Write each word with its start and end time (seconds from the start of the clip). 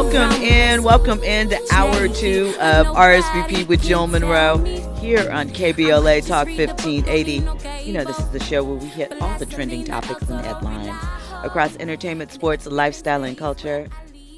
Welcome 0.00 0.42
in, 0.42 0.84
welcome 0.84 1.24
in 1.24 1.48
to 1.48 1.60
hour 1.72 2.06
two 2.06 2.54
of 2.60 2.86
RSVP 2.86 3.66
with 3.66 3.82
Jill 3.82 4.06
Munroe 4.06 4.58
here 5.00 5.28
on 5.28 5.50
KBLA 5.50 6.24
Talk 6.24 6.46
1580. 6.46 7.84
You 7.84 7.94
know, 7.94 8.04
this 8.04 8.16
is 8.20 8.28
the 8.28 8.38
show 8.38 8.62
where 8.62 8.76
we 8.76 8.86
hit 8.86 9.20
all 9.20 9.36
the 9.40 9.44
trending 9.44 9.82
topics 9.82 10.22
and 10.30 10.46
headlines 10.46 10.96
across 11.42 11.76
entertainment, 11.78 12.30
sports, 12.30 12.66
lifestyle, 12.66 13.24
and 13.24 13.36
culture. 13.36 13.88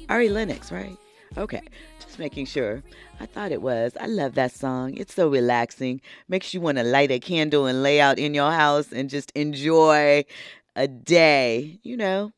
Ari 0.09 0.29
Lennox, 0.29 0.71
right? 0.71 0.97
Okay, 1.37 1.61
just 1.99 2.17
making 2.17 2.47
sure. 2.47 2.81
I 3.19 3.27
thought 3.27 3.51
it 3.51 3.61
was. 3.61 3.95
I 4.01 4.07
love 4.07 4.33
that 4.33 4.53
song. 4.53 4.97
It's 4.97 5.13
so 5.13 5.29
relaxing. 5.29 6.01
Makes 6.27 6.55
you 6.55 6.59
want 6.61 6.79
to 6.79 6.83
light 6.83 7.11
a 7.11 7.19
candle 7.19 7.67
and 7.67 7.83
lay 7.83 8.01
out 8.01 8.17
in 8.17 8.33
your 8.33 8.51
house 8.51 8.91
and 8.91 9.11
just 9.11 9.29
enjoy 9.35 10.25
a 10.75 10.87
day. 10.87 11.79
You 11.83 11.97
know, 11.97 12.31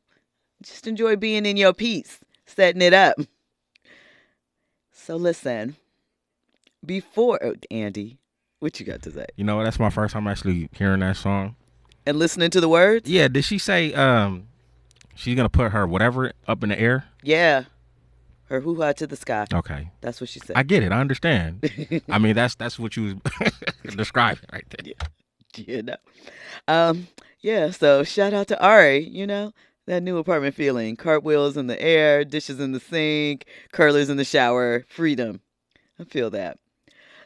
just 0.62 0.86
enjoy 0.86 1.16
being 1.16 1.46
in 1.46 1.56
your 1.56 1.72
peace 1.72 2.20
setting 2.46 2.82
it 2.82 2.92
up. 2.92 3.16
So 4.92 5.16
listen, 5.16 5.76
before 6.84 7.38
oh, 7.42 7.54
Andy, 7.70 8.18
what 8.60 8.80
you 8.80 8.86
got 8.86 9.02
to 9.02 9.10
say? 9.10 9.26
You 9.36 9.44
know, 9.44 9.62
that's 9.62 9.78
my 9.78 9.90
first 9.90 10.14
time 10.14 10.26
actually 10.26 10.68
hearing 10.72 11.00
that 11.00 11.16
song 11.16 11.56
and 12.06 12.18
listening 12.18 12.50
to 12.50 12.60
the 12.60 12.68
words. 12.68 13.08
Yeah, 13.08 13.28
did 13.28 13.44
she 13.44 13.58
say 13.58 13.92
um 13.94 14.48
she's 15.14 15.36
gonna 15.36 15.48
put 15.48 15.72
her 15.72 15.86
whatever 15.86 16.32
up 16.46 16.62
in 16.62 16.70
the 16.70 16.78
air? 16.78 17.04
Yeah, 17.22 17.64
her 18.46 18.60
hoo 18.60 18.80
ha 18.80 18.92
to 18.92 19.06
the 19.06 19.16
sky. 19.16 19.46
Okay, 19.52 19.90
that's 20.00 20.20
what 20.20 20.30
she 20.30 20.40
said. 20.40 20.56
I 20.56 20.62
get 20.62 20.82
it. 20.82 20.92
I 20.92 21.00
understand. 21.00 21.70
I 22.08 22.18
mean, 22.18 22.34
that's 22.34 22.54
that's 22.54 22.78
what 22.78 22.96
you 22.96 23.20
was 23.84 23.94
describing 23.96 24.44
right 24.52 24.64
there. 24.70 24.94
Yeah, 24.94 25.06
you 25.76 25.82
know. 25.82 25.96
Um, 26.68 27.08
yeah. 27.40 27.70
So 27.70 28.04
shout 28.04 28.32
out 28.32 28.48
to 28.48 28.62
Ari. 28.62 29.08
You 29.08 29.26
know, 29.26 29.52
that 29.86 30.02
new 30.02 30.18
apartment 30.18 30.54
feeling. 30.54 30.96
Cartwheels 30.96 31.56
in 31.56 31.66
the 31.66 31.80
air, 31.80 32.24
dishes 32.24 32.60
in 32.60 32.72
the 32.72 32.80
sink, 32.80 33.46
curlers 33.72 34.08
in 34.08 34.16
the 34.16 34.24
shower, 34.24 34.84
freedom. 34.88 35.40
I 35.98 36.04
feel 36.04 36.30
that. 36.30 36.58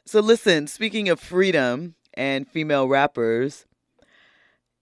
So, 0.05 0.21
listen, 0.21 0.67
speaking 0.67 1.09
of 1.09 1.21
freedom 1.21 1.95
and 2.15 2.49
female 2.49 2.89
rappers, 2.89 3.67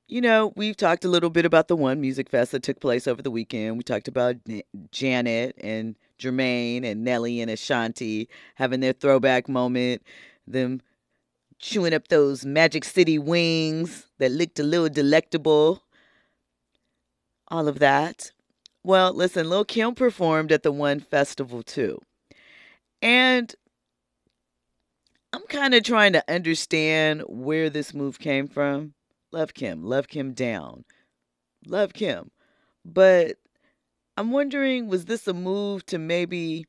you 0.09 0.21
know, 0.21 0.53
we've 0.55 0.77
talked 0.77 1.05
a 1.05 1.09
little 1.09 1.31
bit 1.31 1.45
about 1.45 1.69
the 1.69 1.77
one 1.77 2.01
music 2.01 2.31
fest 2.31 2.53
that 2.53 2.63
took 2.63 2.81
place 2.81 3.09
over 3.09 3.23
the 3.23 3.31
weekend. 3.31 3.77
We 3.77 3.83
talked 3.83 4.09
about 4.09 4.37
Janet 4.93 5.57
and 5.61 5.97
Jermaine 6.19 6.85
and 6.85 7.05
Nelly 7.05 7.41
and 7.41 7.51
Ashanti 7.51 8.29
having 8.55 8.81
their 8.81 8.93
throwback 8.93 9.49
moment, 9.49 10.03
them 10.47 10.81
chewing 11.59 11.93
up 11.93 12.09
those 12.09 12.47
Magic 12.47 12.85
City 12.85 13.19
wings 13.19 14.07
that 14.19 14.31
looked 14.31 14.61
a 14.61 14.63
little 14.63 14.89
delectable 14.89 15.83
all 17.49 17.69
of 17.69 17.79
that. 17.79 18.33
Well, 18.83 19.13
listen, 19.13 19.49
Lil 19.49 19.65
Kim 19.65 19.95
performed 19.95 20.53
at 20.53 20.63
the 20.63 20.73
One 20.73 21.01
Festival 21.01 21.63
too. 21.63 22.01
And 23.03 23.55
I'm 25.33 25.47
kind 25.49 25.75
of 25.75 25.83
trying 25.83 26.13
to 26.15 26.25
understand 26.33 27.23
where 27.27 27.69
this 27.69 27.93
move 27.93 28.19
came 28.19 28.49
from. 28.49 28.95
Love 29.33 29.55
Kim, 29.55 29.83
love 29.83 30.09
Kim 30.09 30.33
down. 30.33 30.85
Love 31.67 31.93
Kim. 31.93 32.31
But 32.85 33.37
I'm 34.17 34.31
wondering 34.31 34.89
was 34.89 35.05
this 35.07 35.27
a 35.27 35.35
move 35.35 35.85
to 35.87 35.99
maybe 35.99 36.67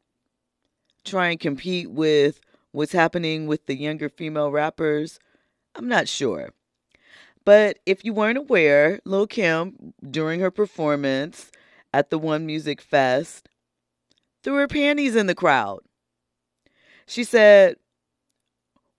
try 1.05 1.29
and 1.29 1.39
compete 1.39 1.89
with 1.91 2.41
what's 2.71 2.91
happening 2.91 3.47
with 3.47 3.65
the 3.67 3.75
younger 3.75 4.09
female 4.09 4.51
rappers? 4.51 5.19
I'm 5.75 5.87
not 5.87 6.07
sure. 6.07 6.49
But 7.47 7.79
if 7.85 8.03
you 8.03 8.11
weren't 8.11 8.37
aware, 8.37 8.99
Lil 9.05 9.25
Kim, 9.25 9.93
during 10.11 10.41
her 10.41 10.51
performance 10.51 11.49
at 11.93 12.09
the 12.09 12.19
One 12.19 12.45
Music 12.45 12.81
Fest, 12.81 13.47
threw 14.43 14.55
her 14.55 14.67
panties 14.67 15.15
in 15.15 15.27
the 15.27 15.33
crowd. 15.33 15.79
She 17.05 17.23
said, 17.23 17.77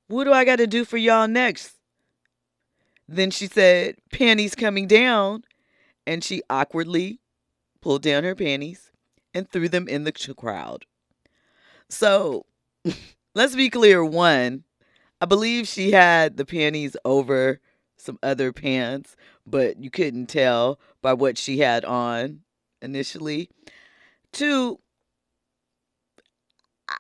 What 0.06 0.24
do 0.24 0.32
I 0.32 0.46
got 0.46 0.56
to 0.56 0.66
do 0.66 0.86
for 0.86 0.96
y'all 0.96 1.28
next? 1.28 1.74
Then 3.06 3.30
she 3.30 3.48
said, 3.48 3.96
Panties 4.14 4.54
coming 4.54 4.86
down. 4.86 5.42
And 6.06 6.24
she 6.24 6.40
awkwardly 6.48 7.20
pulled 7.82 8.00
down 8.00 8.24
her 8.24 8.34
panties 8.34 8.90
and 9.34 9.46
threw 9.46 9.68
them 9.68 9.86
in 9.88 10.04
the 10.04 10.34
crowd. 10.34 10.86
So 11.90 12.46
let's 13.34 13.54
be 13.54 13.68
clear 13.68 14.02
one, 14.02 14.64
I 15.20 15.26
believe 15.26 15.68
she 15.68 15.90
had 15.90 16.38
the 16.38 16.46
panties 16.46 16.96
over 17.04 17.60
some 18.00 18.18
other 18.22 18.52
pants, 18.52 19.16
but 19.46 19.82
you 19.82 19.90
couldn't 19.90 20.26
tell 20.26 20.78
by 21.02 21.12
what 21.12 21.36
she 21.36 21.58
had 21.58 21.84
on 21.84 22.40
initially. 22.80 23.50
Two, 24.32 24.78
I, 26.88 26.96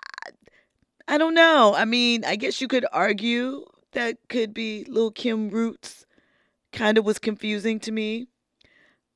I 1.06 1.18
don't 1.18 1.34
know. 1.34 1.74
I 1.74 1.84
mean, 1.84 2.24
I 2.24 2.36
guess 2.36 2.60
you 2.60 2.68
could 2.68 2.86
argue 2.92 3.64
that 3.92 4.18
could 4.28 4.52
be 4.52 4.84
Lil 4.88 5.10
Kim 5.10 5.50
Roots. 5.50 6.04
Kind 6.72 6.98
of 6.98 7.04
was 7.04 7.18
confusing 7.18 7.80
to 7.80 7.92
me. 7.92 8.28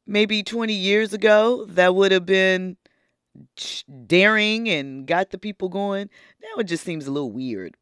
Maybe 0.07 0.43
20 0.43 0.73
years 0.73 1.13
ago, 1.13 1.65
that 1.67 1.95
would 1.95 2.13
have 2.13 2.27
been 2.27 2.77
daring 4.07 4.69
and 4.69 5.07
got 5.07 5.31
the 5.31 5.39
people 5.39 5.69
going. 5.69 6.09
Now 6.43 6.61
it 6.61 6.65
just 6.65 6.85
seems 6.85 7.07
a 7.07 7.13
little 7.13 7.31
weird, 7.31 7.77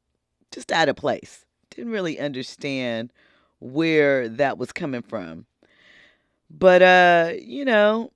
just 0.53 0.71
out 0.71 0.89
of 0.89 0.97
place. 0.97 1.45
Didn't 1.71 1.93
really 1.93 2.19
understand 2.19 3.13
where 3.61 4.29
that 4.29 4.59
was 4.59 4.73
coming 4.73 5.03
from. 5.03 5.47
But 6.51 6.83
uh, 6.83 7.33
you 7.41 7.65
know, 7.65 8.13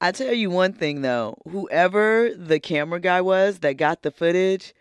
I 0.00 0.12
tell 0.12 0.32
you 0.32 0.50
one 0.50 0.72
thing 0.72 1.02
though, 1.02 1.38
whoever 1.48 2.30
the 2.36 2.60
camera 2.60 3.00
guy 3.00 3.20
was 3.20 3.58
that 3.60 3.76
got 3.76 4.02
the 4.02 4.10
footage, 4.10 4.74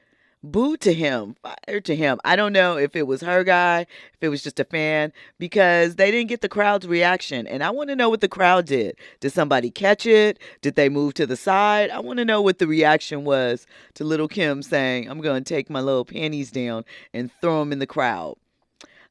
boo 0.44 0.78
to 0.78 0.94
him, 0.94 1.36
fire 1.42 1.80
to 1.82 1.96
him. 1.96 2.20
I 2.24 2.36
don't 2.36 2.54
know 2.54 2.78
if 2.78 2.96
it 2.96 3.08
was 3.08 3.22
her 3.22 3.44
guy, 3.44 3.82
if 3.82 4.22
it 4.22 4.30
was 4.30 4.44
just 4.44 4.60
a 4.60 4.64
fan, 4.64 5.14
because 5.40 5.96
they 5.96 6.12
didn't 6.12 6.30
get 6.30 6.42
the 6.42 6.50
crowd's 6.50 6.88
reaction. 6.88 7.48
And 7.48 7.64
I 7.64 7.70
want 7.70 7.90
to 7.90 7.96
know 7.96 8.10
what 8.10 8.22
the 8.22 8.28
crowd 8.28 8.66
did. 8.66 8.98
Did 9.20 9.32
somebody 9.32 9.72
catch 9.72 10.06
it? 10.06 10.40
Did 10.62 10.76
they 10.76 10.90
move 10.90 11.14
to 11.16 11.26
the 11.26 11.38
side? 11.38 11.90
I 11.90 12.00
want 12.00 12.18
to 12.18 12.26
know 12.26 12.42
what 12.42 12.60
the 12.60 12.68
reaction 12.68 13.24
was 13.24 13.66
to 13.96 14.04
Little 14.04 14.28
Kim 14.28 14.62
saying, 14.64 15.10
I'm 15.10 15.22
going 15.22 15.44
to 15.44 15.54
take 15.54 15.70
my 15.70 15.82
little 15.82 16.06
panties 16.06 16.52
down 16.52 16.86
and 17.14 17.32
throw 17.42 17.60
them 17.60 17.72
in 17.72 17.80
the 17.80 17.88
crowd 17.88 18.38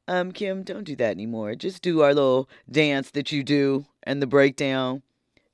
um, 0.07 0.31
Kim, 0.31 0.63
don't 0.63 0.83
do 0.83 0.95
that 0.97 1.11
anymore. 1.11 1.55
Just 1.55 1.81
do 1.81 2.01
our 2.01 2.13
little 2.13 2.49
dance 2.69 3.11
that 3.11 3.31
you 3.31 3.43
do 3.43 3.85
and 4.03 4.21
the 4.21 4.27
breakdown. 4.27 5.03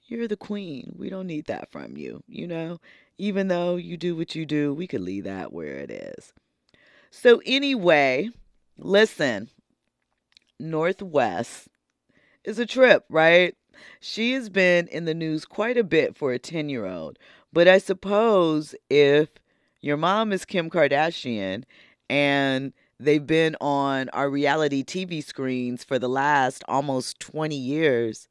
You're 0.07 0.27
the 0.27 0.37
queen. 0.37 0.93
We 0.97 1.09
don't 1.09 1.27
need 1.27 1.45
that 1.45 1.69
from 1.71 1.97
you, 1.97 2.23
you 2.27 2.47
know? 2.47 2.79
Even 3.17 3.47
though 3.47 3.75
you 3.75 3.97
do 3.97 4.15
what 4.15 4.35
you 4.35 4.45
do, 4.45 4.73
we 4.73 4.87
could 4.87 5.01
leave 5.01 5.25
that 5.25 5.51
where 5.51 5.75
it 5.77 5.91
is. 5.91 6.33
So, 7.09 7.41
anyway, 7.45 8.29
listen, 8.77 9.49
North 10.59 11.01
West 11.01 11.67
is 12.43 12.59
a 12.59 12.65
trip, 12.65 13.05
right? 13.09 13.55
She 13.99 14.33
has 14.33 14.49
been 14.49 14.87
in 14.87 15.05
the 15.05 15.13
news 15.13 15.45
quite 15.45 15.77
a 15.77 15.83
bit 15.83 16.15
for 16.15 16.31
a 16.31 16.39
10 16.39 16.69
year 16.69 16.85
old. 16.85 17.19
But 17.51 17.67
I 17.67 17.77
suppose 17.77 18.75
if 18.89 19.29
your 19.81 19.97
mom 19.97 20.31
is 20.31 20.45
Kim 20.45 20.69
Kardashian 20.69 21.63
and 22.09 22.73
They've 22.99 23.25
been 23.25 23.55
on 23.61 24.09
our 24.09 24.29
reality 24.29 24.83
TV 24.83 25.23
screens 25.23 25.83
for 25.83 25.99
the 25.99 26.09
last 26.09 26.63
almost 26.67 27.19
20 27.19 27.55
years. 27.55 28.27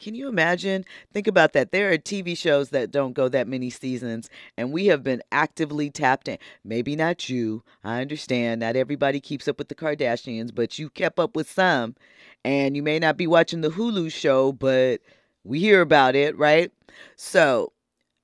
Can 0.00 0.14
you 0.14 0.28
imagine? 0.28 0.84
Think 1.12 1.26
about 1.26 1.52
that. 1.52 1.70
There 1.70 1.92
are 1.92 1.98
TV 1.98 2.36
shows 2.36 2.70
that 2.70 2.90
don't 2.90 3.12
go 3.12 3.28
that 3.28 3.46
many 3.46 3.68
seasons, 3.68 4.30
and 4.56 4.72
we 4.72 4.86
have 4.86 5.02
been 5.02 5.22
actively 5.30 5.90
tapped 5.90 6.26
in. 6.26 6.38
Maybe 6.64 6.96
not 6.96 7.28
you. 7.28 7.62
I 7.84 8.00
understand. 8.00 8.60
Not 8.60 8.76
everybody 8.76 9.20
keeps 9.20 9.46
up 9.46 9.58
with 9.58 9.68
the 9.68 9.74
Kardashians, 9.74 10.54
but 10.54 10.78
you 10.78 10.88
kept 10.88 11.18
up 11.18 11.36
with 11.36 11.50
some. 11.50 11.96
And 12.44 12.74
you 12.74 12.82
may 12.82 12.98
not 12.98 13.18
be 13.18 13.26
watching 13.26 13.60
the 13.60 13.68
Hulu 13.68 14.10
show, 14.10 14.52
but 14.52 15.02
we 15.44 15.60
hear 15.60 15.82
about 15.82 16.16
it, 16.16 16.36
right? 16.38 16.72
So 17.16 17.72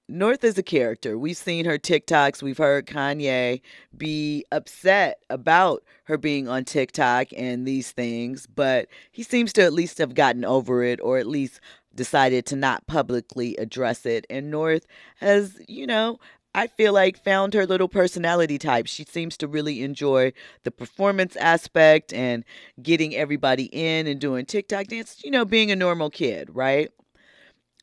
North 0.08 0.44
is 0.44 0.56
a 0.56 0.62
character. 0.62 1.18
We've 1.18 1.36
seen 1.36 1.64
her 1.64 1.78
TikToks. 1.78 2.42
We've 2.42 2.58
heard 2.58 2.86
Kanye 2.86 3.60
be 3.96 4.44
upset 4.52 5.18
about 5.30 5.82
her 6.04 6.16
being 6.16 6.48
on 6.48 6.64
TikTok 6.64 7.28
and 7.36 7.66
these 7.66 7.90
things, 7.90 8.46
but 8.46 8.88
he 9.10 9.24
seems 9.24 9.52
to 9.54 9.62
at 9.62 9.72
least 9.72 9.98
have 9.98 10.14
gotten 10.14 10.44
over 10.44 10.84
it 10.84 11.00
or 11.02 11.18
at 11.18 11.26
least 11.26 11.60
decided 11.94 12.46
to 12.46 12.56
not 12.56 12.86
publicly 12.86 13.56
address 13.56 14.06
it. 14.06 14.26
And 14.30 14.50
North 14.50 14.86
has, 15.16 15.58
you 15.66 15.88
know, 15.88 16.20
I 16.54 16.68
feel 16.68 16.92
like 16.92 17.22
found 17.22 17.52
her 17.54 17.66
little 17.66 17.88
personality 17.88 18.58
type. 18.58 18.86
She 18.86 19.04
seems 19.04 19.36
to 19.38 19.48
really 19.48 19.82
enjoy 19.82 20.32
the 20.62 20.70
performance 20.70 21.34
aspect 21.36 22.12
and 22.12 22.44
getting 22.80 23.14
everybody 23.14 23.64
in 23.72 24.06
and 24.06 24.20
doing 24.20 24.46
TikTok 24.46 24.86
dance, 24.86 25.20
you 25.24 25.32
know, 25.32 25.44
being 25.44 25.70
a 25.70 25.76
normal 25.76 26.10
kid, 26.10 26.48
right? 26.52 26.90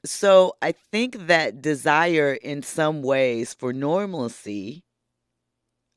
So 0.06 0.56
I 0.62 0.74
think 0.74 1.28
that 1.28 1.62
desire 1.62 2.34
in 2.34 2.62
some 2.62 3.02
ways 3.02 3.54
for 3.54 3.72
normalcy, 3.72 4.84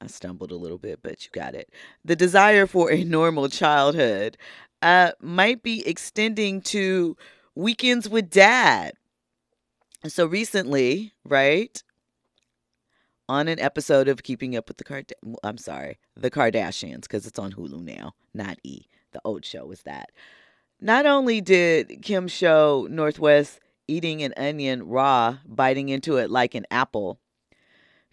I 0.00 0.06
stumbled 0.06 0.53
a 0.53 0.56
little 0.56 0.79
bit, 0.79 1.00
but 1.03 1.25
you 1.25 1.31
got 1.32 1.55
it. 1.55 1.70
The 2.05 2.14
desire 2.14 2.67
for 2.67 2.93
a 2.93 3.03
normal 3.03 3.49
childhood 3.49 4.37
uh, 4.82 5.12
might 5.20 5.62
be 5.62 5.87
extending 5.87 6.61
to 6.62 7.17
weekends 7.55 8.08
with 8.08 8.31
dad. 8.31 8.93
So 10.06 10.26
recently, 10.26 11.12
right, 11.25 11.82
on 13.29 13.49
an 13.49 13.58
episode 13.58 14.06
of 14.06 14.23
Keeping 14.23 14.55
Up 14.56 14.69
with 14.69 14.76
the 14.76 14.85
Card, 14.85 15.12
I'm 15.43 15.58
sorry, 15.58 15.99
the 16.14 16.31
Kardashians, 16.31 17.03
because 17.03 17.26
it's 17.26 17.41
on 17.41 17.53
Hulu 17.55 17.82
now, 17.82 18.12
not 18.32 18.58
E. 18.62 18.82
The 19.12 19.20
old 19.25 19.44
show 19.44 19.64
was 19.67 19.82
that. 19.82 20.11
Not 20.81 21.06
only 21.06 21.41
did 21.41 22.03
Kim 22.03 22.29
show 22.29 22.87
North 22.88 23.19
West 23.19 23.58
eating 23.88 24.22
an 24.22 24.34
onion 24.36 24.86
raw, 24.86 25.38
biting 25.46 25.88
into 25.88 26.16
it 26.16 26.30
like 26.30 26.54
an 26.54 26.66
apple. 26.70 27.18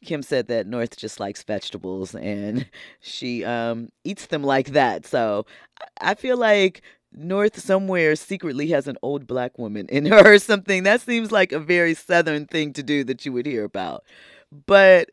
Kim 0.04 0.22
said 0.22 0.48
that 0.48 0.68
North 0.68 0.98
just 0.98 1.20
likes 1.20 1.44
vegetables 1.44 2.14
and 2.16 2.70
she 3.00 3.44
um, 3.46 3.90
eats 4.04 4.28
them 4.28 4.44
like 4.44 4.70
that. 4.70 5.06
So 5.06 5.46
I 6.02 6.16
feel 6.16 6.38
like 6.38 6.82
North 7.12 7.60
somewhere 7.60 8.16
secretly 8.16 8.68
has 8.70 8.88
an 8.88 8.98
old 9.02 9.28
black 9.28 9.58
woman 9.58 9.88
in 9.90 10.06
her 10.08 10.34
or 10.36 10.40
something. 10.40 10.84
That 10.84 11.02
seems 11.02 11.32
like 11.32 11.52
a 11.52 11.60
very 11.60 11.94
southern 11.94 12.46
thing 12.46 12.74
to 12.74 12.84
do 12.84 13.04
that 13.06 13.26
you 13.26 13.32
would 13.34 13.46
hear 13.46 13.64
about. 13.64 14.04
But 14.66 15.10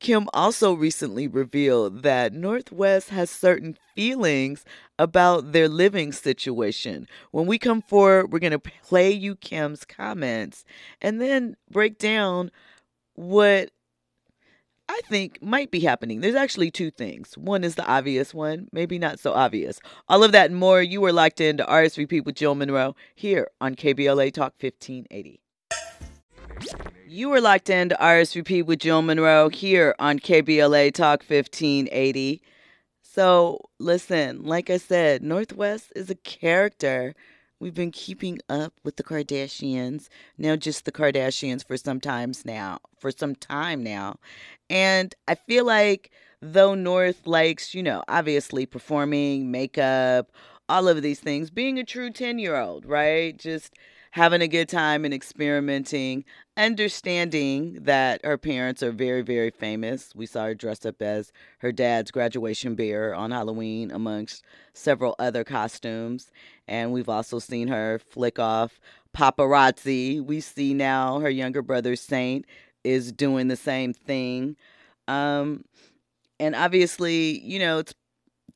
Kim 0.00 0.28
also 0.32 0.74
recently 0.74 1.26
revealed 1.26 2.02
that 2.02 2.32
North 2.32 2.70
West 2.70 3.10
has 3.10 3.30
certain 3.30 3.76
feelings 3.94 4.64
about 4.98 5.52
their 5.52 5.68
living 5.68 6.12
situation. 6.12 7.08
When 7.32 7.46
we 7.46 7.58
come 7.58 7.82
forward, 7.82 8.32
we're 8.32 8.38
going 8.38 8.52
to 8.52 8.58
play 8.60 9.10
you 9.10 9.34
Kim's 9.34 9.84
comments 9.84 10.64
and 11.00 11.20
then 11.20 11.56
break 11.70 11.98
down 11.98 12.50
what 13.14 13.70
I 14.88 15.00
think 15.08 15.42
might 15.42 15.70
be 15.70 15.80
happening. 15.80 16.20
There's 16.20 16.34
actually 16.34 16.70
two 16.70 16.90
things. 16.90 17.36
One 17.36 17.64
is 17.64 17.74
the 17.74 17.86
obvious 17.86 18.32
one, 18.32 18.68
maybe 18.72 18.98
not 18.98 19.18
so 19.18 19.32
obvious. 19.32 19.80
All 20.08 20.22
of 20.24 20.32
that 20.32 20.50
and 20.50 20.58
more, 20.58 20.80
you 20.80 21.04
are 21.04 21.12
locked 21.12 21.40
into 21.40 21.64
RSVP 21.64 22.24
with 22.24 22.36
Jill 22.36 22.54
Munroe 22.54 22.94
here 23.14 23.48
on 23.60 23.74
KBLA 23.74 24.32
Talk 24.32 24.54
1580. 24.60 25.40
You 27.10 27.30
were 27.30 27.40
locked 27.40 27.70
into 27.70 27.96
RSVP 27.98 28.66
with 28.66 28.80
Jill 28.80 29.00
Munroe 29.00 29.48
here 29.48 29.94
on 29.98 30.18
KBLA 30.18 30.92
Talk 30.92 31.20
1580. 31.20 32.42
So, 33.00 33.70
listen, 33.78 34.44
like 34.44 34.68
I 34.68 34.76
said, 34.76 35.22
North 35.22 35.54
West 35.54 35.90
is 35.96 36.10
a 36.10 36.14
character. 36.16 37.14
We've 37.60 37.72
been 37.72 37.92
keeping 37.92 38.40
up 38.50 38.74
with 38.84 38.96
the 38.96 39.02
Kardashians, 39.02 40.08
now 40.36 40.54
just 40.54 40.84
the 40.84 40.92
Kardashians 40.92 41.66
for 41.66 41.78
some 41.78 41.98
times 41.98 42.44
now, 42.44 42.80
for 42.98 43.10
some 43.10 43.34
time 43.34 43.82
now. 43.82 44.16
And 44.68 45.14
I 45.26 45.34
feel 45.34 45.64
like 45.64 46.10
though 46.42 46.74
North 46.74 47.26
likes, 47.26 47.74
you 47.74 47.82
know, 47.82 48.04
obviously 48.06 48.66
performing, 48.66 49.50
makeup, 49.50 50.30
all 50.68 50.88
of 50.88 51.00
these 51.00 51.20
things, 51.20 51.48
being 51.48 51.78
a 51.78 51.84
true 51.84 52.10
10 52.10 52.38
year 52.38 52.56
old, 52.56 52.84
right? 52.84 53.34
Just 53.34 53.72
having 54.18 54.42
a 54.42 54.48
good 54.48 54.68
time 54.68 55.04
and 55.04 55.14
experimenting, 55.14 56.24
understanding 56.56 57.78
that 57.82 58.20
her 58.24 58.36
parents 58.36 58.82
are 58.82 58.90
very, 58.90 59.22
very 59.22 59.52
famous. 59.52 60.12
We 60.12 60.26
saw 60.26 60.46
her 60.46 60.56
dressed 60.56 60.84
up 60.84 61.00
as 61.00 61.30
her 61.58 61.70
dad's 61.70 62.10
graduation 62.10 62.74
bear 62.74 63.14
on 63.14 63.30
Halloween, 63.30 63.92
amongst 63.92 64.42
several 64.74 65.14
other 65.20 65.44
costumes. 65.44 66.32
And 66.66 66.92
we've 66.92 67.08
also 67.08 67.38
seen 67.38 67.68
her 67.68 68.00
flick 68.00 68.40
off 68.40 68.80
paparazzi. 69.16 70.20
We 70.20 70.40
see 70.40 70.74
now 70.74 71.20
her 71.20 71.30
younger 71.30 71.62
brother, 71.62 71.94
Saint, 71.94 72.44
is 72.82 73.12
doing 73.12 73.46
the 73.46 73.56
same 73.56 73.92
thing. 73.92 74.56
Um, 75.06 75.64
and 76.40 76.56
obviously, 76.56 77.38
you 77.38 77.60
know, 77.60 77.78
it's 77.78 77.94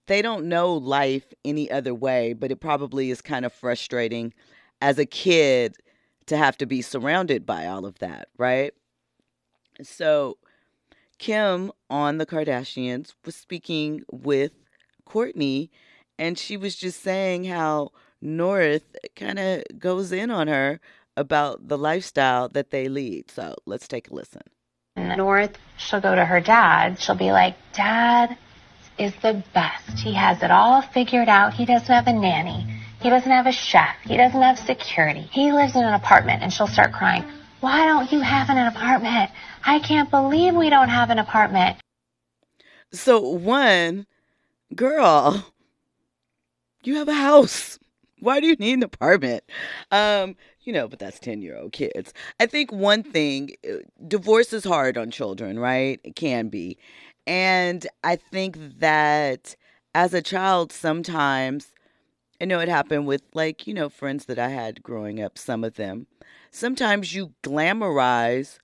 they 0.09 0.23
don't 0.23 0.47
know 0.47 0.75
life 0.75 1.33
any 1.45 1.71
other 1.71 1.95
way, 1.95 2.33
but 2.33 2.51
it 2.51 2.61
probably 2.61 3.13
is 3.13 3.23
kind 3.23 3.45
of 3.45 3.53
frustrating 3.53 4.35
as 4.83 4.99
a 4.99 5.07
kid 5.07 5.77
to 6.27 6.37
have 6.37 6.59
to 6.59 6.67
be 6.67 6.83
surrounded 6.83 7.47
by 7.47 7.67
all 7.67 7.87
of 7.87 8.01
that, 8.01 8.29
right? 8.37 8.75
So, 9.81 10.39
Kim 11.19 11.71
on 11.89 12.19
the 12.19 12.27
Kardashians 12.27 13.15
was 13.25 13.37
speaking 13.37 14.03
with 14.11 14.51
Kourtney 15.07 15.71
and 16.19 16.37
she 16.37 16.57
was 16.57 16.75
just 16.75 17.01
saying 17.01 17.45
how 17.45 17.93
North 18.21 18.97
kind 19.15 19.39
of 19.39 19.63
goes 19.79 20.11
in 20.11 20.33
on 20.33 20.49
her 20.49 20.81
about 21.17 21.69
the 21.69 21.79
lifestyle 21.79 22.49
that 22.49 22.71
they 22.71 22.89
lead. 22.89 23.31
So, 23.31 23.55
let's 23.67 23.87
take 23.87 24.11
a 24.11 24.15
listen. 24.15 24.43
North, 24.97 25.57
she'll 25.79 26.01
go 26.01 26.15
to 26.15 26.25
her 26.25 26.41
dad. 26.41 26.99
She'll 26.99 27.15
be 27.15 27.31
like, 27.31 27.57
Dad 27.73 28.37
is 28.99 29.15
the 29.23 29.43
best. 29.55 30.01
He 30.01 30.13
has 30.15 30.43
it 30.43 30.51
all 30.51 30.83
figured 30.83 31.29
out. 31.29 31.55
He 31.55 31.65
doesn't 31.65 31.87
have 31.87 32.09
a 32.09 32.13
nanny. 32.13 32.82
He 33.03 33.11
doesn't 33.11 33.31
have 33.31 33.49
a 33.49 33.53
chef. 33.53 33.97
He 34.05 34.17
doesn't 34.17 34.41
have 34.41 34.59
security. 34.61 35.29
He 35.33 35.51
lives 35.51 35.75
in 35.75 35.83
an 35.83 35.93
apartment. 35.93 36.43
And 36.43 36.53
she'll 36.53 36.69
start 36.69 36.93
crying. 36.93 37.25
Why 37.59 37.87
don't 37.87 38.13
you 38.13 38.21
have 38.21 38.49
an 38.49 38.59
apartment? 38.59 39.31
I 39.65 39.81
can't 39.81 40.09
believe 40.09 40.55
we 40.55 40.71
don't 40.71 40.89
have 40.89 41.11
an 41.11 41.19
apartment. 41.19 41.79
So, 42.93 43.21
one, 43.21 44.07
girl, 44.77 45.53
you 46.85 46.97
have 46.97 47.09
a 47.09 47.15
house. 47.15 47.81
Why 48.21 48.39
do 48.39 48.47
you 48.47 48.55
need 48.55 48.75
an 48.75 48.83
apartment? 48.85 49.43
Um, 49.91 50.37
you 50.61 50.73
know, 50.73 50.87
but 50.87 51.01
that's 51.01 51.19
10 51.19 51.43
year 51.43 51.57
old 51.57 51.73
kids. 51.73 52.15
I 52.39 52.47
think 52.47 52.71
one 52.71 53.03
thing, 53.03 53.51
uh, 53.69 53.79
divorce 54.07 54.53
is 54.53 54.63
hard 54.63 54.97
on 54.97 55.11
children, 55.11 55.59
right? 55.59 55.99
It 56.05 56.15
can 56.15 56.49
be. 56.49 56.79
And 57.27 57.85
I 58.05 58.15
think 58.15 58.79
that 58.79 59.57
as 59.93 60.15
a 60.15 60.23
child, 60.23 60.71
sometimes 60.71 61.73
I 62.43 62.45
know 62.45 62.59
it 62.59 62.69
happened 62.69 63.07
with, 63.07 63.23
like, 63.35 63.69
you 63.69 63.73
know, 63.73 63.89
friends 63.89 64.25
that 64.25 64.37
I 64.37 64.49
had 64.49 64.83
growing 64.83 65.23
up, 65.23 65.39
some 65.39 65.63
of 65.63 65.75
them. 65.75 66.09
Sometimes 66.51 67.15
you 67.15 67.35
glamorize 67.45 68.59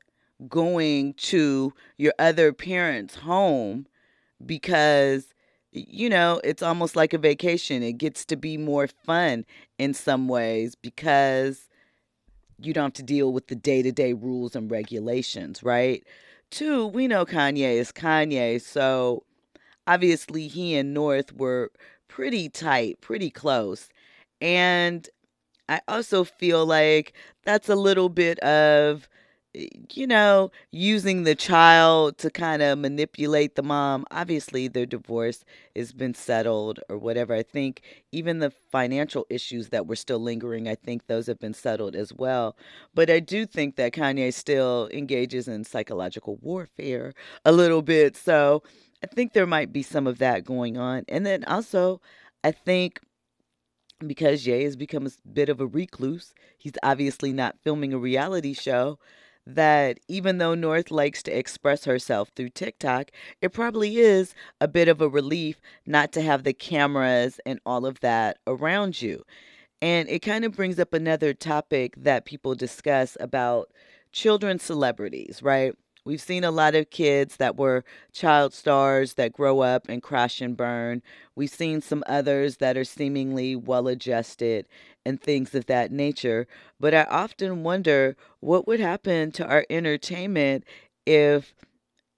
going 0.49 1.15
to 1.15 1.73
your 1.97 2.13
other 2.19 2.53
parent's 2.53 3.15
home 3.15 3.87
because, 4.45 5.33
you 5.71 6.11
know, 6.11 6.41
it's 6.43 6.61
almost 6.61 6.97
like 6.97 7.13
a 7.13 7.19
vacation. 7.19 7.85
It 7.85 7.99
gets 7.99 8.25
to 8.25 8.37
be 8.37 8.57
more 8.57 8.89
fun 8.89 9.47
in 9.79 9.95
some 9.95 10.27
ways 10.27 10.75
because 10.75 11.69
you 12.61 12.73
don't 12.73 12.87
have 12.87 12.93
to 12.95 13.03
deal 13.05 13.33
with 13.33 13.47
the 13.47 13.55
day 13.55 13.83
to 13.83 13.93
day 13.93 14.13
rules 14.13 14.57
and 14.57 14.69
regulations, 14.69 15.63
right? 15.63 16.05
Two, 16.51 16.89
we 16.89 17.07
know 17.07 17.25
Kanye 17.25 17.75
is 17.75 17.93
Kanye, 17.93 18.61
so 18.61 19.23
obviously 19.87 20.49
he 20.49 20.75
and 20.75 20.93
North 20.93 21.33
were 21.33 21.71
pretty 22.19 22.49
tight, 22.49 23.01
pretty 23.01 23.31
close. 23.31 23.89
And 24.41 25.09
I 25.69 25.81
also 25.89 26.25
feel 26.25 26.67
like 26.67 27.15
that's 27.45 27.69
a 27.69 27.77
little 27.77 28.09
bit 28.09 28.39
of, 28.41 29.09
you 29.93 30.07
know, 30.07 30.51
using 30.73 31.25
the 31.25 31.37
child 31.37 32.19
to 32.19 32.31
kind 32.31 32.63
of 32.63 32.79
manipulate 32.79 33.55
the 33.55 33.63
mom. 33.63 34.05
Obviously, 34.11 34.69
their 34.69 34.87
divorce 34.87 35.45
has 35.77 35.93
been 35.93 36.15
settled 36.15 36.81
or 36.89 36.99
whatever. 36.99 37.35
I 37.35 37.45
think 37.45 37.83
even 38.13 38.41
the 38.41 38.51
financial 38.73 39.25
issues 39.31 39.69
that 39.69 39.87
were 39.87 39.97
still 39.97 40.19
lingering, 40.19 40.69
I 40.69 40.75
think 40.75 41.07
those 41.07 41.29
have 41.29 41.39
been 41.39 41.55
settled 41.55 41.97
as 41.97 42.13
well. 42.13 42.57
But 42.95 43.11
I 43.11 43.21
do 43.21 43.47
think 43.47 43.77
that 43.77 43.93
Kanye 43.93 44.35
still 44.35 44.89
engages 44.93 45.49
in 45.49 45.65
psychological 45.65 46.37
warfare 46.43 47.15
a 47.45 47.53
little 47.53 47.83
bit. 47.83 48.17
So, 48.17 48.63
I 49.03 49.07
think 49.07 49.33
there 49.33 49.47
might 49.47 49.73
be 49.73 49.83
some 49.83 50.07
of 50.07 50.19
that 50.19 50.45
going 50.45 50.77
on. 50.77 51.05
And 51.09 51.25
then 51.25 51.45
also, 51.45 52.01
I 52.43 52.53
think 52.53 53.01
because 54.07 54.45
Jay 54.45 54.65
has 54.65 54.77
become 54.77 55.07
a 55.07 55.11
bit 55.33 55.49
of 55.49 55.61
a 55.61 55.67
recluse, 55.67 56.35
he's 56.57 56.73
obviously 56.83 57.33
not 57.33 57.59
filming 57.63 57.93
a 57.93 57.99
reality 57.99 58.55
show. 58.55 58.99
That 59.47 59.99
even 60.09 60.37
though 60.37 60.55
North 60.55 60.91
likes 60.91 61.23
to 61.23 61.37
express 61.37 61.87
herself 61.87 62.31
through 62.37 62.51
TikTok, 62.51 63.11
it 63.41 63.49
probably 63.55 63.97
is 63.97 64.35
a 64.61 64.69
bit 64.69 64.89
of 64.89 65.01
a 65.01 65.09
relief 65.09 65.59
not 65.87 66.13
to 66.13 66.23
have 66.23 66.45
the 66.45 66.53
cameras 66.53 67.41
and 67.47 67.59
all 67.65 67.87
of 67.87 68.01
that 68.01 68.39
around 68.47 69.01
you. 69.01 69.25
And 69.81 70.07
it 70.11 70.19
kind 70.19 70.45
of 70.45 70.53
brings 70.55 70.79
up 70.79 70.93
another 70.93 71.33
topic 71.33 71.95
that 71.97 72.27
people 72.27 72.55
discuss 72.55 73.17
about 73.21 73.71
children 74.13 74.59
celebrities, 74.59 75.43
right? 75.43 75.75
We've 76.09 76.23
seen 76.23 76.43
a 76.43 76.51
lot 76.51 76.75
of 76.75 76.89
kids 76.89 77.37
that 77.37 77.59
were 77.59 77.85
child 78.15 78.55
stars 78.55 79.13
that 79.15 79.35
grow 79.35 79.61
up 79.61 79.91
and 79.91 80.03
crash 80.03 80.41
and 80.41 80.57
burn. 80.57 81.03
We've 81.37 81.51
seen 81.51 81.83
some 81.83 82.03
others 82.07 82.57
that 82.57 82.79
are 82.79 82.85
seemingly 82.85 83.55
well 83.55 83.87
adjusted 83.89 84.67
and 85.05 85.21
things 85.21 85.55
of 85.55 85.67
that 85.67 85.93
nature. 85.93 86.47
But 86.81 86.95
I 86.95 87.03
often 87.11 87.63
wonder 87.63 88.17
what 88.41 88.67
would 88.67 88.81
happen 88.81 89.33
to 89.33 89.47
our 89.47 89.67
entertainment 89.69 90.65
if 91.05 91.53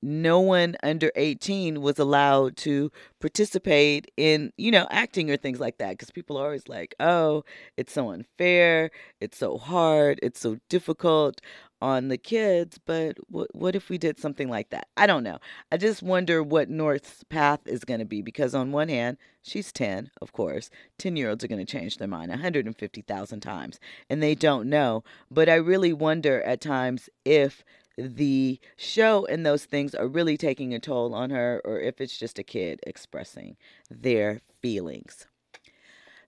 no 0.02 0.38
one 0.38 0.76
under 0.84 1.10
18 1.16 1.82
was 1.82 1.98
allowed 1.98 2.56
to 2.58 2.92
participate 3.20 4.10
in, 4.16 4.52
you 4.56 4.70
know, 4.70 4.86
acting 4.90 5.32
or 5.32 5.36
things 5.36 5.58
like 5.58 5.78
that. 5.78 5.90
Because 5.90 6.12
people 6.12 6.38
are 6.38 6.44
always 6.44 6.68
like, 6.68 6.94
oh, 7.00 7.42
it's 7.76 7.92
so 7.92 8.10
unfair. 8.10 8.92
It's 9.20 9.36
so 9.36 9.58
hard. 9.58 10.20
It's 10.22 10.38
so 10.38 10.58
difficult 10.68 11.40
on 11.80 12.08
the 12.08 12.18
kids, 12.18 12.78
but 12.84 13.16
what 13.28 13.54
what 13.54 13.74
if 13.74 13.88
we 13.88 13.98
did 13.98 14.18
something 14.18 14.48
like 14.48 14.70
that? 14.70 14.88
I 14.96 15.06
don't 15.06 15.24
know. 15.24 15.38
I 15.72 15.76
just 15.76 16.02
wonder 16.02 16.42
what 16.42 16.68
North's 16.68 17.24
path 17.24 17.60
is 17.66 17.84
going 17.84 18.00
to 18.00 18.06
be 18.06 18.22
because 18.22 18.54
on 18.54 18.72
one 18.72 18.88
hand, 18.88 19.16
she's 19.42 19.72
10, 19.72 20.10
of 20.20 20.32
course. 20.32 20.70
10-year-olds 20.98 21.44
are 21.44 21.48
going 21.48 21.64
to 21.64 21.72
change 21.72 21.96
their 21.96 22.08
mind 22.08 22.30
150,000 22.30 23.40
times 23.40 23.80
and 24.08 24.22
they 24.22 24.34
don't 24.34 24.68
know, 24.68 25.04
but 25.30 25.48
I 25.48 25.54
really 25.54 25.92
wonder 25.92 26.42
at 26.42 26.60
times 26.60 27.08
if 27.24 27.64
the 27.96 28.58
show 28.76 29.26
and 29.26 29.44
those 29.44 29.64
things 29.64 29.94
are 29.94 30.08
really 30.08 30.36
taking 30.36 30.74
a 30.74 30.78
toll 30.78 31.14
on 31.14 31.30
her 31.30 31.60
or 31.64 31.80
if 31.80 32.00
it's 32.00 32.18
just 32.18 32.38
a 32.38 32.44
kid 32.44 32.80
expressing 32.86 33.56
their 33.90 34.40
feelings. 34.62 35.26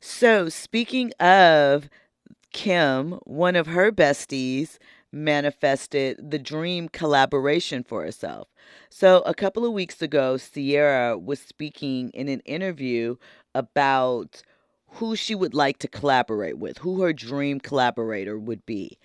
So, 0.01 0.49
speaking 0.49 1.13
of 1.21 1.89
Kim, 2.53 3.13
one 3.25 3.57
of 3.57 3.69
her 3.69 3.93
besties 3.93 4.79
manifested 5.13 6.31
the 6.31 6.39
dream 6.39 6.89
collaboration 6.89 7.85
for 7.85 8.03
herself. 8.03 8.49
So, 8.89 9.21
a 9.21 9.35
couple 9.35 9.65
of 9.65 9.73
weeks 9.73 10.01
ago, 10.01 10.39
Ciara 10.39 11.19
was 11.19 11.41
speaking 11.41 12.11
in 12.11 12.29
an 12.29 12.41
interview 12.41 13.17
about 13.55 14.43
who 14.95 15.17
she 15.17 15.35
would 15.35 15.55
like 15.55 15.79
to 15.79 15.89
collaborate 15.89 16.59
with, 16.59 16.79
who 16.79 17.03
her 17.03 17.13
dream 17.13 17.61
collaborator 17.61 18.39
would 18.39 18.65
be. 18.67 18.99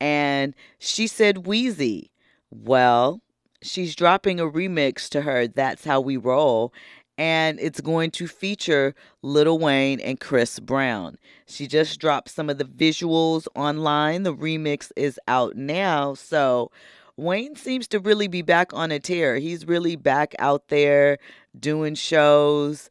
And 0.00 0.54
she 0.78 1.06
said 1.06 1.44
Weezy. 1.44 2.10
Well, 2.50 3.20
she's 3.62 3.94
dropping 3.96 4.40
a 4.40 4.44
remix 4.44 5.08
to 5.10 5.22
her 5.22 5.46
That's 5.46 5.84
How 5.84 6.00
We 6.00 6.16
Roll 6.16 6.72
and 7.16 7.60
it's 7.60 7.80
going 7.80 8.10
to 8.12 8.26
feature 8.26 8.94
Lil 9.22 9.58
Wayne 9.58 10.00
and 10.00 10.18
Chris 10.18 10.58
Brown. 10.58 11.16
She 11.46 11.66
just 11.66 12.00
dropped 12.00 12.30
some 12.30 12.50
of 12.50 12.58
the 12.58 12.64
visuals 12.64 13.46
online. 13.54 14.24
The 14.24 14.34
remix 14.34 14.90
is 14.96 15.20
out 15.28 15.56
now. 15.56 16.14
So 16.14 16.70
Wayne 17.16 17.54
seems 17.54 17.86
to 17.88 18.00
really 18.00 18.26
be 18.26 18.42
back 18.42 18.74
on 18.74 18.90
a 18.90 18.98
tear. 18.98 19.38
He's 19.38 19.66
really 19.66 19.96
back 19.96 20.34
out 20.38 20.68
there 20.68 21.18
doing 21.58 21.94
shows. 21.94 22.88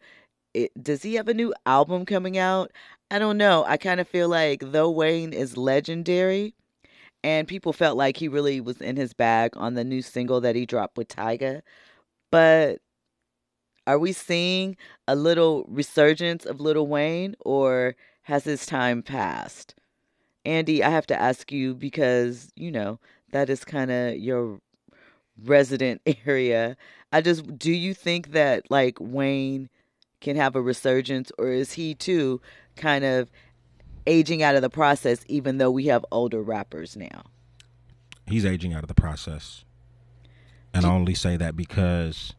It, 0.54 0.72
does 0.82 1.04
he 1.04 1.16
have 1.16 1.28
a 1.28 1.34
new 1.34 1.54
album 1.66 2.06
coming 2.06 2.38
out? 2.38 2.72
I 3.12 3.20
don't 3.20 3.38
know. 3.38 3.66
I 3.68 3.78
kind 3.78 4.00
of 4.00 4.08
feel 4.08 4.30
like 4.30 4.62
though 4.72 4.90
Wayne 4.90 5.34
is 5.34 5.58
legendary, 5.58 6.56
and 7.24 7.48
people 7.48 7.74
felt 7.74 7.98
like 7.98 8.18
he 8.18 8.28
really 8.28 8.62
was 8.62 8.80
in 8.82 8.96
his 8.96 9.14
bag 9.14 9.52
on 9.56 9.74
the 9.74 9.84
new 9.84 10.02
single 10.02 10.42
that 10.42 10.56
he 10.56 10.66
dropped 10.66 10.98
with 10.98 11.10
Tyga, 11.10 11.62
but 12.32 12.80
are 13.86 14.00
we 14.00 14.12
seeing 14.12 14.78
a 15.08 15.16
little 15.16 15.66
resurgence 15.68 16.46
of 16.46 16.62
Little 16.62 16.88
Wayne 16.88 17.36
or 17.42 17.96
has 18.24 18.46
his 18.46 18.66
time 18.66 19.02
passed? 19.02 19.76
Andy, 20.46 20.84
I 20.84 20.90
have 20.90 21.08
to 21.08 21.22
ask 21.22 21.52
you 21.52 21.74
because, 21.74 22.52
you 22.56 22.72
know, 22.72 23.00
that 23.32 23.50
is 23.50 23.66
kind 23.66 23.92
of 23.92 24.16
your 24.18 24.60
resident 25.44 26.02
area. 26.26 26.78
I 27.12 27.22
just 27.22 27.58
do 27.58 27.72
you 27.72 27.94
think 27.94 28.32
that 28.32 28.70
like 28.70 28.98
Wayne 29.00 29.70
can 30.22 30.36
have 30.36 30.56
a 30.56 30.62
resurgence 30.62 31.32
or 31.38 31.50
is 31.50 31.74
he 31.74 31.94
too 31.94 32.42
kind 32.76 33.04
of 33.04 33.30
aging 34.08 34.44
out 34.44 34.56
of 34.56 34.62
the 34.62 34.70
process 34.70 35.24
even 35.28 35.58
though 35.58 35.72
we 35.72 35.86
have 35.86 36.06
older 36.12 36.42
rappers 36.42 36.96
now? 36.96 37.24
He's 38.26 38.46
aging 38.46 38.74
out 38.74 38.84
of 38.84 38.88
the 38.88 38.94
process. 38.94 39.66
And 40.74 40.86
I 40.86 40.92
only 40.92 41.14
say 41.14 41.38
that 41.38 41.56
because 41.56 42.34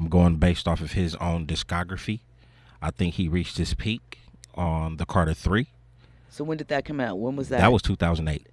I'm 0.00 0.08
going 0.08 0.36
based 0.36 0.66
off 0.66 0.80
of 0.80 0.92
his 0.92 1.14
own 1.16 1.46
discography. 1.46 2.20
I 2.80 2.90
think 2.90 3.14
he 3.14 3.28
reached 3.28 3.58
his 3.58 3.74
peak 3.74 4.20
on 4.54 4.96
the 4.96 5.04
Carter 5.04 5.34
3. 5.34 5.66
So 6.30 6.42
when 6.42 6.56
did 6.56 6.68
that 6.68 6.86
come 6.86 7.00
out? 7.00 7.18
When 7.18 7.36
was 7.36 7.50
that? 7.50 7.60
That 7.60 7.70
was 7.70 7.82
2008. 7.82 8.46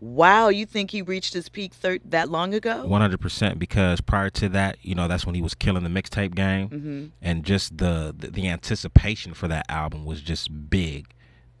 Wow, 0.00 0.48
you 0.48 0.66
think 0.66 0.90
he 0.90 1.00
reached 1.00 1.34
his 1.34 1.48
peak 1.48 1.72
thir- 1.72 2.00
that 2.06 2.30
long 2.30 2.52
ago? 2.52 2.84
100% 2.84 3.60
because 3.60 4.00
prior 4.00 4.28
to 4.30 4.48
that, 4.48 4.76
you 4.82 4.96
know, 4.96 5.06
that's 5.06 5.24
when 5.24 5.36
he 5.36 5.40
was 5.40 5.54
killing 5.54 5.84
the 5.84 5.88
mixtape 5.88 6.34
game 6.34 6.68
mm-hmm. 6.68 7.06
and 7.22 7.44
just 7.44 7.78
the, 7.78 8.12
the 8.18 8.32
the 8.32 8.48
anticipation 8.48 9.34
for 9.34 9.46
that 9.46 9.64
album 9.68 10.04
was 10.04 10.20
just 10.20 10.68
big. 10.68 11.06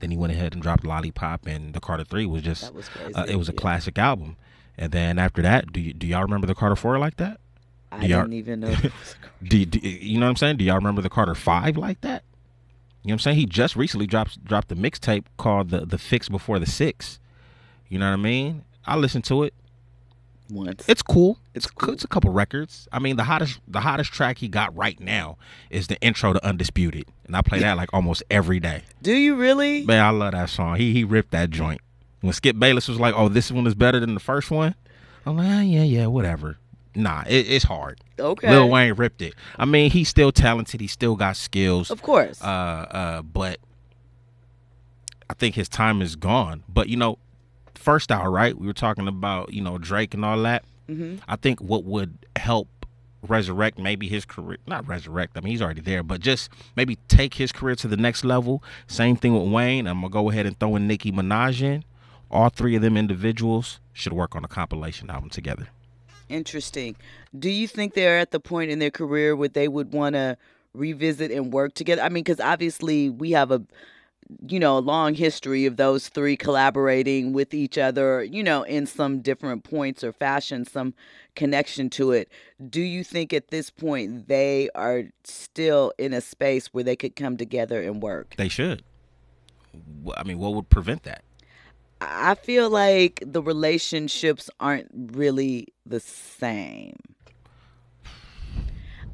Then 0.00 0.10
he 0.10 0.16
went 0.16 0.32
ahead 0.32 0.52
and 0.52 0.60
dropped 0.60 0.84
Lollipop 0.84 1.46
and 1.46 1.74
the 1.74 1.80
Carter 1.80 2.02
3 2.02 2.26
was 2.26 2.42
just 2.42 2.74
was 2.74 2.90
uh, 3.14 3.26
it 3.28 3.36
was 3.36 3.48
a 3.48 3.52
yeah. 3.52 3.60
classic 3.60 3.96
album. 3.98 4.36
And 4.76 4.90
then 4.90 5.20
after 5.20 5.42
that, 5.42 5.72
do 5.72 5.80
you, 5.80 5.92
do 5.92 6.08
y'all 6.08 6.22
remember 6.22 6.48
the 6.48 6.56
Carter 6.56 6.74
4 6.74 6.98
like 6.98 7.18
that? 7.18 7.38
I 7.92 8.00
Do 8.02 8.08
didn't 8.08 8.32
even 8.32 8.60
know. 8.60 8.68
that 8.68 8.82
was 8.82 8.92
a- 9.42 9.44
Do, 9.48 9.64
do 9.66 9.78
you 9.80 10.18
know 10.20 10.26
what 10.26 10.30
I'm 10.30 10.36
saying? 10.36 10.56
Do 10.58 10.64
y'all 10.64 10.76
remember 10.76 11.02
the 11.02 11.10
Carter 11.10 11.34
Five 11.34 11.76
like 11.76 12.00
that? 12.02 12.22
You 13.02 13.08
know 13.08 13.12
what 13.12 13.12
I'm 13.14 13.18
saying? 13.20 13.36
He 13.38 13.46
just 13.46 13.74
recently 13.76 14.06
dropped 14.06 14.44
dropped 14.44 14.68
the 14.68 14.76
mixtape 14.76 15.24
called 15.36 15.70
the 15.70 15.84
the 15.84 15.98
Fix 15.98 16.28
Before 16.28 16.58
the 16.58 16.66
Six. 16.66 17.18
You 17.88 17.98
know 17.98 18.06
what 18.08 18.12
I 18.18 18.22
mean? 18.22 18.64
I 18.86 18.96
listened 18.96 19.24
to 19.24 19.42
it. 19.42 19.52
Once. 20.50 20.84
It's 20.88 21.02
cool. 21.02 21.38
It's 21.54 21.66
cool. 21.66 21.94
It's 21.94 22.04
a 22.04 22.08
couple 22.08 22.30
records. 22.30 22.86
I 22.92 22.98
mean, 22.98 23.16
the 23.16 23.24
hottest 23.24 23.58
the 23.66 23.80
hottest 23.80 24.12
track 24.12 24.38
he 24.38 24.48
got 24.48 24.76
right 24.76 24.98
now 25.00 25.38
is 25.70 25.86
the 25.86 25.98
intro 26.00 26.32
to 26.34 26.46
Undisputed, 26.46 27.06
and 27.26 27.34
I 27.34 27.42
play 27.42 27.58
that 27.60 27.76
like 27.76 27.88
almost 27.92 28.22
every 28.30 28.60
day. 28.60 28.82
Do 29.02 29.12
you 29.14 29.34
really? 29.34 29.84
Man, 29.84 30.04
I 30.04 30.10
love 30.10 30.32
that 30.32 30.50
song. 30.50 30.76
He 30.76 30.92
he 30.92 31.04
ripped 31.04 31.30
that 31.32 31.50
joint. 31.50 31.80
When 32.20 32.32
Skip 32.32 32.58
Bayless 32.58 32.86
was 32.86 33.00
like, 33.00 33.14
"Oh, 33.16 33.28
this 33.28 33.50
one 33.50 33.66
is 33.66 33.74
better 33.74 33.98
than 33.98 34.14
the 34.14 34.20
first 34.20 34.50
one," 34.50 34.74
I'm 35.26 35.36
like, 35.38 35.48
ah, 35.48 35.60
"Yeah, 35.60 35.82
yeah, 35.84 36.06
whatever." 36.06 36.58
Nah, 36.94 37.22
it, 37.26 37.48
it's 37.50 37.64
hard. 37.64 38.00
Okay. 38.18 38.50
Lil 38.50 38.68
Wayne 38.68 38.92
ripped 38.94 39.22
it. 39.22 39.34
I 39.58 39.64
mean, 39.64 39.90
he's 39.90 40.08
still 40.08 40.30
talented. 40.32 40.80
He 40.80 40.86
still 40.86 41.16
got 41.16 41.36
skills. 41.36 41.90
Of 41.90 42.02
course. 42.02 42.42
Uh, 42.42 42.46
uh, 42.46 43.22
but 43.22 43.58
I 45.30 45.34
think 45.34 45.54
his 45.54 45.68
time 45.68 46.02
is 46.02 46.16
gone. 46.16 46.62
But 46.68 46.88
you 46.88 46.96
know, 46.96 47.18
first 47.74 48.12
hour, 48.12 48.30
right? 48.30 48.56
We 48.56 48.66
were 48.66 48.72
talking 48.72 49.08
about 49.08 49.52
you 49.52 49.62
know 49.62 49.78
Drake 49.78 50.14
and 50.14 50.24
all 50.24 50.40
that. 50.42 50.64
hmm 50.86 51.16
I 51.26 51.36
think 51.36 51.60
what 51.60 51.84
would 51.84 52.18
help 52.36 52.68
resurrect 53.26 53.78
maybe 53.78 54.08
his 54.08 54.24
career, 54.24 54.58
not 54.66 54.86
resurrect. 54.86 55.36
I 55.38 55.40
mean, 55.40 55.52
he's 55.52 55.62
already 55.62 55.80
there, 55.80 56.02
but 56.02 56.20
just 56.20 56.50
maybe 56.76 56.96
take 57.08 57.34
his 57.34 57.52
career 57.52 57.76
to 57.76 57.88
the 57.88 57.96
next 57.96 58.24
level. 58.24 58.62
Same 58.88 59.16
thing 59.16 59.32
with 59.32 59.50
Wayne. 59.50 59.86
I'm 59.86 60.00
gonna 60.00 60.10
go 60.10 60.30
ahead 60.30 60.44
and 60.44 60.58
throw 60.58 60.76
in 60.76 60.86
Nicki 60.86 61.12
Minaj 61.12 61.62
in. 61.62 61.84
All 62.30 62.48
three 62.48 62.74
of 62.76 62.82
them 62.82 62.96
individuals 62.96 63.78
should 63.92 64.12
work 64.12 64.34
on 64.34 64.44
a 64.44 64.48
compilation 64.48 65.08
album 65.10 65.30
together. 65.30 65.68
Interesting. 66.28 66.96
Do 67.38 67.50
you 67.50 67.68
think 67.68 67.94
they're 67.94 68.18
at 68.18 68.30
the 68.30 68.40
point 68.40 68.70
in 68.70 68.78
their 68.78 68.90
career 68.90 69.36
where 69.36 69.48
they 69.48 69.68
would 69.68 69.92
want 69.92 70.14
to 70.14 70.36
revisit 70.74 71.30
and 71.30 71.52
work 71.52 71.74
together? 71.74 72.02
I 72.02 72.08
mean, 72.08 72.24
because 72.24 72.40
obviously 72.40 73.10
we 73.10 73.32
have 73.32 73.50
a, 73.50 73.62
you 74.46 74.58
know, 74.58 74.78
a 74.78 74.80
long 74.80 75.14
history 75.14 75.66
of 75.66 75.76
those 75.76 76.08
three 76.08 76.36
collaborating 76.36 77.32
with 77.32 77.52
each 77.52 77.76
other, 77.76 78.22
you 78.24 78.42
know, 78.42 78.62
in 78.62 78.86
some 78.86 79.20
different 79.20 79.64
points 79.64 80.02
or 80.02 80.12
fashion, 80.12 80.64
some 80.64 80.94
connection 81.34 81.90
to 81.90 82.12
it. 82.12 82.30
Do 82.70 82.80
you 82.80 83.04
think 83.04 83.32
at 83.32 83.48
this 83.48 83.68
point 83.70 84.28
they 84.28 84.70
are 84.74 85.04
still 85.24 85.92
in 85.98 86.12
a 86.12 86.20
space 86.20 86.68
where 86.68 86.84
they 86.84 86.96
could 86.96 87.16
come 87.16 87.36
together 87.36 87.82
and 87.82 88.02
work? 88.02 88.34
They 88.36 88.48
should. 88.48 88.82
I 90.16 90.22
mean, 90.24 90.38
what 90.38 90.54
would 90.54 90.68
prevent 90.68 91.02
that? 91.04 91.24
I 92.04 92.34
feel 92.34 92.68
like 92.68 93.22
the 93.24 93.42
relationships 93.42 94.50
aren't 94.58 94.88
really 94.92 95.68
the 95.86 96.00
same. 96.00 96.96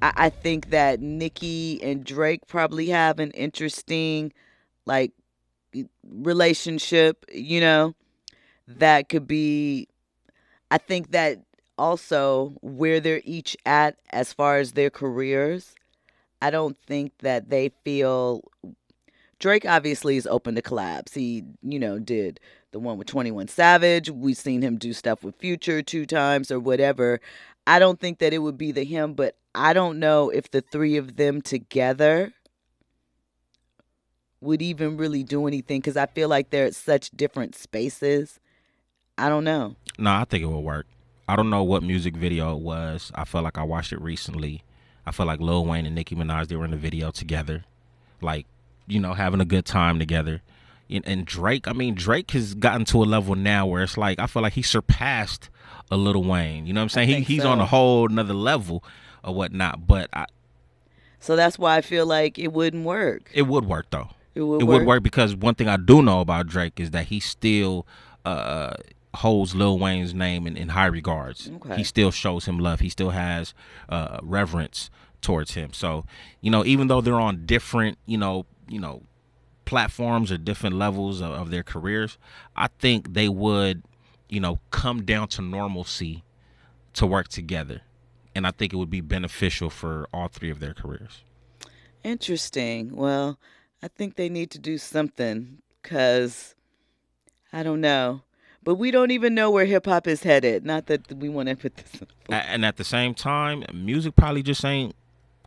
I, 0.00 0.12
I 0.16 0.30
think 0.30 0.70
that 0.70 1.00
Nicki 1.00 1.82
and 1.82 2.04
Drake 2.04 2.46
probably 2.46 2.88
have 2.88 3.18
an 3.18 3.30
interesting, 3.32 4.32
like, 4.86 5.12
relationship, 6.08 7.26
you 7.32 7.60
know, 7.60 7.94
that 8.66 9.08
could 9.08 9.26
be. 9.26 9.88
I 10.70 10.78
think 10.78 11.10
that 11.12 11.38
also 11.76 12.54
where 12.60 13.00
they're 13.00 13.22
each 13.24 13.56
at 13.64 13.96
as 14.10 14.32
far 14.32 14.58
as 14.58 14.72
their 14.72 14.90
careers, 14.90 15.74
I 16.42 16.50
don't 16.50 16.76
think 16.86 17.12
that 17.20 17.50
they 17.50 17.70
feel. 17.84 18.42
Drake 19.38 19.64
obviously 19.66 20.16
is 20.16 20.26
open 20.26 20.56
to 20.56 20.62
collabs. 20.62 21.14
He, 21.14 21.44
you 21.62 21.78
know, 21.78 21.98
did 21.98 22.40
the 22.70 22.78
one 22.78 22.98
with 22.98 23.06
21 23.06 23.48
Savage. 23.48 24.10
We've 24.10 24.36
seen 24.36 24.62
him 24.62 24.76
do 24.76 24.92
stuff 24.92 25.24
with 25.24 25.36
Future 25.36 25.82
two 25.82 26.06
times 26.06 26.50
or 26.50 26.60
whatever. 26.60 27.20
I 27.66 27.78
don't 27.78 28.00
think 28.00 28.18
that 28.18 28.32
it 28.32 28.38
would 28.38 28.58
be 28.58 28.72
the 28.72 28.84
him, 28.84 29.14
but 29.14 29.36
I 29.54 29.72
don't 29.72 29.98
know 29.98 30.30
if 30.30 30.50
the 30.50 30.60
three 30.60 30.96
of 30.96 31.16
them 31.16 31.42
together 31.42 32.32
would 34.40 34.62
even 34.62 34.96
really 34.96 35.22
do 35.22 35.46
anything 35.46 35.80
because 35.80 35.96
I 35.96 36.06
feel 36.06 36.28
like 36.28 36.50
they're 36.50 36.66
at 36.66 36.74
such 36.74 37.10
different 37.10 37.54
spaces. 37.54 38.38
I 39.16 39.28
don't 39.28 39.44
know. 39.44 39.74
No, 39.98 40.12
I 40.12 40.24
think 40.24 40.44
it 40.44 40.46
would 40.46 40.60
work. 40.60 40.86
I 41.26 41.36
don't 41.36 41.50
know 41.50 41.62
what 41.62 41.82
music 41.82 42.16
video 42.16 42.56
it 42.56 42.60
was. 42.60 43.12
I 43.14 43.24
felt 43.24 43.44
like 43.44 43.58
I 43.58 43.64
watched 43.64 43.92
it 43.92 44.00
recently. 44.00 44.62
I 45.04 45.10
felt 45.10 45.26
like 45.26 45.40
Lil 45.40 45.66
Wayne 45.66 45.86
and 45.86 45.94
Nicki 45.94 46.14
Minaj 46.14 46.48
they 46.48 46.56
were 46.56 46.64
in 46.64 46.70
the 46.70 46.76
video 46.76 47.10
together, 47.10 47.64
like 48.20 48.46
you 48.86 49.00
know 49.00 49.14
having 49.14 49.40
a 49.40 49.44
good 49.44 49.64
time 49.64 49.98
together. 49.98 50.40
And, 50.90 51.26
Drake, 51.26 51.68
I 51.68 51.72
mean 51.72 51.94
Drake 51.94 52.30
has 52.30 52.54
gotten 52.54 52.84
to 52.86 53.02
a 53.02 53.04
level 53.04 53.34
now 53.34 53.66
where 53.66 53.82
it's 53.82 53.98
like 53.98 54.18
I 54.18 54.26
feel 54.26 54.42
like 54.42 54.54
he 54.54 54.62
surpassed 54.62 55.50
a 55.90 55.96
Little 55.96 56.24
Wayne. 56.24 56.66
You 56.66 56.72
know 56.72 56.80
what 56.80 56.84
I'm 56.84 56.88
saying? 56.88 57.08
He 57.08 57.20
he's 57.20 57.42
so. 57.42 57.50
on 57.50 57.60
a 57.60 57.66
whole 57.66 58.10
another 58.10 58.34
level 58.34 58.82
or 59.22 59.34
whatnot. 59.34 59.86
But 59.86 60.08
I, 60.12 60.26
So 61.20 61.36
that's 61.36 61.58
why 61.58 61.76
I 61.76 61.80
feel 61.82 62.06
like 62.06 62.38
it 62.38 62.52
wouldn't 62.52 62.84
work. 62.84 63.30
it 63.34 63.42
would 63.42 63.66
work 63.66 63.86
though. 63.90 64.10
It 64.34 64.42
would 64.42 64.62
it 64.62 64.64
work. 64.64 64.78
would 64.78 64.86
work 64.86 65.02
because 65.02 65.34
one 65.34 65.54
thing 65.54 65.68
I 65.68 65.76
do 65.76 66.02
know 66.02 66.20
about 66.20 66.46
Drake 66.46 66.80
is 66.80 66.90
that 66.92 67.06
he 67.06 67.20
still 67.20 67.86
uh 68.24 68.74
holds 69.14 69.54
Lil 69.54 69.78
Wayne's 69.78 70.14
name 70.14 70.46
in, 70.46 70.56
in 70.56 70.70
high 70.70 70.86
regards. 70.86 71.50
Okay. 71.56 71.76
He 71.76 71.84
still 71.84 72.10
shows 72.10 72.44
him 72.46 72.58
love. 72.58 72.80
He 72.80 72.88
still 72.88 73.10
has 73.10 73.54
uh, 73.88 74.18
reverence 74.22 74.90
towards 75.22 75.54
him. 75.54 75.72
So, 75.72 76.04
you 76.40 76.50
know, 76.50 76.64
even 76.64 76.88
though 76.88 77.00
they're 77.00 77.20
on 77.20 77.46
different, 77.46 77.98
you 78.06 78.18
know, 78.18 78.46
you 78.68 78.80
know, 78.80 79.02
platforms 79.68 80.32
or 80.32 80.38
different 80.38 80.76
levels 80.76 81.20
of, 81.20 81.30
of 81.30 81.50
their 81.50 81.62
careers, 81.62 82.16
I 82.56 82.68
think 82.78 83.12
they 83.12 83.28
would, 83.28 83.82
you 84.30 84.40
know, 84.40 84.60
come 84.70 85.04
down 85.04 85.28
to 85.28 85.42
normalcy 85.42 86.24
to 86.94 87.06
work 87.06 87.28
together. 87.28 87.82
And 88.34 88.46
I 88.46 88.50
think 88.50 88.72
it 88.72 88.76
would 88.76 88.88
be 88.88 89.02
beneficial 89.02 89.68
for 89.68 90.08
all 90.10 90.28
three 90.28 90.50
of 90.50 90.60
their 90.60 90.72
careers. 90.72 91.22
Interesting. 92.02 92.96
Well, 92.96 93.38
I 93.82 93.88
think 93.88 94.16
they 94.16 94.30
need 94.30 94.50
to 94.52 94.58
do 94.58 94.78
something 94.78 95.58
because 95.82 96.54
I 97.52 97.62
don't 97.62 97.82
know. 97.82 98.22
But 98.64 98.76
we 98.76 98.90
don't 98.90 99.10
even 99.10 99.34
know 99.34 99.50
where 99.50 99.66
hip 99.66 99.84
hop 99.84 100.06
is 100.06 100.22
headed. 100.22 100.64
Not 100.64 100.86
that 100.86 101.12
we 101.12 101.28
want 101.28 101.50
to 101.50 101.56
put 101.56 101.76
this. 101.76 102.02
And 102.30 102.64
at 102.64 102.76
the 102.76 102.84
same 102.84 103.12
time, 103.12 103.64
music 103.74 104.16
probably 104.16 104.42
just 104.42 104.64
ain't 104.64 104.94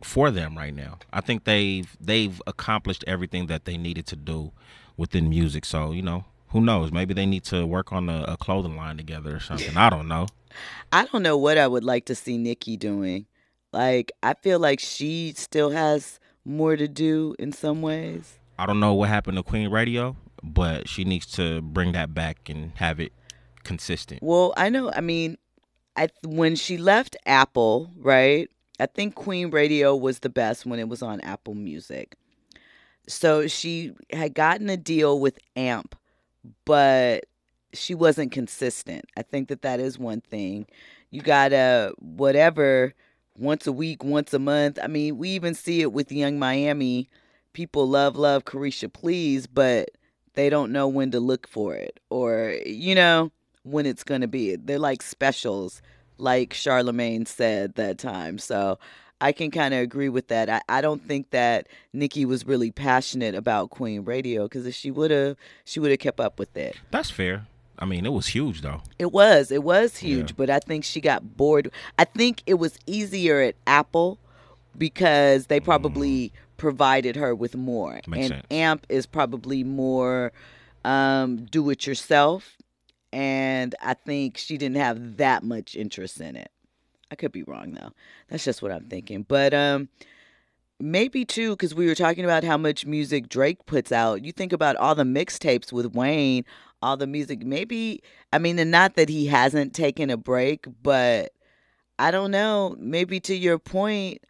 for 0.04 0.30
them 0.30 0.56
right 0.56 0.74
now. 0.74 0.98
I 1.12 1.20
think 1.20 1.44
they've 1.44 1.96
they've 2.00 2.40
accomplished 2.46 3.04
everything 3.06 3.46
that 3.46 3.64
they 3.64 3.76
needed 3.76 4.06
to 4.06 4.16
do 4.16 4.52
within 4.96 5.28
music. 5.28 5.64
So 5.64 5.92
you 5.92 6.02
know, 6.02 6.24
who 6.48 6.60
knows? 6.60 6.92
Maybe 6.92 7.14
they 7.14 7.26
need 7.26 7.44
to 7.44 7.66
work 7.66 7.92
on 7.92 8.08
a, 8.08 8.24
a 8.28 8.36
clothing 8.36 8.76
line 8.76 8.96
together 8.96 9.36
or 9.36 9.40
something. 9.40 9.76
I 9.76 9.90
don't 9.90 10.08
know. 10.08 10.26
I 10.92 11.06
don't 11.06 11.22
know 11.22 11.36
what 11.38 11.58
I 11.58 11.66
would 11.66 11.84
like 11.84 12.04
to 12.06 12.14
see 12.14 12.36
Nicki 12.36 12.76
doing. 12.76 13.26
Like, 13.72 14.12
I 14.22 14.34
feel 14.34 14.58
like 14.58 14.80
she 14.80 15.32
still 15.34 15.70
has 15.70 16.20
more 16.44 16.76
to 16.76 16.86
do 16.86 17.34
in 17.38 17.52
some 17.52 17.80
ways. 17.80 18.38
I 18.58 18.66
don't 18.66 18.80
know 18.80 18.92
what 18.92 19.08
happened 19.08 19.38
to 19.38 19.42
Queen 19.42 19.70
Radio, 19.70 20.16
but 20.42 20.88
she 20.88 21.04
needs 21.04 21.26
to 21.36 21.62
bring 21.62 21.92
that 21.92 22.12
back 22.12 22.50
and 22.50 22.72
have 22.76 23.00
it 23.00 23.12
consistent. 23.64 24.22
Well, 24.22 24.52
I 24.56 24.68
know. 24.68 24.92
I 24.94 25.00
mean, 25.00 25.38
I 25.96 26.08
when 26.24 26.54
she 26.56 26.76
left 26.76 27.16
Apple, 27.24 27.90
right? 27.96 28.50
I 28.82 28.86
think 28.86 29.14
Queen 29.14 29.50
Radio 29.50 29.94
was 29.94 30.18
the 30.18 30.28
best 30.28 30.66
when 30.66 30.80
it 30.80 30.88
was 30.88 31.02
on 31.02 31.20
Apple 31.20 31.54
Music. 31.54 32.16
So 33.06 33.46
she 33.46 33.92
had 34.12 34.34
gotten 34.34 34.68
a 34.68 34.76
deal 34.76 35.20
with 35.20 35.38
AMP, 35.54 35.94
but 36.64 37.26
she 37.72 37.94
wasn't 37.94 38.32
consistent. 38.32 39.04
I 39.16 39.22
think 39.22 39.46
that 39.48 39.62
that 39.62 39.78
is 39.78 40.00
one 40.00 40.20
thing. 40.20 40.66
You 41.10 41.22
gotta 41.22 41.94
whatever 42.00 42.92
once 43.38 43.68
a 43.68 43.72
week, 43.72 44.02
once 44.02 44.34
a 44.34 44.40
month. 44.40 44.80
I 44.82 44.88
mean, 44.88 45.16
we 45.16 45.28
even 45.28 45.54
see 45.54 45.80
it 45.80 45.92
with 45.92 46.10
Yung 46.10 46.40
Miami. 46.40 47.08
People 47.52 47.88
love, 47.88 48.16
love 48.16 48.44
Caresha, 48.44 48.92
please, 48.92 49.46
but 49.46 49.92
they 50.34 50.50
don't 50.50 50.72
know 50.72 50.88
when 50.88 51.12
to 51.12 51.20
look 51.20 51.46
for 51.46 51.76
it 51.76 52.00
or 52.10 52.56
you 52.66 52.96
know 52.96 53.30
when 53.62 53.86
it's 53.86 54.02
to 54.02 54.26
be. 54.26 54.56
They're 54.56 54.80
like 54.80 55.02
specials, 55.02 55.82
like 56.18 56.54
Charlemagne 56.54 57.26
said 57.26 57.74
that 57.74 57.98
time. 57.98 58.38
So 58.38 58.78
I 59.20 59.32
can 59.32 59.50
kind 59.50 59.72
of 59.74 59.80
agree 59.80 60.08
with 60.08 60.28
that. 60.28 60.48
I, 60.48 60.60
I 60.68 60.80
don't 60.80 61.02
think 61.06 61.30
that 61.30 61.68
Nicki 61.92 62.24
was 62.24 62.46
really 62.46 62.70
passionate 62.70 63.34
about 63.34 63.70
Queen 63.70 64.04
Radio 64.04 64.44
because 64.44 64.66
if 64.66 64.74
she 64.74 64.90
would 64.90 65.10
have, 65.10 65.36
she 65.64 65.80
would 65.80 65.90
have 65.90 66.00
kept 66.00 66.20
up 66.20 66.38
with 66.38 66.56
it. 66.56 66.76
That's 66.90 67.10
fair. 67.10 67.46
I 67.78 67.84
mean, 67.84 68.06
it 68.06 68.12
was 68.12 68.28
huge 68.28 68.60
though. 68.62 68.82
It 68.98 69.12
was, 69.12 69.50
it 69.50 69.62
was 69.64 69.96
huge, 69.96 70.30
Yeah. 70.30 70.34
but 70.36 70.50
I 70.50 70.58
think 70.60 70.84
she 70.84 71.00
got 71.00 71.36
bored. 71.36 71.70
I 71.98 72.04
think 72.04 72.42
it 72.46 72.54
was 72.54 72.78
easier 72.86 73.40
at 73.40 73.54
Apple 73.66 74.18
because 74.76 75.46
they 75.46 75.60
probably 75.60 76.32
provided 76.56 77.16
her 77.16 77.34
with 77.34 77.56
more. 77.56 77.94
Mm. 77.94 78.08
Makes 78.08 78.22
and 78.24 78.30
sense. 78.34 78.46
AMP 78.50 78.86
is 78.88 79.06
probably 79.06 79.64
more 79.64 80.32
um, 80.84 81.44
do 81.46 81.70
it 81.70 81.86
yourself. 81.86 82.56
And 83.12 83.74
I 83.82 83.94
think 83.94 84.38
she 84.38 84.56
didn't 84.56 84.76
have 84.76 85.18
that 85.18 85.42
much 85.42 85.76
interest 85.76 86.20
in 86.20 86.36
it. 86.36 86.50
I 87.10 87.14
could 87.14 87.32
be 87.32 87.42
wrong 87.42 87.72
though. 87.72 87.90
That's 88.28 88.44
just 88.44 88.62
what 88.62 88.72
I'm 88.72 88.86
thinking. 88.86 89.24
But 89.28 89.52
um 89.52 89.88
maybe 90.80 91.24
too 91.24 91.50
because 91.50 91.74
we 91.74 91.86
were 91.86 91.94
talking 91.94 92.24
about 92.24 92.42
how 92.42 92.56
much 92.56 92.86
music 92.86 93.28
Drake 93.28 93.66
puts 93.66 93.92
out. 93.92 94.24
You 94.24 94.32
think 94.32 94.52
about 94.52 94.76
all 94.76 94.94
the 94.94 95.04
mixtapes 95.04 95.72
with 95.72 95.94
Wayne, 95.94 96.44
all 96.80 96.96
the 96.96 97.06
music. 97.06 97.44
Maybe 97.44 98.02
I 98.32 98.38
mean, 98.38 98.58
and 98.58 98.70
not 98.70 98.94
that 98.94 99.10
he 99.10 99.26
hasn't 99.26 99.74
taken 99.74 100.08
a 100.08 100.16
break, 100.16 100.66
but 100.82 101.32
I 101.98 102.10
don't 102.10 102.30
know. 102.30 102.76
Maybe 102.78 103.20
to 103.20 103.34
your 103.36 103.58
point, 103.58 104.24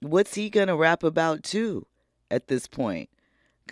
what's 0.00 0.34
he 0.34 0.48
gonna 0.48 0.76
rap 0.76 1.02
about 1.02 1.42
too 1.42 1.86
at 2.30 2.46
this 2.46 2.68
point? 2.68 3.10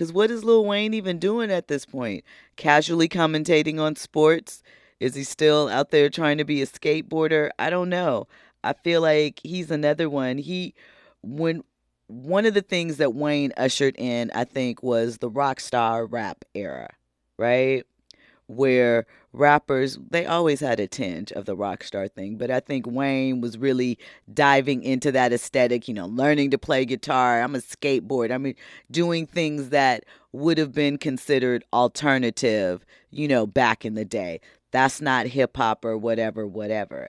Because 0.01 0.15
what 0.15 0.31
is 0.31 0.45
Lil 0.45 0.65
Wayne 0.65 0.95
even 0.95 1.19
doing 1.19 1.51
at 1.51 1.69
this 1.69 1.85
point? 1.85 2.25
Casually 2.57 3.07
commentating 3.07 3.79
on 3.79 3.97
sports? 3.97 4.63
Is 4.99 5.15
he 5.15 5.25
still 5.25 5.69
out 5.69 5.91
there 5.91 6.09
trying 6.09 6.39
to 6.39 6.45
be 6.45 6.63
a 6.63 6.67
skateboarder? 6.67 7.51
I 7.59 7.69
don't 7.69 7.91
know. 7.91 8.27
I 8.65 8.73
feel 8.73 9.03
like 9.03 9.41
he's 9.45 9.71
another 9.71 10.09
one. 10.09 10.39
He, 10.39 10.73
when 11.23 11.65
one 12.07 12.47
of 12.47 12.55
the 12.55 12.63
things 12.63 12.97
that 12.97 13.15
Wayne 13.15 13.53
ushered 13.59 13.95
in, 13.99 14.31
I 14.35 14.45
think, 14.45 14.83
was 14.83 15.19
the 15.19 15.29
rock 15.29 15.61
star 15.61 16.07
rap 16.07 16.47
era, 16.55 16.89
right? 17.37 17.85
Where 18.51 19.07
rappers, 19.33 19.97
they 20.11 20.27
always 20.27 20.59
had 20.59 20.81
a 20.81 20.89
tinge 20.89 21.31
of 21.33 21.45
the 21.45 21.55
rock 21.55 21.85
star 21.85 22.09
thing, 22.09 22.37
but 22.37 22.51
I 22.51 22.59
think 22.59 22.85
Wayne 22.85 23.41
was 23.41 23.57
really 23.57 23.97
diving 24.33 24.83
into 24.83 25.13
that 25.13 25.33
aesthetic, 25.33 25.87
you 25.87 25.95
know, 25.95 26.07
learning 26.07 26.51
to 26.51 26.59
play 26.59 26.85
guitar. 26.85 27.41
I'm 27.41 27.55
a 27.55 27.59
skateboard. 27.59 28.33
I 28.33 28.39
mean, 28.39 28.57
doing 28.91 29.27
things 29.27 29.69
that 29.69 30.05
would 30.33 30.59
have 30.59 30.73
been 30.73 30.99
considered 30.99 31.65
alternative, 31.73 32.85
you 33.11 33.29
know, 33.29 33.47
back 33.47 33.85
in 33.85 33.95
the 33.95 34.05
day. 34.05 34.41
That's 34.73 35.01
not 35.01 35.27
hip 35.27 35.57
hop 35.57 35.85
or 35.85 35.97
whatever, 35.97 36.45
whatever. 36.45 37.09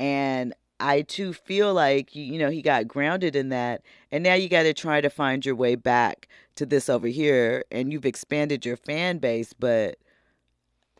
And 0.00 0.52
I 0.80 1.02
too 1.02 1.32
feel 1.32 1.72
like 1.72 2.16
you 2.16 2.38
know 2.38 2.50
he 2.50 2.60
got 2.60 2.88
grounded 2.88 3.36
in 3.36 3.50
that, 3.50 3.82
and 4.10 4.24
now 4.24 4.34
you 4.34 4.48
got 4.48 4.64
to 4.64 4.74
try 4.74 5.00
to 5.00 5.10
find 5.10 5.46
your 5.46 5.54
way 5.54 5.76
back 5.76 6.26
to 6.56 6.66
this 6.66 6.88
over 6.88 7.06
here, 7.06 7.64
and 7.70 7.92
you've 7.92 8.04
expanded 8.04 8.66
your 8.66 8.76
fan 8.76 9.18
base, 9.18 9.52
but 9.52 9.96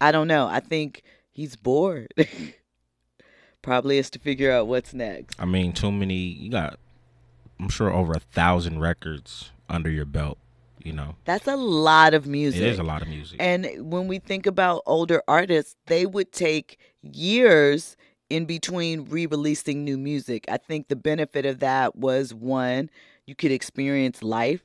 I 0.03 0.11
don't 0.11 0.27
know. 0.27 0.49
I 0.49 0.59
think 0.59 1.05
he's 1.31 1.55
bored. 1.55 2.13
Probably 3.63 3.99
is 3.99 4.11
to 4.11 4.19
figure 4.19 4.51
out 4.51 4.67
what's 4.67 4.93
next. 4.93 5.41
I 5.41 5.45
mean, 5.45 5.73
too 5.73 5.93
many. 5.93 6.15
You 6.17 6.51
got, 6.51 6.81
I'm 7.61 7.69
sure, 7.69 7.93
over 7.93 8.13
a 8.13 8.19
thousand 8.19 8.81
records 8.81 9.53
under 9.69 9.89
your 9.89 10.05
belt. 10.05 10.39
You 10.83 10.93
know, 10.93 11.15
That's 11.25 11.47
a 11.47 11.55
lot 11.55 12.13
of 12.13 12.27
music. 12.27 12.61
it 12.61 12.67
is 12.67 12.81
a 12.81 12.83
lot 12.83 13.03
of 13.03 13.09
music. 13.09 13.37
And 13.39 13.69
when 13.79 14.09
we 14.09 14.19
think 14.19 14.47
about 14.47 14.83
older 14.85 15.23
artists, 15.29 15.77
they 15.87 16.07
would 16.07 16.33
take 16.33 16.81
years 17.03 17.97
in 18.29 18.47
between 18.47 19.05
re 19.05 19.27
releasing 19.27 19.85
new 19.85 19.97
music. 19.97 20.45
I 20.49 20.57
think 20.57 20.89
the 20.89 20.97
benefit 20.97 21.47
of 21.47 21.61
that 21.61 21.95
was 21.95 22.35
one, 22.35 22.91
you 23.27 23.37
could 23.37 23.53
experience 23.53 24.25
life. 24.25 24.65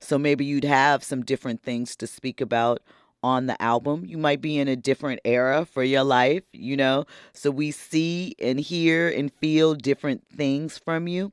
So 0.00 0.18
maybe 0.18 0.44
you'd 0.44 0.64
have 0.64 1.02
some 1.02 1.24
different 1.24 1.62
things 1.62 1.96
to 1.96 2.06
speak 2.06 2.42
about 2.42 2.82
on 3.24 3.46
the 3.46 3.60
album. 3.60 4.04
You 4.06 4.18
might 4.18 4.42
be 4.42 4.58
in 4.58 4.68
a 4.68 4.76
different 4.76 5.20
era 5.24 5.64
for 5.64 5.82
your 5.82 6.04
life, 6.04 6.42
you 6.52 6.76
know? 6.76 7.06
So 7.32 7.50
we 7.50 7.70
see 7.70 8.34
and 8.38 8.60
hear 8.60 9.08
and 9.08 9.32
feel 9.32 9.74
different 9.74 10.28
things 10.28 10.76
from 10.76 11.08
you. 11.08 11.32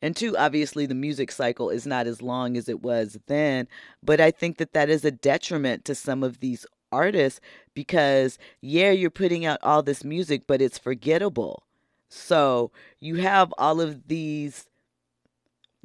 And 0.00 0.16
two, 0.16 0.34
obviously, 0.38 0.86
the 0.86 0.94
music 0.94 1.30
cycle 1.30 1.68
is 1.68 1.86
not 1.86 2.06
as 2.06 2.22
long 2.22 2.56
as 2.56 2.70
it 2.70 2.82
was 2.82 3.18
then. 3.26 3.68
But 4.02 4.18
I 4.18 4.30
think 4.30 4.56
that 4.56 4.72
that 4.72 4.88
is 4.88 5.04
a 5.04 5.10
detriment 5.10 5.84
to 5.84 5.94
some 5.94 6.22
of 6.22 6.40
these 6.40 6.64
artists 6.90 7.40
because, 7.74 8.38
yeah, 8.62 8.90
you're 8.90 9.10
putting 9.10 9.44
out 9.44 9.58
all 9.62 9.82
this 9.82 10.04
music, 10.04 10.44
but 10.46 10.62
it's 10.62 10.78
forgettable. 10.78 11.64
So 12.08 12.70
you 12.98 13.16
have 13.16 13.52
all 13.58 13.82
of 13.82 14.08
these 14.08 14.64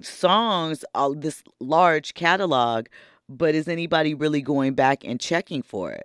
songs, 0.01 0.85
all 0.95 1.13
this 1.13 1.43
large 1.59 2.13
catalog, 2.13 2.85
but 3.37 3.55
is 3.55 3.67
anybody 3.67 4.13
really 4.13 4.41
going 4.41 4.73
back 4.73 5.03
and 5.03 5.19
checking 5.19 5.61
for 5.61 5.91
it? 5.91 6.03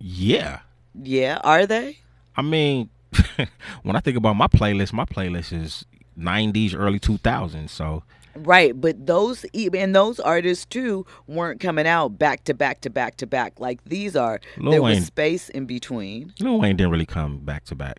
yeah, 0.00 0.60
Yeah, 0.94 1.38
are 1.42 1.66
they? 1.66 1.98
I 2.36 2.42
mean, 2.42 2.88
when 3.82 3.96
I 3.96 4.00
think 4.00 4.16
about 4.16 4.36
my 4.36 4.46
playlist, 4.46 4.92
my 4.92 5.04
playlist 5.04 5.52
is 5.52 5.84
'90s, 6.18 6.74
early 6.76 7.00
2000s. 7.00 7.70
So 7.70 8.04
Right, 8.36 8.78
but 8.80 9.06
those 9.06 9.44
and 9.54 9.94
those 9.96 10.20
artists 10.20 10.64
too 10.64 11.04
weren't 11.26 11.58
coming 11.60 11.86
out 11.88 12.18
back 12.18 12.44
to 12.44 12.54
back 12.54 12.80
to 12.82 12.90
back 12.90 13.16
to 13.16 13.26
back 13.26 13.58
like 13.58 13.82
these 13.84 14.14
are. 14.14 14.40
Lil 14.56 14.70
there 14.70 14.82
Wayne- 14.82 14.96
was 14.98 15.06
space 15.06 15.48
in 15.48 15.66
between. 15.66 16.32
Lil 16.38 16.60
Wayne 16.60 16.76
didn't 16.76 16.92
really 16.92 17.06
come 17.06 17.38
back 17.38 17.64
to 17.64 17.74
back. 17.74 17.98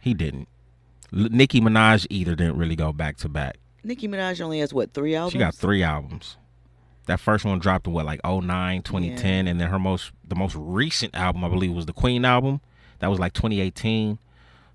He 0.00 0.12
didn't. 0.12 0.48
L- 1.16 1.28
Nicki 1.30 1.60
Minaj 1.62 2.06
either 2.10 2.34
didn't 2.34 2.58
really 2.58 2.76
go 2.76 2.92
back 2.92 3.16
to 3.18 3.28
back. 3.30 3.56
Nicki 3.84 4.08
Minaj 4.08 4.40
only 4.40 4.60
has 4.60 4.74
what 4.74 4.92
three 4.92 5.14
albums? 5.14 5.32
She 5.32 5.38
got 5.38 5.54
three 5.54 5.82
albums. 5.82 6.36
That 7.06 7.20
first 7.20 7.44
one 7.44 7.58
dropped 7.58 7.86
in 7.86 7.92
what 7.94 8.04
like 8.04 8.20
09, 8.24 8.82
2010 8.82 9.46
and 9.46 9.60
then 9.60 9.68
her 9.68 9.78
most 9.78 10.12
the 10.26 10.34
most 10.34 10.54
recent 10.58 11.14
album 11.14 11.44
I 11.44 11.48
believe 11.48 11.72
was 11.72 11.86
the 11.86 11.92
Queen 11.92 12.24
album. 12.24 12.60
That 12.98 13.08
was 13.08 13.18
like 13.18 13.32
2018. 13.32 14.18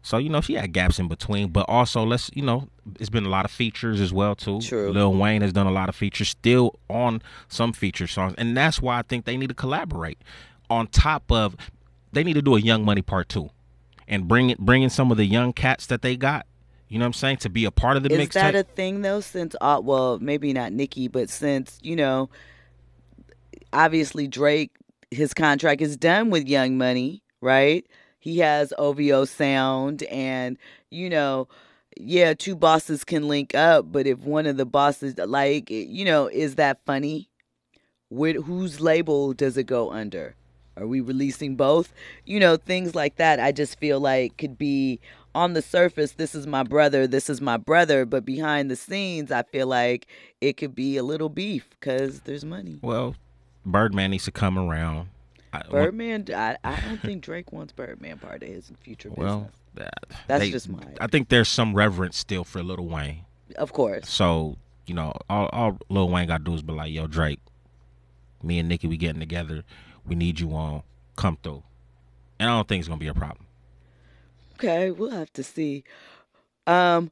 So 0.01 0.17
you 0.17 0.29
know 0.29 0.41
she 0.41 0.55
had 0.55 0.73
gaps 0.73 0.99
in 0.99 1.07
between, 1.07 1.49
but 1.49 1.65
also 1.69 2.03
let's 2.03 2.29
you 2.33 2.41
know 2.41 2.67
it's 2.99 3.09
been 3.09 3.25
a 3.25 3.29
lot 3.29 3.45
of 3.45 3.51
features 3.51 4.01
as 4.01 4.11
well 4.11 4.35
too. 4.35 4.59
True. 4.61 4.91
Lil 4.91 5.13
Wayne 5.13 5.41
has 5.41 5.53
done 5.53 5.67
a 5.67 5.71
lot 5.71 5.89
of 5.89 5.95
features, 5.95 6.29
still 6.29 6.77
on 6.89 7.21
some 7.47 7.71
feature 7.71 8.07
songs, 8.07 8.33
and 8.37 8.57
that's 8.57 8.81
why 8.81 8.97
I 8.97 9.01
think 9.03 9.25
they 9.25 9.37
need 9.37 9.47
to 9.49 9.55
collaborate. 9.55 10.17
on 10.69 10.87
top 10.87 11.31
of 11.31 11.55
they 12.11 12.23
need 12.23 12.33
to 12.33 12.41
do 12.41 12.55
a 12.55 12.59
Young 12.59 12.83
Money 12.83 13.01
part 13.01 13.29
two, 13.29 13.49
and 14.07 14.27
bring 14.27 14.49
it 14.49 14.59
bring 14.59 14.81
in 14.83 14.89
some 14.89 15.11
of 15.11 15.17
the 15.17 15.25
young 15.25 15.53
cats 15.53 15.85
that 15.85 16.01
they 16.01 16.15
got. 16.17 16.47
You 16.93 16.99
know 16.99 17.05
what 17.05 17.07
I'm 17.07 17.13
saying 17.13 17.37
to 17.37 17.49
be 17.49 17.65
a 17.65 17.71
part 17.71 17.97
of 17.97 18.03
the 18.03 18.09
mixtape. 18.09 18.19
Is 18.19 18.29
that 18.29 18.53
mixtape. 18.53 18.59
a 18.59 18.63
thing 18.65 19.01
though? 19.01 19.19
Since 19.19 19.55
uh, 19.59 19.81
well, 19.83 20.19
maybe 20.19 20.53
not 20.53 20.73
Nicki, 20.73 21.07
but 21.07 21.27
since 21.27 21.79
you 21.81 21.95
know, 21.95 22.29
obviously 23.73 24.27
Drake, 24.27 24.75
his 25.09 25.33
contract 25.33 25.81
is 25.81 25.97
done 25.97 26.29
with 26.29 26.47
Young 26.47 26.77
Money, 26.77 27.23
right? 27.41 27.83
He 28.19 28.37
has 28.39 28.73
OVO 28.77 29.25
Sound, 29.25 30.03
and 30.03 30.55
you 30.91 31.09
know, 31.09 31.47
yeah, 31.97 32.35
two 32.35 32.55
bosses 32.55 33.03
can 33.03 33.27
link 33.27 33.55
up, 33.55 33.91
but 33.91 34.05
if 34.05 34.19
one 34.19 34.45
of 34.45 34.57
the 34.57 34.65
bosses, 34.67 35.17
like, 35.17 35.71
you 35.71 36.05
know, 36.05 36.27
is 36.27 36.55
that 36.55 36.79
funny? 36.85 37.27
With 38.11 38.43
whose 38.43 38.81
label 38.81 39.33
does 39.33 39.57
it 39.57 39.63
go 39.63 39.91
under? 39.91 40.35
Are 40.77 40.85
we 40.85 41.01
releasing 41.01 41.55
both? 41.55 41.91
You 42.25 42.39
know, 42.39 42.55
things 42.55 42.93
like 42.93 43.15
that. 43.15 43.39
I 43.39 43.51
just 43.51 43.79
feel 43.79 43.99
like 43.99 44.37
could 44.37 44.59
be 44.59 44.99
on 45.35 45.53
the 45.53 45.61
surface, 45.61 46.11
this 46.13 46.35
is 46.35 46.45
my 46.47 46.63
brother, 46.63 47.07
this 47.07 47.29
is 47.29 47.41
my 47.41 47.57
brother, 47.57 48.05
but 48.05 48.23
behind 48.25 48.69
the 48.69 48.75
scenes, 48.75 49.31
I 49.31 49.43
feel 49.43 49.67
like 49.67 50.07
it 50.41 50.57
could 50.57 50.75
be 50.75 50.97
a 50.97 51.03
little 51.03 51.29
beef 51.29 51.67
because 51.71 52.21
there's 52.21 52.45
money. 52.45 52.79
well, 52.81 53.15
Birdman 53.65 54.11
needs 54.11 54.25
to 54.25 54.31
come 54.31 54.57
around. 54.59 55.09
I- 55.53 55.63
Birdman, 55.69 56.25
I, 56.35 56.57
I 56.63 56.79
don't 56.81 56.99
think 57.01 57.21
Drake 57.23 57.51
wants 57.51 57.73
Birdman 57.73 58.19
part 58.19 58.43
of 58.43 58.49
his 58.49 58.71
future 58.81 59.09
Well, 59.11 59.39
business. 59.41 59.55
that- 59.75 60.03
That's 60.27 60.43
they- 60.43 60.51
just 60.51 60.69
my- 60.69 60.83
I 60.99 61.07
think 61.07 61.29
there's 61.29 61.49
some 61.49 61.73
reverence 61.73 62.17
still 62.17 62.43
for 62.43 62.61
Lil 62.63 62.85
Wayne. 62.85 63.25
Of 63.55 63.71
course. 63.73 64.09
So 64.09 64.57
you 64.85 64.93
know, 64.95 65.13
all, 65.29 65.47
all 65.53 65.77
Lil 65.89 66.09
Wayne 66.09 66.27
got 66.27 66.39
to 66.39 66.43
do 66.43 66.53
is 66.55 66.61
be 66.61 66.73
like, 66.73 66.91
"Yo, 66.91 67.07
Drake, 67.07 67.39
me 68.41 68.59
and 68.59 68.67
Nicki, 68.67 68.87
we 68.87 68.97
getting 68.97 69.19
together. 69.21 69.63
We 70.05 70.15
need 70.15 70.39
you 70.39 70.51
on. 70.53 70.83
Come 71.15 71.37
through." 71.41 71.63
And 72.39 72.49
I 72.49 72.55
don't 72.57 72.67
think 72.67 72.79
it's 72.79 72.87
gonna 72.89 72.99
be 72.99 73.07
a 73.07 73.13
problem. 73.13 73.45
Okay, 74.55 74.91
we'll 74.91 75.11
have 75.11 75.33
to 75.33 75.43
see. 75.43 75.83
Um, 76.67 77.11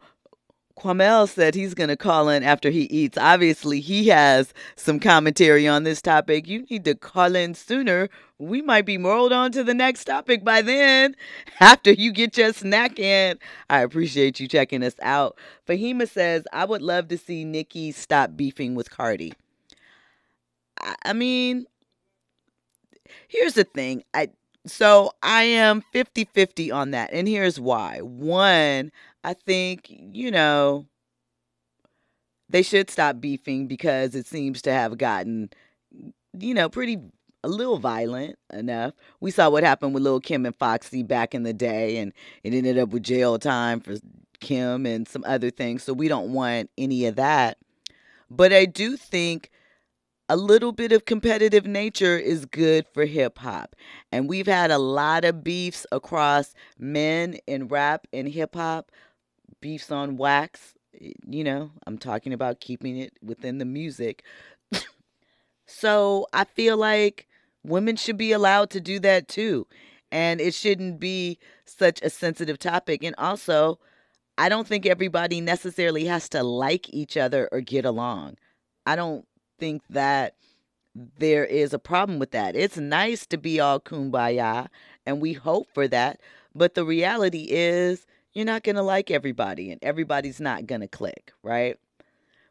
Quamel 0.81 1.29
said 1.29 1.53
he's 1.53 1.73
going 1.73 1.89
to 1.89 1.95
call 1.97 2.29
in 2.29 2.43
after 2.43 2.69
he 2.69 2.83
eats. 2.83 3.17
Obviously, 3.17 3.79
he 3.79 4.07
has 4.07 4.53
some 4.75 4.99
commentary 4.99 5.67
on 5.67 5.83
this 5.83 6.01
topic. 6.01 6.47
You 6.47 6.65
need 6.69 6.85
to 6.85 6.95
call 6.95 7.35
in 7.35 7.53
sooner. 7.53 8.09
We 8.39 8.61
might 8.61 8.85
be 8.85 8.97
rolled 8.97 9.31
on 9.31 9.51
to 9.51 9.63
the 9.63 9.75
next 9.75 10.05
topic 10.05 10.43
by 10.43 10.63
then, 10.63 11.15
after 11.59 11.91
you 11.91 12.11
get 12.11 12.37
your 12.37 12.53
snack 12.53 12.97
in. 12.97 13.37
I 13.69 13.81
appreciate 13.81 14.39
you 14.39 14.47
checking 14.47 14.83
us 14.83 14.95
out. 15.01 15.37
Fahima 15.67 16.09
says, 16.09 16.45
I 16.51 16.65
would 16.65 16.81
love 16.81 17.09
to 17.09 17.17
see 17.17 17.45
Nicki 17.45 17.91
stop 17.91 18.35
beefing 18.35 18.73
with 18.73 18.89
Cardi. 18.89 19.33
I, 20.81 20.95
I 21.05 21.13
mean, 21.13 21.65
here's 23.27 23.53
the 23.53 23.65
thing. 23.65 24.03
I 24.15 24.29
so 24.65 25.11
I 25.23 25.43
am 25.43 25.83
50-50 25.93 26.73
on 26.73 26.91
that. 26.91 27.11
And 27.13 27.27
here's 27.27 27.59
why. 27.59 27.99
One, 27.99 28.91
I 29.23 29.33
think, 29.33 29.87
you 29.89 30.31
know, 30.31 30.85
they 32.49 32.61
should 32.61 32.89
stop 32.89 33.19
beefing 33.19 33.67
because 33.67 34.15
it 34.15 34.27
seems 34.27 34.61
to 34.63 34.73
have 34.73 34.97
gotten, 34.97 35.49
you 36.37 36.53
know, 36.53 36.69
pretty 36.69 36.99
a 37.43 37.47
little 37.47 37.79
violent 37.79 38.37
enough. 38.53 38.93
We 39.19 39.31
saw 39.31 39.49
what 39.49 39.63
happened 39.63 39.93
with 39.93 40.03
Lil 40.03 40.19
Kim 40.19 40.45
and 40.45 40.55
Foxy 40.55 41.01
back 41.01 41.33
in 41.33 41.43
the 41.43 41.53
day, 41.53 41.97
and 41.97 42.13
it 42.43 42.53
ended 42.53 42.77
up 42.77 42.89
with 42.89 43.03
jail 43.03 43.39
time 43.39 43.79
for 43.79 43.95
Kim 44.39 44.85
and 44.85 45.07
some 45.07 45.23
other 45.25 45.49
things. 45.49 45.83
So 45.83 45.93
we 45.93 46.07
don't 46.07 46.33
want 46.33 46.69
any 46.77 47.05
of 47.05 47.15
that. 47.15 47.57
But 48.29 48.53
I 48.53 48.65
do 48.65 48.95
think 48.95 49.49
a 50.31 50.37
little 50.37 50.71
bit 50.71 50.93
of 50.93 51.03
competitive 51.03 51.65
nature 51.65 52.17
is 52.17 52.45
good 52.45 52.87
for 52.93 53.03
hip 53.03 53.37
hop. 53.37 53.75
And 54.13 54.29
we've 54.29 54.47
had 54.47 54.71
a 54.71 54.77
lot 54.77 55.25
of 55.25 55.43
beefs 55.43 55.85
across 55.91 56.53
men 56.79 57.37
in 57.47 57.67
rap 57.67 58.07
and 58.13 58.29
hip 58.29 58.55
hop, 58.55 58.93
beefs 59.59 59.91
on 59.91 60.15
wax. 60.15 60.73
You 61.27 61.43
know, 61.43 61.71
I'm 61.85 61.97
talking 61.97 62.31
about 62.31 62.61
keeping 62.61 62.95
it 62.95 63.11
within 63.21 63.57
the 63.57 63.65
music. 63.65 64.23
so 65.65 66.27
I 66.31 66.45
feel 66.45 66.77
like 66.77 67.27
women 67.65 67.97
should 67.97 68.17
be 68.17 68.31
allowed 68.31 68.69
to 68.69 68.79
do 68.79 69.01
that 69.01 69.27
too. 69.27 69.67
And 70.13 70.39
it 70.39 70.53
shouldn't 70.53 70.97
be 70.97 71.39
such 71.65 72.01
a 72.01 72.09
sensitive 72.09 72.57
topic. 72.57 73.03
And 73.03 73.15
also, 73.17 73.79
I 74.37 74.47
don't 74.47 74.65
think 74.65 74.85
everybody 74.85 75.41
necessarily 75.41 76.05
has 76.05 76.29
to 76.29 76.41
like 76.41 76.87
each 76.93 77.17
other 77.17 77.49
or 77.51 77.59
get 77.59 77.83
along. 77.83 78.37
I 78.85 78.95
don't 78.95 79.25
think 79.61 79.83
that 79.91 80.35
there 81.17 81.45
is 81.45 81.73
a 81.73 81.79
problem 81.79 82.19
with 82.19 82.31
that. 82.31 82.55
It's 82.55 82.77
nice 82.77 83.25
to 83.27 83.37
be 83.37 83.61
all 83.61 83.79
kumbaya, 83.79 84.67
and 85.05 85.21
we 85.21 85.33
hope 85.33 85.67
for 85.73 85.87
that. 85.87 86.19
But 86.53 86.73
the 86.73 86.83
reality 86.83 87.47
is, 87.49 88.05
you're 88.33 88.45
not 88.45 88.63
going 88.63 88.75
to 88.75 88.81
like 88.81 89.11
everybody, 89.11 89.71
and 89.71 89.81
everybody's 89.83 90.41
not 90.41 90.65
going 90.65 90.81
to 90.81 90.87
click, 90.87 91.31
right? 91.43 91.77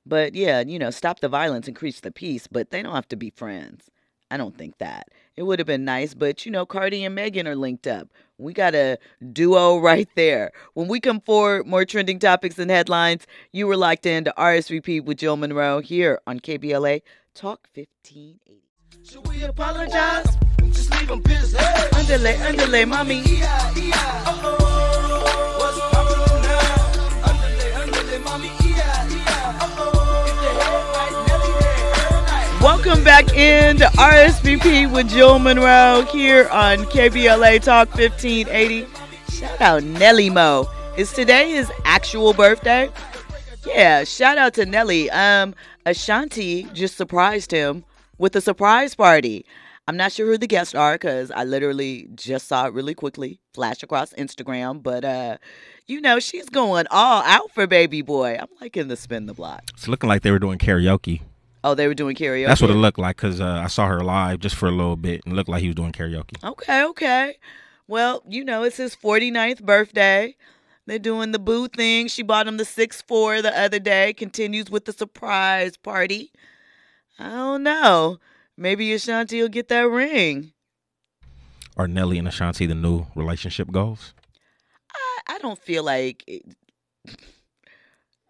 But 0.07 0.35
yeah, 0.35 0.61
you 0.61 0.79
know, 0.79 0.90
stop 0.90 1.20
the 1.20 1.29
violence, 1.29 1.68
increase 1.68 2.01
the 2.01 2.11
peace, 2.11 2.46
but 2.46 2.70
they 2.70 2.83
don't 2.83 2.94
have 2.94 3.09
to 3.09 3.16
be 3.16 3.31
friends. 3.31 3.90
I 4.31 4.37
don't 4.37 4.57
think 4.57 4.79
that. 4.79 5.09
It 5.40 5.44
would 5.44 5.59
have 5.59 5.66
been 5.66 5.87
nice, 5.87 6.12
but 6.12 6.44
you 6.44 6.53
know, 6.53 6.66
Cardi 6.66 7.03
and 7.03 7.14
Megan 7.14 7.48
are 7.48 7.57
linked 7.57 7.87
up. 7.87 8.09
We 8.37 8.53
got 8.53 8.74
a 8.74 8.98
duo 9.33 9.79
right 9.81 10.07
there. 10.14 10.53
When 10.74 10.87
we 10.87 11.00
come 11.00 11.22
forward, 11.22 11.66
more 11.66 11.87
trending 11.87 12.18
topics 12.18 12.59
and 12.59 12.70
headlines. 12.70 13.26
You 13.50 13.66
were 13.66 13.79
locked 13.79 14.05
into 14.05 14.35
RSVP 14.37 15.03
with 15.03 15.16
Jill 15.16 15.38
Munroe 15.38 15.81
here 15.81 16.20
on 16.26 16.40
KBLA 16.40 17.00
Talk 17.33 17.70
1580. 17.72 18.62
Should 19.03 19.26
we 19.29 19.42
apologize? 19.44 20.26
Just 20.72 20.90
leave 20.90 21.09
them 21.09 21.22
pissed. 21.22 21.57
Hey. 21.57 21.88
Andale, 21.92 22.35
andale, 22.35 22.85
mami. 22.85 23.40
Uh-oh. 23.40 24.89
Welcome 32.72 33.02
back 33.02 33.35
in 33.35 33.70
into 33.70 33.87
RSVP 33.98 34.92
with 34.92 35.11
Jill 35.11 35.40
Munroe 35.40 36.06
here 36.12 36.48
on 36.50 36.78
KBLA 36.85 37.61
Talk 37.61 37.88
1580. 37.88 38.87
Shout 39.28 39.61
out 39.61 39.83
Nelly 39.83 40.30
Mo. 40.30 40.68
Is 40.96 41.12
today 41.12 41.50
his 41.50 41.68
actual 41.85 42.33
birthday? 42.33 42.88
Yeah, 43.66 44.04
shout 44.04 44.38
out 44.38 44.54
to 44.54 44.66
Nelly. 44.66 45.11
Um, 45.11 45.56
Ashanti 45.85 46.62
just 46.72 46.96
surprised 46.96 47.50
him 47.50 47.85
with 48.18 48.37
a 48.37 48.40
surprise 48.40 48.94
party. 48.94 49.44
I'm 49.88 49.96
not 49.96 50.12
sure 50.12 50.28
who 50.28 50.38
the 50.38 50.46
guests 50.46 50.76
are 50.76 50.94
because 50.94 51.33
I 51.33 51.42
literally 51.42 52.06
just 52.14 52.46
saw 52.46 52.66
it 52.66 52.72
really 52.72 52.94
quickly 52.94 53.40
flash 53.52 53.83
across 53.83 54.12
Instagram. 54.12 54.80
But 54.80 55.04
uh, 55.04 55.38
you 55.88 56.00
know, 56.00 56.20
she's 56.20 56.48
going 56.48 56.87
all 56.92 57.22
out 57.24 57.50
for 57.50 57.66
baby 57.66 58.00
boy. 58.02 58.38
I'm 58.40 58.48
liking 58.61 58.87
the 58.87 58.96
spin 58.96 59.26
the 59.26 59.35
block. 59.35 59.64
It's 59.74 59.88
looking 59.88 60.09
like 60.09 60.22
they 60.22 60.30
were 60.30 60.38
doing 60.38 60.59
karaoke. 60.61 61.22
Oh, 61.62 61.75
they 61.75 61.87
were 61.87 61.94
doing 61.94 62.16
karaoke. 62.16 62.46
That's 62.46 62.62
what 62.62 62.70
it 62.70 62.75
looked 62.75 62.99
like 62.99 63.16
because 63.16 63.40
uh, 63.40 63.61
I 63.62 63.66
saw 63.66 63.87
her 63.87 64.01
live 64.01 64.40
just 64.40 64.57
for 64.57 64.66
a 64.66 64.73
little 64.73 64.96
bit 64.96 65.20
and 65.27 65.35
looked 65.37 65.49
like 65.49 65.61
he 65.61 65.68
was 65.68 65.75
doing 65.75 65.92
karaoke. 65.92 66.42
Okay, 66.42 66.85
okay. 66.85 67.37
Well, 67.87 68.23
you 68.27 68.44
know, 68.44 68.62
it's 68.62 68.79
his 68.79 68.96
49th 68.96 69.62
birthday. 69.62 70.37
They're 70.87 70.99
doing 70.99 71.33
the 71.33 71.38
boo 71.38 71.68
thing. 71.68 72.09
She 72.09 72.23
bought 72.23 72.49
him 72.49 72.57
the 72.57 72.64
6-4 72.64 73.42
the 73.42 73.59
other 73.59 73.79
day. 73.79 74.12
Continues 74.12 74.70
with 74.70 74.87
the 74.87 74.92
surprise 74.92 75.77
party. 75.77 76.33
I 77.18 77.29
don't 77.29 77.62
know. 77.62 78.18
Maybe 78.57 78.92
Ashanti 78.92 79.40
will 79.40 79.49
get 79.49 79.68
that 79.68 79.83
ring. 79.83 80.53
Are 81.77 81.87
Nelly 81.87 82.18
and 82.18 82.29
Ashanti 82.29 82.66
the 82.66 82.75
new 82.75 83.07
relationship 83.14 83.70
goals? 83.70 84.14
I, 84.94 85.35
I 85.35 85.38
don't 85.38 85.59
feel 85.59 85.85
like. 85.85 86.25
It, 86.27 86.42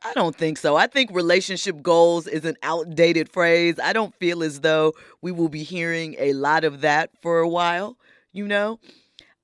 I 0.03 0.13
don't 0.15 0.35
think 0.35 0.57
so. 0.59 0.77
I 0.77 0.87
think 0.87 1.11
relationship 1.13 1.83
goals 1.83 2.27
is 2.27 2.45
an 2.45 2.57
outdated 2.63 3.29
phrase. 3.31 3.79
I 3.83 3.93
don't 3.93 4.15
feel 4.15 4.43
as 4.43 4.61
though 4.61 4.95
we 5.21 5.31
will 5.31 5.49
be 5.49 5.63
hearing 5.63 6.17
a 6.19 6.33
lot 6.33 6.65
of 6.65 6.81
that 6.81 7.11
for 7.21 7.41
a 7.41 7.49
while, 7.49 7.97
you 8.33 8.47
know? 8.47 8.81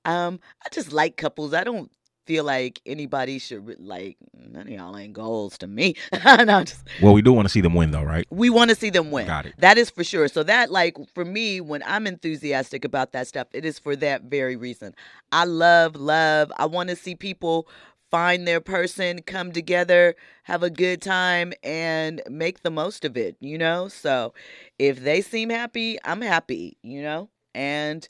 Um, 0.05 0.39
I 0.65 0.69
just 0.71 0.91
like 0.91 1.17
couples. 1.17 1.53
I 1.53 1.63
don't 1.63 1.91
feel 2.25 2.43
like 2.43 2.81
anybody 2.85 3.39
should 3.39 3.65
re- 3.65 3.75
like 3.79 4.17
none 4.33 4.63
of 4.63 4.69
y'all 4.69 4.97
ain't 4.97 5.13
goals 5.13 5.57
to 5.59 5.67
me. 5.67 5.95
no, 6.25 6.63
just 6.63 6.83
Well, 7.01 7.13
we 7.13 7.21
do 7.21 7.31
want 7.31 7.47
to 7.47 7.51
see 7.51 7.61
them 7.61 7.73
win 7.73 7.91
though, 7.91 8.03
right? 8.03 8.25
we 8.29 8.49
want 8.49 8.69
to 8.69 8.75
see 8.75 8.89
them 8.89 9.11
win. 9.11 9.27
Got 9.27 9.45
it. 9.45 9.53
That 9.59 9.77
is 9.77 9.89
for 9.89 10.03
sure. 10.03 10.27
So 10.27 10.43
that 10.43 10.71
like 10.71 10.97
for 11.13 11.23
me 11.23 11.61
when 11.61 11.81
I'm 11.85 12.05
enthusiastic 12.05 12.83
about 12.83 13.13
that 13.13 13.27
stuff, 13.27 13.47
it 13.53 13.63
is 13.63 13.79
for 13.79 13.95
that 13.97 14.23
very 14.23 14.55
reason. 14.55 14.93
I 15.31 15.45
love 15.45 15.95
love. 15.95 16.51
I 16.57 16.65
want 16.65 16.89
to 16.89 16.95
see 16.95 17.15
people 17.15 17.67
find 18.11 18.47
their 18.47 18.61
person, 18.61 19.21
come 19.21 19.51
together, 19.51 20.15
have 20.43 20.63
a 20.63 20.69
good 20.69 21.01
time 21.01 21.53
and 21.63 22.21
make 22.29 22.63
the 22.63 22.71
most 22.71 23.05
of 23.05 23.17
it, 23.17 23.35
you 23.39 23.57
know? 23.57 23.87
So 23.87 24.33
if 24.79 24.99
they 25.01 25.21
seem 25.21 25.49
happy, 25.49 25.97
I'm 26.03 26.21
happy, 26.21 26.77
you 26.83 27.01
know? 27.01 27.29
And 27.53 28.07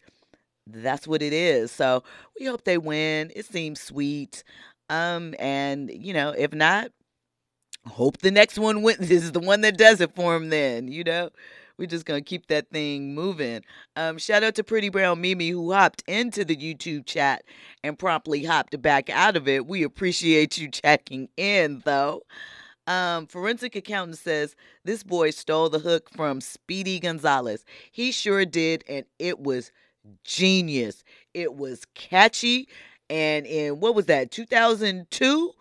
that's 0.68 1.08
what 1.08 1.22
it 1.22 1.34
is. 1.34 1.72
So 1.72 2.04
we 2.40 2.46
hope 2.48 2.64
they 2.64 2.78
win. 2.78 3.32
It 3.36 3.46
seems 3.46 3.82
sweet. 3.82 4.44
Um, 4.90 5.36
and 5.40 5.92
you 5.94 6.14
know, 6.14 6.30
if 6.32 6.54
not, 6.54 6.92
hope 7.88 8.18
the 8.20 8.32
next 8.32 8.58
one 8.60 8.82
wins. 8.82 9.00
This 9.10 9.24
is 9.24 9.32
the 9.32 9.40
one 9.40 9.62
that 9.62 9.78
does 9.78 10.02
it 10.02 10.16
for 10.16 10.36
him. 10.36 10.50
Then 10.50 10.88
you 10.88 11.04
know, 11.04 11.30
we're 11.78 11.88
just 11.88 12.06
gonna 12.06 12.22
keep 12.22 12.48
that 12.48 12.70
thing 12.70 13.14
moving. 13.14 13.62
Um, 13.96 14.18
shout 14.18 14.44
out 14.44 14.56
to 14.56 14.64
Pretty 14.64 14.90
Brown 14.90 15.22
Mimi 15.22 15.50
who 15.50 15.72
hopped 15.72 16.04
into 16.08 16.44
the 16.44 16.56
YouTube 16.56 17.06
chat 17.06 17.44
and 17.84 17.98
promptly 17.98 18.44
hopped 18.44 18.80
back 18.82 19.10
out 19.10 19.36
of 19.36 19.48
it. 19.48 19.68
We 19.68 19.84
appreciate 19.84 20.58
you 20.58 20.70
checking 20.70 21.30
in 21.38 21.82
though. 21.86 22.24
Um, 22.88 23.28
forensic 23.28 23.76
accountant 23.76 24.18
says 24.18 24.56
this 24.86 25.04
boy 25.04 25.32
stole 25.32 25.70
the 25.70 25.80
hook 25.80 26.10
from 26.10 26.40
Speedy 26.40 27.00
Gonzales. 27.00 27.66
He 27.92 28.12
sure 28.12 28.46
did, 28.46 28.84
and 28.88 29.06
it 29.20 29.40
was 29.40 29.72
genius. 30.24 31.04
It 31.34 31.56
was 31.56 31.86
catchy, 31.96 32.70
and 33.10 33.46
in 33.46 33.82
what 33.82 33.94
was 33.94 34.06
that, 34.06 34.32
2002? 34.32 35.52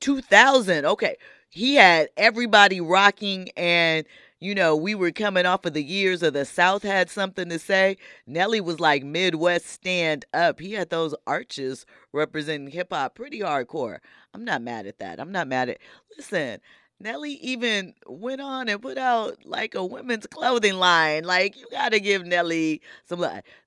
2000. 0.00 0.84
Okay. 0.86 1.16
He 1.50 1.74
had 1.74 2.08
everybody 2.16 2.80
rocking, 2.80 3.50
and 3.56 4.06
you 4.44 4.54
know, 4.54 4.74
we 4.74 4.94
were 4.94 5.12
coming 5.12 5.46
off 5.46 5.64
of 5.64 5.72
the 5.74 5.82
years 5.82 6.22
of 6.22 6.32
the 6.32 6.44
South 6.44 6.82
had 6.82 7.08
something 7.10 7.48
to 7.48 7.58
say. 7.58 7.96
Nelly 8.26 8.60
was 8.60 8.80
like 8.80 9.04
Midwest 9.04 9.66
stand 9.66 10.24
up. 10.34 10.60
He 10.60 10.72
had 10.72 10.90
those 10.90 11.14
arches 11.26 11.86
representing 12.12 12.68
hip 12.68 12.88
hop 12.92 13.14
pretty 13.14 13.40
hardcore. 13.40 13.98
I'm 14.34 14.44
not 14.44 14.62
mad 14.62 14.86
at 14.86 14.98
that. 14.98 15.20
I'm 15.20 15.32
not 15.32 15.48
mad 15.48 15.68
at. 15.68 15.78
Listen, 16.16 16.60
Nelly 16.98 17.32
even 17.34 17.94
went 18.06 18.40
on 18.40 18.68
and 18.68 18.80
put 18.80 18.98
out 18.98 19.44
like 19.44 19.74
a 19.74 19.84
women's 19.84 20.26
clothing 20.26 20.74
line. 20.74 21.24
Like 21.24 21.56
you 21.56 21.66
got 21.70 21.92
to 21.92 22.00
give 22.00 22.24
Nelly 22.26 22.80
some. 23.04 23.20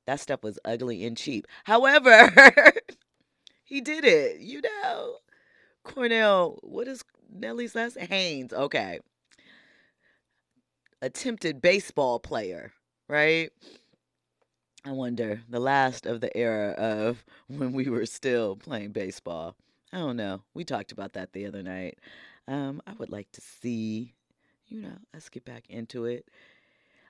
That 0.05 0.19
stuff 0.19 0.43
was 0.43 0.59
ugly 0.65 1.05
and 1.05 1.17
cheap. 1.17 1.47
However, 1.65 2.31
he 3.63 3.81
did 3.81 4.05
it. 4.05 4.39
You 4.39 4.61
know, 4.61 5.17
Cornell. 5.83 6.59
What 6.63 6.87
is 6.87 7.03
Nelly's 7.33 7.75
last 7.75 7.97
name? 7.97 8.07
Haynes? 8.07 8.53
Okay. 8.53 8.99
Attempted 11.01 11.61
baseball 11.61 12.19
player, 12.19 12.73
right? 13.07 13.51
I 14.85 14.91
wonder 14.91 15.41
the 15.49 15.59
last 15.59 16.05
of 16.05 16.21
the 16.21 16.35
era 16.37 16.71
of 16.71 17.23
when 17.47 17.73
we 17.73 17.89
were 17.89 18.05
still 18.05 18.55
playing 18.55 18.91
baseball. 18.91 19.55
I 19.91 19.97
don't 19.97 20.17
know. 20.17 20.41
We 20.53 20.63
talked 20.63 20.91
about 20.91 21.13
that 21.13 21.33
the 21.33 21.45
other 21.45 21.63
night. 21.63 21.99
Um, 22.47 22.81
I 22.85 22.93
would 22.93 23.09
like 23.09 23.31
to 23.31 23.41
see, 23.41 24.13
you 24.67 24.81
know, 24.81 24.97
let's 25.13 25.29
get 25.29 25.45
back 25.45 25.63
into 25.69 26.05
it. 26.05 26.27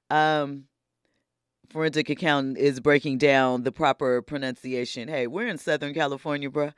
Um, 0.10 0.65
forensic 1.69 2.10
accountant 2.10 2.58
is 2.58 2.80
breaking 2.80 3.17
down 3.17 3.63
the 3.63 3.71
proper 3.71 4.21
pronunciation. 4.21 5.08
Hey, 5.10 5.28
we're 5.28 5.48
in 5.48 5.58
Southern 5.58 5.93
California, 5.93 6.50
bruh. 6.50 6.74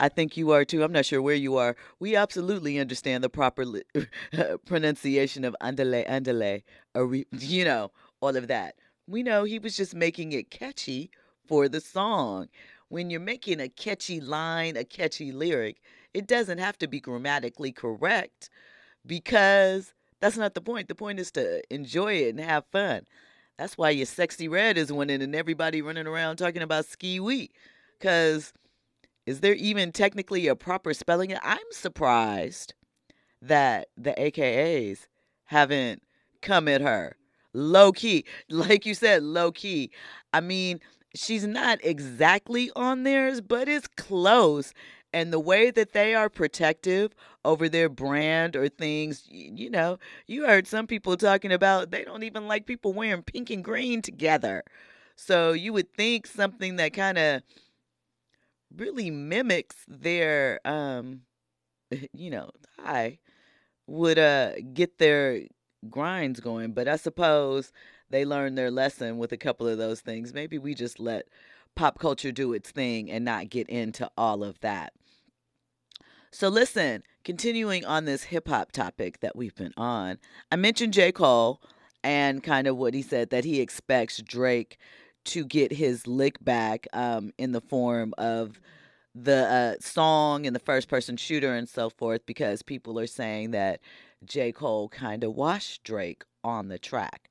I 0.00 0.08
think 0.08 0.36
you 0.36 0.50
are 0.52 0.64
too. 0.64 0.82
I'm 0.82 0.92
not 0.92 1.04
sure 1.04 1.20
where 1.20 1.34
you 1.34 1.56
are. 1.56 1.76
We 2.00 2.16
absolutely 2.16 2.78
understand 2.78 3.22
the 3.22 3.28
proper 3.28 3.66
li- 3.66 3.82
pronunciation 4.66 5.44
of 5.44 5.54
andale, 5.62 6.08
andale, 6.08 6.62
ari- 6.94 7.26
you 7.32 7.64
know, 7.66 7.92
all 8.20 8.34
of 8.34 8.48
that. 8.48 8.76
We 9.06 9.22
know 9.22 9.44
he 9.44 9.58
was 9.58 9.76
just 9.76 9.94
making 9.94 10.32
it 10.32 10.50
catchy 10.50 11.10
for 11.46 11.68
the 11.68 11.80
song. 11.82 12.48
When 12.88 13.10
you're 13.10 13.20
making 13.20 13.60
a 13.60 13.68
catchy 13.68 14.20
line, 14.20 14.76
a 14.76 14.84
catchy 14.84 15.32
lyric, 15.32 15.82
it 16.14 16.26
doesn't 16.26 16.58
have 16.58 16.78
to 16.78 16.88
be 16.88 16.98
grammatically 16.98 17.70
correct 17.70 18.48
because 19.06 19.92
that's 20.20 20.38
not 20.38 20.54
the 20.54 20.62
point. 20.62 20.88
The 20.88 20.94
point 20.94 21.20
is 21.20 21.30
to 21.32 21.62
enjoy 21.72 22.14
it 22.14 22.30
and 22.30 22.40
have 22.40 22.64
fun. 22.72 23.02
That's 23.58 23.76
why 23.76 23.90
your 23.90 24.06
sexy 24.06 24.48
red 24.48 24.78
is 24.78 24.90
winning 24.90 25.22
and 25.22 25.34
everybody 25.34 25.82
running 25.82 26.06
around 26.06 26.36
talking 26.36 26.62
about 26.62 26.86
ski 26.86 27.20
wee. 27.20 27.50
Cause 28.00 28.54
is 29.26 29.40
there 29.40 29.54
even 29.54 29.92
technically 29.92 30.46
a 30.46 30.56
proper 30.56 30.94
spelling? 30.94 31.34
I'm 31.42 31.58
surprised 31.70 32.74
that 33.42 33.88
the 33.96 34.12
AKAs 34.12 35.06
haven't 35.44 36.02
come 36.42 36.68
at 36.68 36.80
her. 36.80 37.16
Low 37.52 37.92
key. 37.92 38.24
Like 38.50 38.86
you 38.86 38.94
said, 38.94 39.22
low 39.22 39.52
key. 39.52 39.90
I 40.32 40.40
mean, 40.40 40.80
she's 41.14 41.46
not 41.46 41.78
exactly 41.82 42.70
on 42.76 43.02
theirs, 43.02 43.40
but 43.40 43.68
it's 43.68 43.88
close. 43.88 44.72
And 45.12 45.32
the 45.32 45.40
way 45.40 45.70
that 45.72 45.92
they 45.92 46.14
are 46.14 46.28
protective 46.28 47.12
over 47.44 47.68
their 47.68 47.88
brand 47.88 48.54
or 48.54 48.68
things, 48.68 49.24
you 49.28 49.68
know, 49.68 49.98
you 50.26 50.46
heard 50.46 50.68
some 50.68 50.86
people 50.86 51.16
talking 51.16 51.52
about 51.52 51.90
they 51.90 52.04
don't 52.04 52.22
even 52.22 52.46
like 52.46 52.66
people 52.66 52.92
wearing 52.92 53.22
pink 53.22 53.50
and 53.50 53.64
green 53.64 54.02
together. 54.02 54.62
So 55.16 55.52
you 55.52 55.72
would 55.72 55.92
think 55.92 56.26
something 56.26 56.76
that 56.76 56.92
kind 56.92 57.18
of 57.18 57.42
really 58.76 59.10
mimics 59.10 59.76
their 59.88 60.60
um 60.64 61.22
you 62.12 62.30
know, 62.30 62.50
I 62.78 63.18
would 63.86 64.18
uh 64.18 64.52
get 64.72 64.98
their 64.98 65.42
grinds 65.88 66.40
going, 66.40 66.72
but 66.72 66.88
I 66.88 66.96
suppose 66.96 67.72
they 68.10 68.24
learned 68.24 68.58
their 68.58 68.70
lesson 68.70 69.18
with 69.18 69.32
a 69.32 69.36
couple 69.36 69.68
of 69.68 69.78
those 69.78 70.00
things. 70.00 70.34
Maybe 70.34 70.58
we 70.58 70.74
just 70.74 70.98
let 70.98 71.26
pop 71.76 71.98
culture 71.98 72.32
do 72.32 72.52
its 72.52 72.70
thing 72.70 73.10
and 73.10 73.24
not 73.24 73.48
get 73.48 73.68
into 73.68 74.10
all 74.16 74.42
of 74.42 74.60
that. 74.60 74.92
So 76.32 76.48
listen, 76.48 77.02
continuing 77.24 77.84
on 77.84 78.04
this 78.04 78.24
hip 78.24 78.48
hop 78.48 78.72
topic 78.72 79.20
that 79.20 79.34
we've 79.34 79.54
been 79.54 79.74
on, 79.76 80.18
I 80.50 80.56
mentioned 80.56 80.92
J. 80.92 81.12
Cole 81.12 81.60
and 82.04 82.42
kind 82.42 82.66
of 82.66 82.76
what 82.76 82.94
he 82.94 83.02
said 83.02 83.30
that 83.30 83.44
he 83.44 83.60
expects 83.60 84.22
Drake 84.22 84.78
to 85.24 85.44
get 85.44 85.72
his 85.72 86.06
lick 86.06 86.42
back 86.42 86.86
um, 86.92 87.32
in 87.38 87.52
the 87.52 87.60
form 87.60 88.14
of 88.18 88.60
the 89.14 89.46
uh, 89.46 89.74
song 89.80 90.46
and 90.46 90.54
the 90.54 90.60
first 90.60 90.88
person 90.88 91.16
shooter 91.16 91.54
and 91.54 91.68
so 91.68 91.90
forth 91.90 92.24
because 92.26 92.62
people 92.62 92.98
are 92.98 93.06
saying 93.06 93.50
that 93.50 93.80
J. 94.24 94.52
Cole 94.52 94.88
kind 94.88 95.24
of 95.24 95.34
washed 95.34 95.82
Drake 95.84 96.24
on 96.44 96.68
the 96.68 96.78
track. 96.78 97.30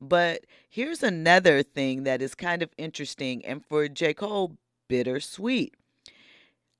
But 0.00 0.44
here's 0.68 1.02
another 1.02 1.62
thing 1.62 2.04
that 2.04 2.22
is 2.22 2.34
kind 2.34 2.62
of 2.62 2.70
interesting 2.78 3.44
and 3.44 3.64
for 3.64 3.88
J. 3.88 4.14
Cole, 4.14 4.56
bittersweet. 4.88 5.74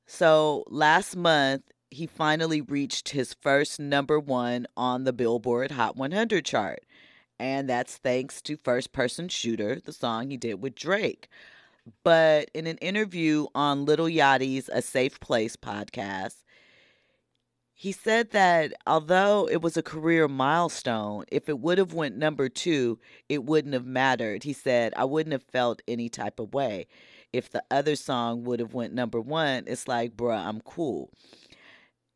So 0.07 0.65
last 0.69 1.17
month, 1.17 1.63
he 1.91 2.07
finally 2.07 2.61
reached 2.61 3.11
his 3.11 3.35
first 3.35 3.81
number 3.81 4.19
one 4.19 4.67
on 4.77 5.05
the 5.05 5.13
Billboard 5.13 5.73
Hot 5.73 5.97
100 5.97 6.45
chart. 6.45 6.85
And 7.41 7.71
that's 7.71 7.97
thanks 7.97 8.43
to 8.43 8.59
First 8.59 8.93
Person 8.93 9.31
Shooter, 9.31 9.81
the 9.83 9.95
song 9.95 10.29
he 10.29 10.37
did 10.37 10.61
with 10.61 10.75
Drake. 10.75 11.27
But 12.05 12.51
in 12.53 12.67
an 12.67 12.77
interview 12.77 13.47
on 13.55 13.87
Little 13.87 14.09
Yachty's 14.09 14.69
A 14.71 14.83
Safe 14.83 15.19
Place 15.21 15.57
podcast, 15.57 16.43
he 17.73 17.93
said 17.93 18.33
that 18.33 18.75
although 18.87 19.49
it 19.51 19.63
was 19.63 19.79
a 19.79 19.83
career 19.83 20.29
milestone, 20.29 21.25
if 21.33 21.49
it 21.49 21.61
would 21.61 21.79
have 21.79 21.95
went 21.95 22.19
number 22.19 22.51
two, 22.51 22.99
it 23.31 23.43
wouldn't 23.43 23.73
have 23.73 23.87
mattered. 23.87 24.45
He 24.45 24.53
said, 24.53 24.93
I 24.95 25.07
wouldn't 25.07 25.33
have 25.33 25.45
felt 25.45 25.81
any 25.89 26.11
type 26.11 26.41
of 26.41 26.53
way. 26.53 26.89
If 27.33 27.49
the 27.49 27.65
other 27.71 27.97
song 27.97 28.45
would 28.45 28.61
have 28.61 28.75
went 28.75 28.93
number 28.93 29.19
one, 29.19 29.65
it's 29.67 29.89
like, 29.89 30.15
bruh, 30.15 30.47
I'm 30.47 30.61
cool. 30.61 31.11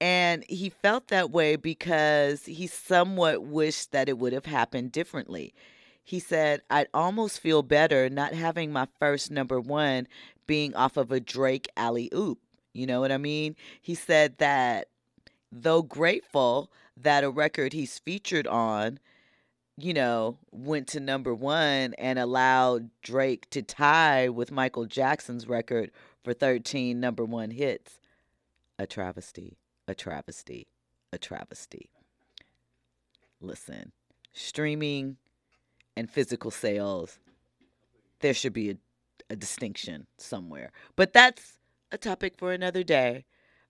And 0.01 0.45
he 0.49 0.69
felt 0.69 1.09
that 1.09 1.31
way 1.31 1.57
because 1.57 2.45
he 2.45 2.67
somewhat 2.67 3.45
wished 3.45 3.93
that 3.93 4.09
it 4.09 4.19
would 4.19 4.33
have 4.33 4.47
happened 4.47 4.93
differently. 4.93 5.55
He 6.03 6.19
said, 6.19 6.61
I'd 6.69 6.89
almost 6.93 7.41
feel 7.41 7.63
better 7.63 8.11
not 8.11 8.35
having 8.35 8.73
my 8.73 8.89
first 8.99 9.31
number 9.31 9.59
one 9.59 10.07
being 10.47 10.75
off 10.75 10.97
of 10.97 11.11
a 11.11 11.21
Drake 11.21 11.69
alley 11.77 12.11
oop. 12.15 12.39
You 12.75 12.87
know 12.87 13.01
what 13.01 13.13
I 13.13 13.19
mean? 13.19 13.57
He 13.81 13.95
said 13.95 14.39
that 14.39 14.89
though 15.51 15.83
grateful 15.83 16.71
that 16.97 17.25
a 17.25 17.31
record 17.31 17.73
he's 17.73 17.99
featured 17.99 18.47
on, 18.47 18.99
you 19.77 19.95
know, 19.95 20.39
went 20.51 20.89
to 20.89 21.01
number 21.01 21.35
one 21.35 21.95
and 21.95 22.19
allowed 22.19 22.91
Drake 23.03 23.49
to 23.51 23.63
tie 23.63 24.29
with 24.29 24.53
Michael 24.53 24.87
Jackson's 24.87 25.49
record 25.49 25.91
for 26.23 26.33
13 26.33 27.01
number 27.01 27.25
one 27.25 27.51
hits. 27.51 28.01
A 28.79 28.87
travesty, 28.87 29.57
a 29.87 29.95
travesty, 29.95 30.69
a 31.13 31.19
travesty. 31.19 31.91
Listen, 33.41 33.93
streaming 34.33 35.17
and 35.97 36.11
physical 36.11 36.51
sales, 36.51 37.19
there 38.21 38.35
should 38.35 38.53
be 38.53 38.71
a, 38.71 38.77
a 39.31 39.37
distinction 39.37 40.07
somewhere. 40.19 40.73
But 40.97 41.13
that's 41.13 41.59
a 41.93 41.99
topic 41.99 42.37
for 42.37 42.53
another 42.53 42.83
day. 42.83 43.25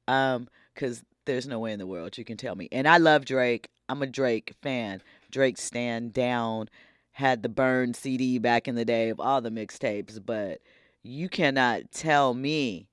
Um, 0.07 0.48
because 0.74 1.05
there's 1.24 1.46
no 1.46 1.59
way 1.59 1.72
in 1.72 1.79
the 1.79 1.87
world 1.87 2.18
you 2.18 2.24
can 2.24 2.37
tell 2.37 2.55
me. 2.55 2.68
And 2.72 2.88
I 2.88 2.98
love 2.98 3.24
Drake. 3.24 3.68
I'm 3.88 4.03
a 4.03 4.07
Drake 4.07 4.55
fan. 4.62 5.03
Drake 5.31 5.59
stand 5.59 6.12
down, 6.12 6.68
had 7.12 7.42
the 7.42 7.48
burn 7.48 7.94
CD 7.94 8.38
back 8.38 8.68
in 8.68 8.74
the 8.74 8.85
day 8.85 9.11
of 9.11 9.20
all 9.20 9.40
the 9.40 9.50
mixtapes, 9.50 10.18
but 10.24 10.61
you 11.03 11.29
cannot 11.29 11.92
tell 11.92 12.35
me 12.35 12.88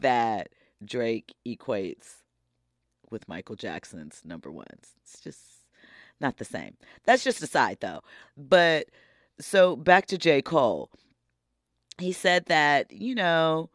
that 0.00 0.48
Drake 0.84 1.34
equates 1.46 2.21
with 3.12 3.28
Michael 3.28 3.56
Jackson's 3.56 4.22
number 4.24 4.50
ones. 4.50 4.94
It's 5.02 5.20
just 5.20 5.40
not 6.20 6.38
the 6.38 6.44
same. 6.44 6.76
That's 7.04 7.22
just 7.22 7.42
a 7.42 7.46
side 7.46 7.78
though. 7.80 8.00
But 8.36 8.86
so 9.40 9.76
back 9.76 10.06
to 10.06 10.18
J. 10.18 10.42
Cole. 10.42 10.90
He 11.98 12.12
said 12.12 12.46
that, 12.46 12.90
you 12.90 13.14
know, 13.14 13.70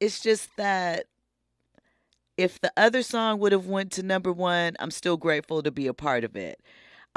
it's 0.00 0.20
just 0.20 0.48
that 0.56 1.04
if 2.36 2.60
the 2.60 2.72
other 2.76 3.02
song 3.02 3.38
would 3.40 3.52
have 3.52 3.66
went 3.66 3.92
to 3.92 4.02
number 4.02 4.32
one, 4.32 4.76
I'm 4.78 4.90
still 4.90 5.16
grateful 5.16 5.62
to 5.62 5.70
be 5.70 5.86
a 5.86 5.94
part 5.94 6.24
of 6.24 6.36
it. 6.36 6.60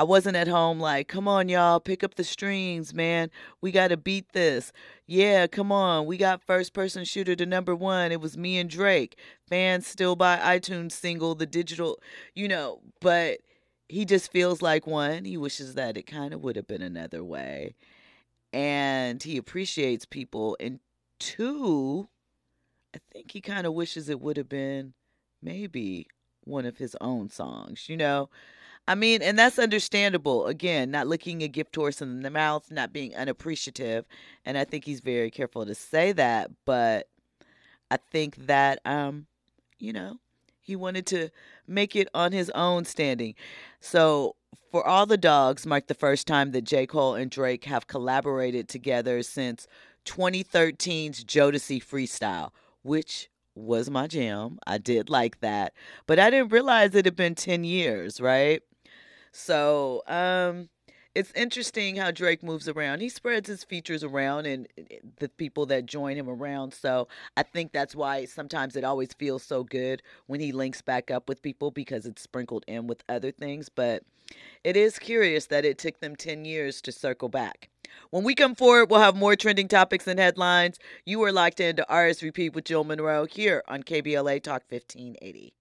I 0.02 0.04
wasn't 0.04 0.36
at 0.36 0.48
home 0.48 0.80
like, 0.80 1.08
come 1.08 1.28
on, 1.28 1.48
y'all, 1.48 1.80
pick 1.80 2.04
up 2.04 2.16
the 2.16 2.24
strings, 2.24 2.92
man. 2.92 3.30
We 3.62 3.72
got 3.72 3.90
to 3.90 3.98
beat 3.98 4.34
this. 4.34 4.74
Yeah, 5.06 5.46
come 5.46 5.72
on. 5.72 6.08
We 6.08 6.18
got 6.18 6.44
first 6.44 6.74
person 6.74 7.06
shooter 7.06 7.36
to 7.36 7.46
number 7.46 7.76
one. 7.76 8.12
It 8.12 8.20
was 8.20 8.36
me 8.36 8.58
and 8.58 8.68
Drake. 8.68 9.16
Fans 9.48 9.86
still 9.86 10.16
buy 10.16 10.40
iTunes 10.40 10.94
single, 10.94 11.36
the 11.36 11.46
digital, 11.46 12.00
you 12.34 12.48
know, 12.48 12.80
but 13.00 13.42
he 13.90 14.04
just 14.04 14.32
feels 14.32 14.64
like 14.64 14.88
one, 14.88 15.24
he 15.24 15.38
wishes 15.38 15.76
that 15.76 15.98
it 15.98 16.08
kind 16.08 16.34
of 16.34 16.42
would 16.42 16.56
have 16.56 16.66
been 16.66 16.82
another 16.82 17.24
way. 17.24 17.76
And 18.52 19.22
he 19.22 19.38
appreciates 19.38 20.06
people. 20.06 20.58
And 20.60 20.80
two, 21.20 22.10
I 22.96 22.98
think 23.14 23.30
he 23.30 23.40
kind 23.40 23.68
of 23.68 23.74
wishes 23.76 24.10
it 24.10 24.20
would 24.20 24.38
have 24.38 24.50
been 24.50 24.96
maybe 25.44 26.08
one 26.44 26.66
of 26.66 26.78
his 26.78 26.98
own 27.02 27.30
songs, 27.30 27.88
you 27.88 27.98
know? 27.98 28.32
I 28.92 28.96
mean, 28.96 29.22
and 29.22 29.40
that's 29.40 29.58
understandable. 29.58 30.48
Again, 30.48 30.92
not 30.92 31.08
licking 31.08 31.42
a 31.44 31.48
gift 31.48 31.78
horse 31.78 32.02
in 32.02 32.24
the 32.24 32.30
mouth, 32.30 32.70
not 32.70 32.92
being 32.92 33.16
unappreciative. 33.16 34.04
And 34.44 34.58
I 34.58 34.66
think 34.66 34.84
he's 34.84 35.00
very 35.00 35.32
careful 35.32 35.66
to 35.66 35.74
say 35.74 36.12
that. 36.12 36.52
But 36.66 37.08
I 37.90 37.96
think 38.12 38.48
that, 38.48 38.82
um, 38.84 39.28
you 39.80 39.94
know, 39.94 40.18
he 40.60 40.76
wanted 40.76 41.06
to 41.06 41.30
make 41.66 41.96
it 41.96 42.10
on 42.14 42.34
his 42.34 42.50
own 42.50 42.84
standing. 42.84 43.36
So, 43.80 44.36
For 44.74 44.86
All 44.86 45.06
the 45.06 45.18
Dogs 45.18 45.66
marked 45.66 45.88
the 45.88 45.94
first 45.94 46.28
time 46.28 46.52
that 46.52 46.66
J. 46.66 46.86
Cole 46.86 47.16
and 47.16 47.32
Drake 47.32 47.64
have 47.64 47.88
collaborated 47.88 48.68
together 48.68 49.24
since 49.24 49.68
2013's 50.04 51.24
Jodeci 51.24 51.82
Freestyle, 51.82 52.52
which 52.82 53.30
was 53.56 53.90
my 53.90 54.08
jam. 54.08 54.60
I 54.68 54.80
did 54.80 55.10
like 55.10 55.40
that. 55.40 55.72
But 56.08 56.20
I 56.20 56.30
didn't 56.30 56.52
realize 56.52 56.94
it 56.94 57.06
had 57.06 57.16
been 57.16 57.36
10 57.36 57.64
years, 57.64 58.20
right? 58.20 58.62
So, 59.32 60.04
um, 60.08 60.70
it's 61.14 61.32
interesting 61.36 61.98
how 61.98 62.12
Drake 62.12 62.42
moves 62.42 62.70
around. 62.70 63.02
He 63.02 63.10
spreads 63.10 63.50
his 63.50 63.66
features 63.66 64.04
around 64.04 64.46
and 64.46 64.68
the 65.20 65.28
people 65.28 65.66
that 65.66 65.86
join 65.86 66.16
him 66.16 66.30
around. 66.30 66.74
So 66.74 67.10
I 67.36 67.44
think 67.44 67.74
that's 67.74 67.96
why 67.96 68.26
sometimes 68.26 68.78
it 68.78 68.86
always 68.86 69.14
feels 69.14 69.44
so 69.44 69.64
good 69.64 70.02
when 70.28 70.40
he 70.40 70.54
links 70.54 70.82
back 70.82 71.12
up 71.12 71.28
with 71.28 71.42
people 71.42 71.70
because 71.70 72.06
it's 72.06 72.22
sprinkled 72.22 72.64
in 72.68 72.88
with 72.88 73.04
other 73.10 73.32
things. 73.32 73.68
But 73.68 74.04
it 74.64 74.78
is 74.78 74.98
curious 75.00 75.48
that 75.48 75.66
it 75.66 75.78
took 75.78 76.00
them 76.00 76.16
10 76.16 76.46
years 76.46 76.82
to 76.84 76.94
circle 76.94 77.28
back. 77.28 77.68
When 78.12 78.24
we 78.24 78.34
come 78.34 78.56
forward, 78.56 78.90
we'll 78.90 79.02
have 79.02 79.18
more 79.18 79.36
trending 79.36 79.68
topics 79.68 80.08
and 80.08 80.18
headlines. 80.18 80.80
You 81.06 81.22
are 81.24 81.32
locked 81.34 81.60
into 81.60 81.86
RSVP 81.90 82.54
with 82.54 82.64
Jill 82.64 82.86
Munroe 82.86 83.26
here 83.26 83.64
on 83.68 83.84
KBLA 83.84 84.42
Talk 84.42 84.64
1580. 84.70 85.54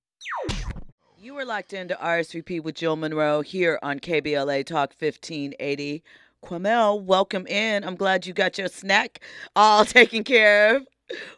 You 1.23 1.37
are 1.37 1.45
locked 1.45 1.75
into 1.75 1.95
RSVP 1.97 2.63
with 2.63 2.77
Jill 2.77 2.97
Munroe 2.97 3.43
here 3.43 3.79
on 3.83 4.01
KBLA 4.01 4.65
Talk 4.65 4.95
1580. 4.99 6.03
Quamel, 6.43 7.03
welcome 7.03 7.47
in. 7.47 7.85
I'm 7.85 7.95
glad 7.95 8.27
you 8.27 8.33
got 8.33 8.57
your 8.57 8.69
snack 8.69 9.21
all 9.55 9.85
taken 9.85 10.25
care 10.25 10.77
of. 10.77 10.87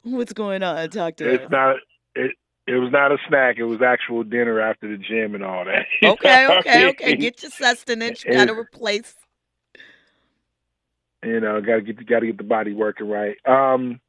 What's 0.05 0.33
going 0.33 0.63
on? 0.63 0.89
Talk 0.91 1.17
to 1.17 1.29
It's 1.35 1.45
us. 1.45 1.51
not 1.51 1.77
it. 2.15 2.33
It 2.69 2.75
was 2.77 2.93
not 2.93 3.11
a 3.11 3.19
snack. 3.29 3.57
It 3.59 3.65
was 3.65 3.83
actual 3.83 4.23
dinner 4.23 4.61
after 4.61 4.87
the 4.89 4.97
gym 5.03 5.35
and 5.35 5.43
all 5.43 5.65
that. 5.65 5.87
Okay, 6.09 6.47
know 6.47 6.49
what 6.55 6.67
I 6.69 6.85
okay, 6.85 6.87
okay. 6.91 7.17
Get 7.17 7.43
your 7.43 7.51
sustenance. 7.51 8.25
You 8.25 8.33
got 8.35 8.45
to 8.45 8.53
It's- 8.53 8.59
replace. 8.59 9.17
you 11.25 11.41
know, 11.41 11.61
got 11.61 11.77
to 11.77 11.83
get 11.83 11.99
the, 11.99 12.05
got 12.05 12.21
to 12.21 12.27
get 12.27 12.39
the 12.39 12.45
body 12.45 12.73
working 12.73 13.09
right. 13.09 13.37
Um, 13.47 14.01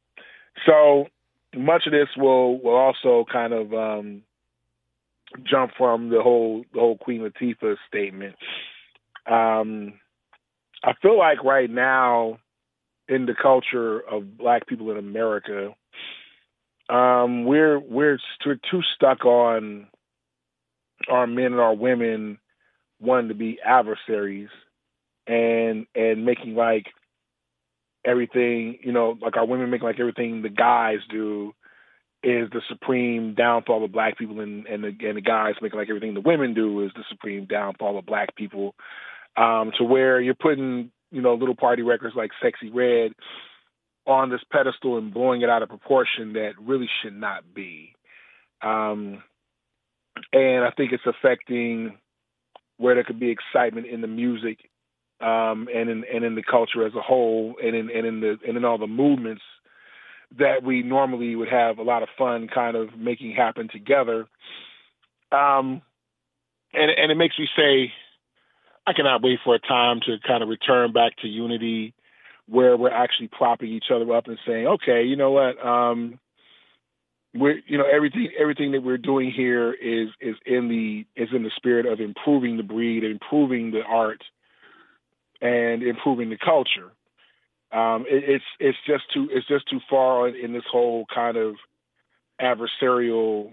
so 0.66 1.08
much 1.56 1.86
of 1.86 1.92
this 1.92 2.08
will 2.16 2.60
will 2.60 2.76
also 2.76 3.24
kind 3.32 3.52
of 3.52 3.74
um, 3.74 4.22
jump 5.42 5.72
from 5.76 6.10
the 6.10 6.22
whole 6.22 6.64
the 6.72 6.80
whole 6.80 6.96
Queen 6.96 7.20
Latifah 7.20 7.76
statement. 7.88 8.36
Um, 9.26 9.94
I 10.82 10.92
feel 11.00 11.18
like 11.18 11.42
right 11.42 11.70
now 11.70 12.38
in 13.08 13.26
the 13.26 13.34
culture 13.34 14.00
of 14.00 14.36
Black 14.36 14.66
people 14.66 14.90
in 14.90 14.98
America, 14.98 15.74
um, 16.88 17.44
we're 17.44 17.78
we're 17.78 18.18
too 18.44 18.82
stuck 18.94 19.24
on 19.24 19.86
our 21.08 21.26
men 21.26 21.46
and 21.46 21.60
our 21.60 21.74
women 21.74 22.38
wanting 23.00 23.28
to 23.28 23.34
be 23.34 23.58
adversaries 23.64 24.50
and 25.26 25.86
and 25.94 26.24
making 26.24 26.54
like 26.54 26.86
everything, 28.04 28.78
you 28.82 28.92
know, 28.92 29.16
like 29.20 29.36
our 29.36 29.46
women 29.46 29.70
making 29.70 29.86
like 29.86 30.00
everything 30.00 30.42
the 30.42 30.50
guys 30.50 30.98
do 31.10 31.54
is 32.24 32.48
the 32.50 32.62
supreme 32.68 33.34
downfall 33.34 33.84
of 33.84 33.92
black 33.92 34.18
people 34.18 34.40
and 34.40 34.66
and 34.66 34.82
the, 34.82 35.06
and 35.06 35.16
the 35.16 35.20
guys 35.20 35.54
making 35.60 35.78
like 35.78 35.88
everything 35.88 36.14
the 36.14 36.20
women 36.20 36.54
do 36.54 36.84
is 36.84 36.90
the 36.94 37.04
supreme 37.08 37.46
downfall 37.46 37.98
of 37.98 38.06
black 38.06 38.34
people. 38.36 38.74
Um 39.36 39.72
to 39.78 39.84
where 39.84 40.20
you're 40.20 40.34
putting 40.34 40.90
you 41.10 41.22
know 41.22 41.34
little 41.34 41.56
party 41.56 41.82
records 41.82 42.16
like 42.16 42.30
Sexy 42.42 42.70
Redd 42.70 43.12
on 44.06 44.30
this 44.30 44.42
pedestal 44.50 44.98
and 44.98 45.14
blowing 45.14 45.42
it 45.42 45.48
out 45.48 45.62
of 45.62 45.68
proportion 45.68 46.34
that 46.34 46.52
really 46.60 46.88
should 47.02 47.14
not 47.14 47.54
be. 47.54 47.94
Um 48.62 49.22
and 50.32 50.64
i 50.64 50.70
think 50.70 50.92
it's 50.92 51.02
affecting 51.06 51.98
where 52.76 52.94
there 52.94 53.04
could 53.04 53.18
be 53.20 53.30
excitement 53.30 53.86
in 53.86 54.00
the 54.00 54.06
music 54.06 54.58
um, 55.20 55.68
and 55.74 55.88
in 55.88 56.04
and 56.12 56.24
in 56.24 56.34
the 56.34 56.42
culture 56.42 56.86
as 56.86 56.94
a 56.94 57.00
whole, 57.00 57.54
and 57.62 57.74
in 57.74 57.90
and 57.90 58.06
in 58.06 58.20
the 58.20 58.36
and 58.46 58.56
in 58.56 58.64
all 58.64 58.78
the 58.78 58.86
movements 58.86 59.42
that 60.38 60.62
we 60.62 60.82
normally 60.82 61.34
would 61.34 61.48
have 61.48 61.78
a 61.78 61.82
lot 61.82 62.02
of 62.02 62.08
fun 62.18 62.48
kind 62.52 62.76
of 62.76 62.96
making 62.96 63.32
happen 63.32 63.68
together. 63.68 64.26
Um, 65.32 65.82
and 66.72 66.90
and 66.90 67.12
it 67.12 67.16
makes 67.16 67.38
me 67.38 67.48
say, 67.56 67.92
I 68.86 68.92
cannot 68.92 69.22
wait 69.22 69.38
for 69.44 69.54
a 69.54 69.58
time 69.58 70.00
to 70.06 70.16
kind 70.26 70.42
of 70.42 70.48
return 70.48 70.92
back 70.92 71.16
to 71.22 71.28
unity, 71.28 71.94
where 72.46 72.76
we're 72.76 72.90
actually 72.90 73.28
propping 73.28 73.70
each 73.70 73.86
other 73.94 74.12
up 74.14 74.26
and 74.26 74.38
saying, 74.46 74.66
okay, 74.66 75.04
you 75.04 75.16
know 75.16 75.30
what, 75.30 75.64
um, 75.64 76.18
we're 77.34 77.60
you 77.66 77.76
know 77.76 77.84
everything 77.84 78.30
everything 78.38 78.72
that 78.72 78.82
we're 78.82 78.98
doing 78.98 79.30
here 79.30 79.72
is 79.72 80.08
is 80.20 80.36
in 80.46 80.68
the 80.68 81.04
is 81.20 81.28
in 81.34 81.42
the 81.42 81.50
spirit 81.56 81.86
of 81.86 82.00
improving 82.00 82.56
the 82.56 82.62
breed, 82.62 83.04
improving 83.04 83.72
the 83.72 83.82
art 83.82 84.22
and 85.40 85.82
improving 85.82 86.30
the 86.30 86.38
culture. 86.38 86.92
Um, 87.74 88.04
it, 88.08 88.24
it's 88.28 88.44
it's 88.60 88.78
just 88.86 89.04
too 89.12 89.28
it's 89.32 89.48
just 89.48 89.68
too 89.68 89.80
far 89.90 90.28
in 90.28 90.52
this 90.52 90.62
whole 90.70 91.06
kind 91.12 91.36
of 91.36 91.56
adversarial, 92.40 93.52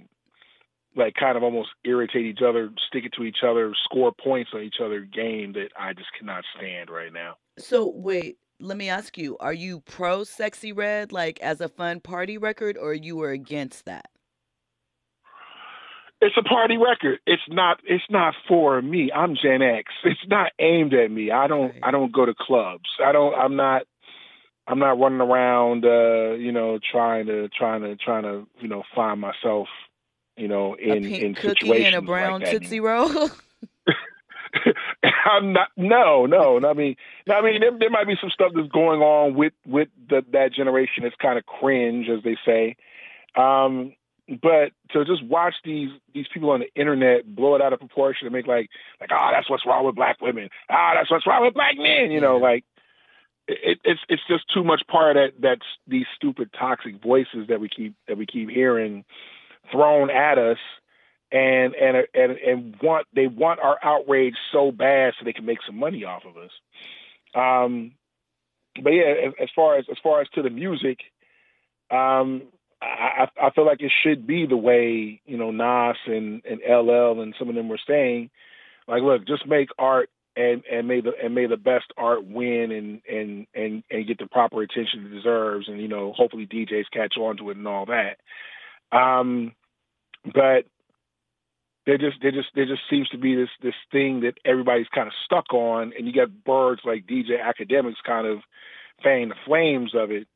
like 0.96 1.16
kind 1.16 1.38
of 1.38 1.44
almost 1.44 1.70
irritate 1.84 2.26
each 2.26 2.42
other, 2.46 2.70
stick 2.88 3.06
it 3.06 3.14
to 3.14 3.24
each 3.24 3.44
other, 3.44 3.74
score 3.84 4.12
points 4.12 4.52
on 4.54 4.62
each 4.62 4.80
other 4.84 5.02
game 5.02 5.54
that 5.54 5.70
I 5.78 5.94
just 5.94 6.10
cannot 6.18 6.44
stand 6.56 6.90
right 6.90 7.12
now. 7.12 7.38
So, 7.58 7.88
wait, 7.88 8.38
let 8.60 8.78
me 8.78 8.90
ask 8.90 9.18
you 9.18 9.38
are 9.40 9.54
you 9.54 9.80
pro 9.82 10.24
Sexy 10.24 10.72
Redd, 10.72 11.12
like 11.12 11.40
as 11.42 11.60
a 11.60 11.68
fun 11.68 12.00
party 12.00 12.38
record, 12.38 12.78
or 12.78 12.94
you 12.94 13.16
were 13.16 13.32
against 13.32 13.86
that? 13.86 14.06
It's 16.24 16.38
a 16.38 16.44
party 16.44 16.78
record. 16.78 17.20
It's 17.26 17.42
not. 17.50 17.80
It's 17.84 18.04
not 18.08 18.36
for 18.48 18.80
me. 18.80 19.12
I'm 19.12 19.36
Gen 19.36 19.64
X. 19.64 19.92
It's 20.04 20.28
not 20.28 20.52
aimed 20.60 20.94
at 20.94 21.10
me. 21.10 21.32
I 21.32 21.48
don't. 21.48 21.72
Right. 21.72 21.80
I 21.82 21.90
don't 21.90 22.12
go 22.12 22.28
to 22.28 22.36
clubs. 22.40 22.90
I 23.04 23.12
don't. 23.12 23.34
I'm 23.34 23.56
not. 23.56 23.84
I'm 24.68 24.80
not 24.80 25.00
running 25.00 25.22
around. 25.22 25.86
Uh, 25.86 26.34
you 26.34 26.52
know, 26.52 26.80
trying 26.92 27.28
to 27.28 27.50
trying 27.50 27.82
to 27.82 27.96
trying 27.96 28.24
to 28.24 28.48
you 28.60 28.68
know 28.68 28.84
find 28.96 29.20
myself. 29.20 29.68
You 30.38 30.48
know, 30.48 30.76
in 30.76 30.92
a 30.92 31.02
pink 31.02 31.24
in 31.24 31.36
cookie 31.36 31.68
situations 31.68 31.88
and 31.88 31.96
a 31.96 32.02
brown 32.02 32.42
like. 32.42 32.52
Tootsie 32.52 32.80
Roll? 32.80 33.10
I'm 35.26 35.54
not. 35.54 35.70
No, 35.78 36.26
no. 36.26 36.60
I 36.66 36.74
mean, 36.74 36.96
I 37.30 37.42
mean, 37.42 37.62
there, 37.62 37.72
there 37.78 37.90
might 37.90 38.08
be 38.08 38.16
some 38.20 38.30
stuff 38.30 38.52
that's 38.56 38.70
going 38.70 39.02
on 39.02 39.36
with 39.36 39.54
with 39.66 39.90
the, 40.10 40.24
that 40.32 40.54
generation. 40.54 41.04
It's 41.04 41.16
kind 41.22 41.38
of 41.38 41.46
cringe, 41.46 42.08
as 42.10 42.24
they 42.24 42.38
say. 42.46 42.76
Um, 43.36 43.94
but 44.42 44.72
to 44.92 45.04
just 45.06 45.24
watch 45.26 45.56
these 45.64 45.90
these 46.14 46.28
people 46.34 46.52
on 46.52 46.62
the 46.62 46.80
internet 46.80 47.36
blow 47.36 47.56
it 47.56 47.62
out 47.62 47.74
of 47.74 47.80
proportion 47.80 48.28
and 48.28 48.34
make 48.34 48.48
like 48.48 48.70
like 49.00 49.10
ah 49.12 49.32
that's 49.34 49.50
what's 49.50 49.66
wrong 49.66 49.86
with 49.86 49.96
black 49.96 50.22
women 50.22 50.50
ah 50.70 50.94
that's 50.96 51.12
what's 51.12 51.28
wrong 51.28 51.44
with 51.44 51.54
black 51.54 51.76
men 51.78 52.12
you 52.12 52.22
know 52.22 52.38
like 52.38 52.64
it, 53.48 53.80
it's 53.84 54.00
it's 54.10 54.22
just 54.28 54.46
too 54.54 54.64
much 54.64 54.84
part 54.88 55.18
of 55.18 55.22
that 55.22 55.42
that's 55.42 55.66
these 55.88 56.06
stupid 56.16 56.50
toxic 56.58 57.02
voices 57.02 57.48
that 57.50 57.60
we 57.60 57.70
keep 57.70 57.96
that 58.08 58.18
we 58.18 58.26
keep 58.26 58.50
hearing 58.50 59.04
thrown 59.72 60.10
at 60.10 60.38
us 60.38 60.58
and 61.32 61.76
and 61.76 62.08
and 62.14 62.32
and 62.32 62.76
want 62.82 63.08
they 63.14 63.28
want 63.28 63.60
our 63.60 63.78
outrage 63.84 64.36
so 64.52 64.72
bad 64.72 65.14
so 65.18 65.26
they 65.26 65.34
can 65.34 65.46
make 65.46 65.60
some 65.66 65.78
money 65.78 66.04
off 66.04 66.24
of 66.26 66.38
us. 66.38 66.52
Um 67.34 67.94
but 68.82 68.92
yeah 68.92 69.32
as, 69.40 69.50
far 69.56 69.78
as 69.78 69.86
as 69.92 69.98
far 70.02 70.22
as 70.22 70.30
to 70.30 70.42
the 70.42 70.50
music 70.50 71.00
um 71.90 72.44
I 72.82 73.28
I 73.42 73.52
feel 73.52 73.66
like 73.66 73.82
it 73.82 73.92
should 74.04 74.26
be 74.26 74.46
the 74.46 74.58
way 74.58 75.22
you 75.26 75.38
know 75.38 75.52
Nas 75.52 75.98
and 76.06 76.42
and 76.46 76.62
LL 76.68 77.22
and 77.22 77.36
some 77.38 77.50
of 77.50 77.56
them 77.56 77.70
were 77.70 77.80
saying, 77.88 78.32
like, 78.88 79.04
look, 79.04 79.28
just 79.28 79.46
make 79.46 79.70
art 79.78 80.10
and 80.36 80.64
and 80.72 80.88
may 80.88 81.02
the 81.02 81.12
and 81.22 81.36
may 81.36 81.46
the 81.46 81.58
best 81.58 81.86
art 81.98 82.26
win 82.26 82.72
and 82.72 83.02
and 83.10 83.48
and 83.54 83.84
and 83.90 84.08
get 84.08 84.18
the 84.18 84.28
proper 84.28 84.62
attention 84.62 85.06
it 85.06 85.16
deserves, 85.16 85.68
and 85.68 85.82
you 85.82 85.88
know 85.88 86.14
hopefully 86.14 86.48
DJs 86.48 86.86
catch 86.94 87.18
on 87.18 87.38
to 87.38 87.50
it 87.50 87.58
and 87.58 87.68
all 87.68 87.88
that. 87.88 88.18
Um, 88.96 89.54
but 90.26 90.66
there 91.86 91.98
just 91.98 92.18
there 92.22 92.32
just 92.32 92.50
there 92.56 92.66
just 92.66 92.82
seems 92.90 93.10
to 93.10 93.18
be 93.18 93.36
this 93.36 93.50
this 93.62 93.76
thing 93.92 94.22
that 94.22 94.36
everybody's 94.46 94.88
kind 94.94 95.08
of 95.08 95.14
stuck 95.26 95.54
on, 95.54 95.94
and 95.98 96.08
you 96.08 96.14
got 96.14 96.44
birds 96.44 96.82
like 96.86 97.08
DJ 97.08 97.40
Akademiks 97.42 97.96
kind 98.06 98.28
of 98.28 98.40
fanning 99.04 99.30
the 99.30 99.36
flames 99.46 99.94
of 99.96 100.12
it, 100.12 100.28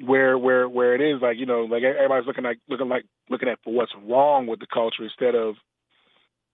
where 0.00 0.38
where 0.38 0.68
where 0.68 0.94
it 0.94 1.00
is 1.00 1.20
like 1.20 1.36
you 1.38 1.46
know 1.46 1.62
like 1.62 1.82
everybody's 1.82 2.26
looking 2.26 2.44
like 2.44 2.58
looking 2.68 2.88
like 2.88 3.04
looking 3.28 3.48
at 3.48 3.58
for 3.62 3.72
what's 3.72 3.92
wrong 4.04 4.46
with 4.46 4.60
the 4.60 4.66
culture 4.72 5.04
instead 5.04 5.34
of 5.34 5.56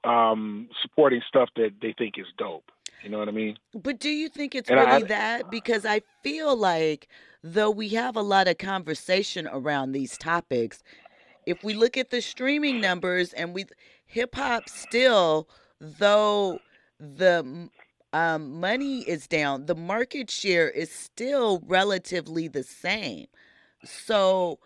um 0.02 0.68
supporting 0.82 1.22
stuff 1.28 1.48
that 1.56 1.70
they 1.80 1.94
think 1.96 2.14
is 2.18 2.26
dope. 2.36 2.70
You 3.04 3.10
know 3.10 3.18
what 3.18 3.28
I 3.28 3.32
mean? 3.32 3.58
But 3.74 4.00
do 4.00 4.08
you 4.08 4.28
think 4.28 4.54
it's 4.54 4.70
And 4.70 4.80
I- 4.80 4.96
really 4.96 5.02
that? 5.04 5.50
Because 5.50 5.84
I 5.84 6.02
feel 6.22 6.56
like 6.56 7.08
though 7.42 7.70
we 7.70 7.90
have 7.90 8.16
a 8.16 8.22
lot 8.22 8.48
of 8.48 8.58
conversation 8.58 9.46
around 9.52 9.92
these 9.92 10.16
topics, 10.16 10.82
if 11.46 11.62
we 11.62 11.74
look 11.74 11.96
at 11.96 12.10
the 12.10 12.22
streaming 12.22 12.80
numbers 12.80 13.32
and 13.34 13.54
we 13.54 13.66
hip 14.06 14.34
hop 14.36 14.68
still, 14.68 15.48
though 15.80 16.62
the 16.98 17.68
um, 18.14 18.60
money 18.60 19.00
is 19.02 19.26
down, 19.26 19.66
the 19.66 19.74
market 19.74 20.30
share 20.30 20.70
is 20.70 20.90
still 20.90 21.62
relatively 21.66 22.48
the 22.48 22.62
same. 22.62 23.26
So 23.84 24.60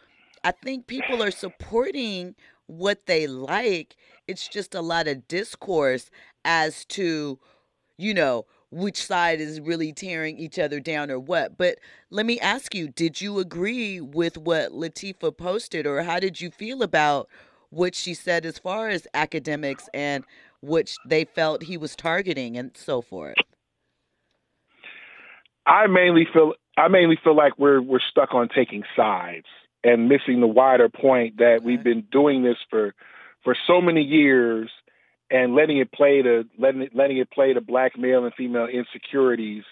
I 0.44 0.52
think 0.52 0.86
people 0.86 1.22
are 1.22 1.30
supporting 1.30 2.36
what 2.66 3.06
they 3.06 3.26
like. 3.26 3.96
It's 4.28 4.48
just 4.48 4.74
a 4.74 4.82
lot 4.82 5.08
of 5.08 5.26
discourse 5.28 6.10
as 6.44 6.84
to, 6.86 7.38
you 7.98 8.14
know, 8.14 8.46
which 8.70 9.04
side 9.04 9.40
is 9.40 9.60
really 9.60 9.92
tearing 9.92 10.38
each 10.38 10.58
other 10.58 10.80
down 10.80 11.10
or 11.10 11.18
what. 11.18 11.58
But 11.58 11.78
let 12.10 12.24
me 12.24 12.38
ask 12.40 12.74
you, 12.74 12.88
did 12.88 13.20
you 13.20 13.38
agree 13.38 14.00
with 14.00 14.38
what 14.38 14.72
Latifah 14.72 15.36
posted 15.36 15.86
or 15.86 16.02
how 16.02 16.20
did 16.20 16.40
you 16.40 16.50
feel 16.50 16.82
about 16.82 17.28
what 17.70 17.94
she 17.94 18.14
said 18.14 18.46
as 18.46 18.58
far 18.58 18.88
as 18.88 19.06
Akademiks 19.14 19.88
and 19.92 20.24
which 20.62 20.96
they 21.04 21.24
felt 21.24 21.64
he 21.64 21.76
was 21.76 21.96
targeting 21.96 22.56
and 22.56 22.70
so 22.74 23.02
forth? 23.02 23.36
I 25.66 25.86
mainly 25.86 26.26
feel 26.32 26.54
I 26.78 26.88
mainly 26.88 27.18
feel 27.22 27.36
like 27.36 27.58
we're 27.58 27.82
we're 27.82 28.00
stuck 28.00 28.32
on 28.32 28.48
taking 28.48 28.84
sides 28.96 29.46
and 29.84 30.08
missing 30.08 30.40
the 30.40 30.46
wider 30.46 30.88
point 30.88 31.38
that 31.38 31.62
we've 31.62 31.82
been 31.82 32.04
doing 32.10 32.42
this 32.42 32.56
for 32.70 32.94
for 33.44 33.54
so 33.66 33.80
many 33.82 34.02
years 34.02 34.70
and 35.30 35.54
letting 35.54 35.78
it 35.78 35.92
play 35.92 36.22
to 36.22 36.44
letting 36.58 36.82
it 36.82 36.94
letting 36.94 37.18
it 37.18 37.30
play 37.30 37.52
to 37.52 37.60
black 37.60 37.98
male 37.98 38.24
and 38.24 38.34
female 38.34 38.66
insecurities, 38.66 39.64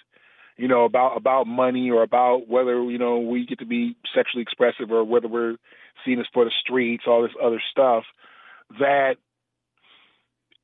you 0.57 0.69
know, 0.69 0.85
about 0.85 1.17
about 1.17 1.47
money 1.47 1.91
or 1.91 2.03
about 2.03 2.49
whether, 2.49 2.83
you 2.85 2.99
know, 2.99 3.19
we 3.21 3.47
get 3.47 3.61
to 3.61 3.67
be 3.67 3.97
sexually 4.15 4.43
expressive 4.43 4.91
or 4.91 5.05
whether 5.05 5.29
we're 5.29 5.57
seen 6.05 6.21
as 6.21 6.27
for 6.33 6.45
the 6.45 6.53
streets, 6.61 7.05
all 7.07 7.23
this 7.23 7.33
other 7.43 7.63
stuff, 7.71 8.05
that 8.79 9.17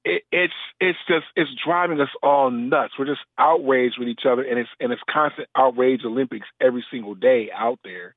it, 0.05 0.22
it's 0.30 0.53
it's 0.80 0.99
just 1.09 1.26
it's 1.36 1.51
driving 1.64 2.01
us 2.01 2.09
all 2.22 2.51
nuts. 2.51 2.95
We're 2.99 3.07
just 3.07 3.20
outraged 3.38 3.97
with 3.99 4.09
each 4.09 4.26
other, 4.28 4.43
and 4.43 4.59
it's 4.59 4.70
and 4.80 4.93
it's 4.93 5.03
constant 5.09 5.49
outrage 5.57 6.03
Olympics 6.05 6.47
every 6.61 6.84
single 6.90 7.14
day 7.14 7.51
out 7.55 7.78
there. 7.84 8.14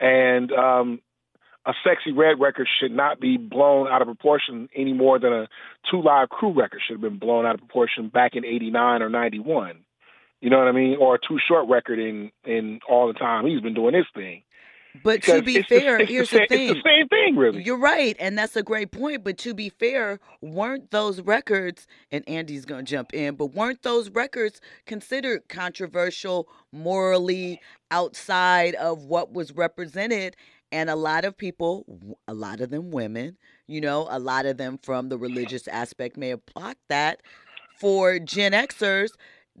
And 0.00 0.50
um, 0.52 1.00
a 1.66 1.72
Sexy 1.84 2.12
Redd 2.12 2.40
record 2.40 2.68
should 2.80 2.92
not 2.92 3.20
be 3.20 3.36
blown 3.36 3.86
out 3.88 4.00
of 4.02 4.06
proportion 4.06 4.68
any 4.74 4.92
more 4.92 5.18
than 5.18 5.32
a 5.32 5.48
two 5.90 6.02
live 6.02 6.28
crew 6.30 6.52
record 6.52 6.80
should 6.86 6.94
have 6.94 7.02
been 7.02 7.18
blown 7.18 7.44
out 7.44 7.54
of 7.54 7.60
proportion 7.60 8.08
back 8.08 8.34
in 8.34 8.44
'89 8.44 9.02
or 9.02 9.08
'91. 9.08 9.84
You 10.40 10.48
know 10.48 10.58
what 10.58 10.68
I 10.68 10.72
mean? 10.72 10.96
Or 10.98 11.16
a 11.16 11.18
too 11.18 11.38
short 11.46 11.68
record 11.68 11.98
in 11.98 12.30
in 12.44 12.80
all 12.88 13.08
the 13.08 13.14
time 13.14 13.46
he's 13.46 13.60
been 13.60 13.74
doing 13.74 13.94
his 13.94 14.06
thing. 14.14 14.42
But 15.04 15.22
to 15.24 15.42
be 15.42 15.58
the- 15.58 15.62
fair, 15.62 16.00
it's 16.00 16.10
here's 16.10 16.30
the, 16.30 16.40
the 16.40 16.46
thing. 16.46 16.70
It's 16.70 16.82
the 16.82 16.88
same 16.88 17.08
thing, 17.08 17.36
really. 17.36 17.62
You're 17.62 17.78
right, 17.78 18.16
and 18.18 18.36
that's 18.36 18.56
a 18.56 18.62
great 18.62 18.90
point. 18.90 19.22
But 19.22 19.38
to 19.38 19.54
be 19.54 19.68
fair, 19.68 20.18
weren't 20.40 20.90
those 20.90 21.20
records, 21.20 21.86
and 22.10 22.28
Andy's 22.28 22.64
gonna 22.64 22.82
jump 22.82 23.14
in, 23.14 23.36
but 23.36 23.54
weren't 23.54 23.82
those 23.82 24.10
records 24.10 24.60
considered 24.86 25.48
controversial, 25.48 26.48
morally 26.72 27.60
outside 27.90 28.74
of 28.76 29.04
what 29.04 29.32
was 29.32 29.52
represented? 29.52 30.36
And 30.72 30.88
a 30.88 30.96
lot 30.96 31.24
of 31.24 31.36
people, 31.36 32.16
a 32.28 32.34
lot 32.34 32.60
of 32.60 32.70
them 32.70 32.90
women, 32.90 33.36
you 33.66 33.80
know, 33.80 34.06
a 34.10 34.18
lot 34.18 34.46
of 34.46 34.56
them 34.56 34.78
from 34.78 35.08
the 35.08 35.18
religious 35.18 35.66
aspect 35.66 36.16
may 36.16 36.28
have 36.28 36.44
blocked 36.46 36.88
that. 36.88 37.20
For 37.78 38.18
Gen 38.18 38.52
Xers, 38.52 39.10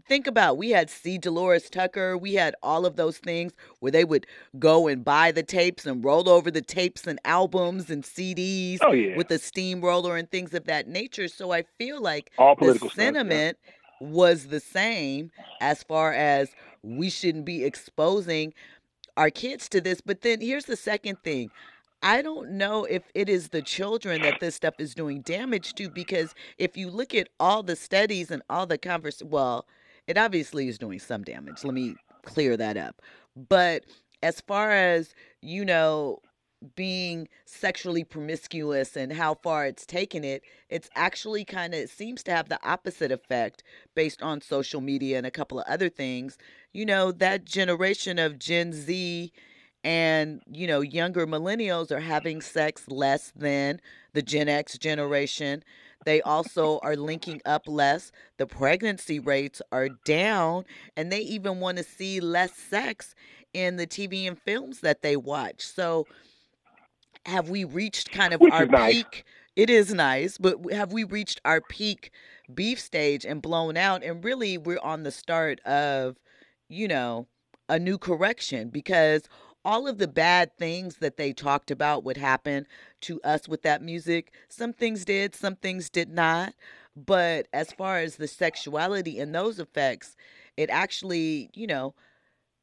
think 0.06 0.26
about 0.26 0.58
we 0.58 0.70
had 0.70 0.90
C. 0.90 1.18
Dolores 1.18 1.70
Tucker, 1.70 2.16
we 2.16 2.34
had 2.34 2.54
all 2.62 2.86
of 2.86 2.96
those 2.96 3.18
things 3.18 3.52
where 3.80 3.92
they 3.92 4.04
would 4.04 4.26
go 4.58 4.88
and 4.88 5.04
buy 5.04 5.32
the 5.32 5.42
tapes 5.42 5.86
and 5.86 6.04
roll 6.04 6.28
over 6.28 6.50
the 6.50 6.62
tapes 6.62 7.06
and 7.06 7.18
albums 7.24 7.90
and 7.90 8.04
CDs 8.04 8.78
oh 8.82 8.92
yeah, 8.92 9.16
with 9.16 9.30
a 9.30 9.38
steamroller 9.38 10.16
and 10.16 10.30
things 10.30 10.54
of 10.54 10.64
that 10.64 10.86
nature. 10.86 11.28
So 11.28 11.52
I 11.52 11.64
feel 11.78 12.00
like 12.00 12.30
all 12.38 12.54
the 12.54 12.60
political 12.60 12.90
stuff, 12.90 12.98
yeah. 12.98 13.04
sentiment 13.04 13.58
was 14.00 14.46
the 14.46 14.60
same 14.60 15.30
as 15.60 15.82
far 15.82 16.12
as 16.12 16.50
we 16.82 17.10
shouldn't 17.10 17.44
be 17.44 17.64
exposing 17.64 18.54
our 19.16 19.30
kids 19.30 19.68
to 19.70 19.80
this. 19.80 20.00
But 20.00 20.22
then 20.22 20.40
here's 20.40 20.66
the 20.66 20.76
second 20.76 21.18
thing. 21.22 21.50
I 22.02 22.22
don't 22.22 22.52
know 22.52 22.84
if 22.84 23.02
it 23.14 23.28
is 23.28 23.48
the 23.48 23.60
children 23.60 24.22
that 24.22 24.40
this 24.40 24.54
stuff 24.54 24.74
is 24.78 24.94
doing 24.94 25.20
damage 25.20 25.74
to 25.74 25.90
because 25.90 26.34
if 26.56 26.76
you 26.76 26.88
look 26.88 27.14
at 27.14 27.28
all 27.38 27.62
the 27.62 27.76
studies 27.76 28.30
and 28.30 28.42
all 28.48 28.66
the 28.66 28.78
convers 28.78 29.22
well, 29.22 29.66
it 30.06 30.16
obviously 30.16 30.68
is 30.68 30.78
doing 30.78 30.98
some 30.98 31.22
damage. 31.22 31.62
Let 31.62 31.74
me 31.74 31.96
clear 32.22 32.56
that 32.56 32.78
up. 32.78 33.02
But 33.36 33.84
as 34.22 34.40
far 34.40 34.70
as, 34.70 35.14
you 35.42 35.64
know, 35.64 36.20
being 36.76 37.26
sexually 37.46 38.04
promiscuous 38.04 38.96
and 38.96 39.12
how 39.12 39.34
far 39.34 39.66
it's 39.66 39.86
taken 39.86 40.24
it, 40.24 40.42
it's 40.68 40.90
actually 40.94 41.44
kind 41.44 41.74
of 41.74 41.80
it 41.80 41.90
seems 41.90 42.22
to 42.22 42.30
have 42.30 42.48
the 42.48 42.58
opposite 42.66 43.10
effect 43.10 43.62
based 43.94 44.22
on 44.22 44.40
social 44.40 44.80
media 44.80 45.16
and 45.16 45.26
a 45.26 45.30
couple 45.30 45.58
of 45.58 45.66
other 45.66 45.88
things. 45.88 46.36
You 46.72 46.86
know, 46.86 47.12
that 47.12 47.44
generation 47.44 48.18
of 48.18 48.38
Gen 48.38 48.72
Z 48.72 49.32
and, 49.82 50.42
you 50.50 50.66
know, 50.66 50.80
younger 50.80 51.26
millennials 51.26 51.90
are 51.90 52.00
having 52.00 52.40
sex 52.40 52.86
less 52.88 53.32
than 53.34 53.80
the 54.12 54.22
Gen 54.22 54.48
X 54.48 54.78
generation. 54.78 55.64
They 56.04 56.20
also 56.22 56.78
are 56.82 56.96
linking 56.96 57.40
up 57.44 57.66
less. 57.66 58.12
The 58.36 58.46
pregnancy 58.46 59.18
rates 59.18 59.60
are 59.72 59.88
down, 59.88 60.64
and 60.96 61.10
they 61.12 61.20
even 61.20 61.60
want 61.60 61.78
to 61.78 61.84
see 61.84 62.20
less 62.20 62.52
sex 62.54 63.14
in 63.52 63.76
the 63.76 63.86
TV 63.86 64.26
and 64.26 64.38
films 64.38 64.80
that 64.80 65.02
they 65.02 65.16
watch. 65.16 65.62
So, 65.66 66.06
have 67.26 67.48
we 67.48 67.64
reached 67.64 68.10
kind 68.10 68.32
of 68.32 68.42
Which 68.42 68.50
our 68.50 68.66
nice. 68.68 68.96
peak? 68.96 69.24
It 69.56 69.68
is 69.68 69.92
nice, 69.92 70.38
but 70.38 70.56
have 70.72 70.92
we 70.92 71.04
reached 71.04 71.40
our 71.44 71.60
peak 71.60 72.10
beef 72.52 72.80
stage 72.80 73.24
and 73.26 73.42
blown 73.42 73.76
out? 73.76 74.02
And 74.02 74.24
really, 74.24 74.56
we're 74.56 74.78
on 74.82 75.02
the 75.02 75.10
start 75.10 75.60
of, 75.60 76.16
you 76.70 76.88
know, 76.88 77.26
a 77.68 77.78
new 77.78 77.98
correction 77.98 78.70
because 78.70 79.28
all 79.64 79.86
of 79.86 79.98
the 79.98 80.08
bad 80.08 80.56
things 80.56 80.96
that 80.96 81.16
they 81.16 81.32
talked 81.32 81.70
about 81.70 82.04
would 82.04 82.16
happen 82.16 82.66
to 83.02 83.20
us 83.22 83.46
with 83.48 83.62
that 83.62 83.82
music, 83.82 84.32
some 84.48 84.72
things 84.72 85.04
did, 85.04 85.34
some 85.34 85.56
things 85.56 85.90
did 85.90 86.08
not. 86.08 86.54
But 86.96 87.46
as 87.52 87.72
far 87.72 87.98
as 87.98 88.16
the 88.16 88.28
sexuality 88.28 89.20
and 89.20 89.34
those 89.34 89.58
effects, 89.58 90.16
it 90.56 90.70
actually, 90.70 91.50
you 91.54 91.66
know, 91.66 91.94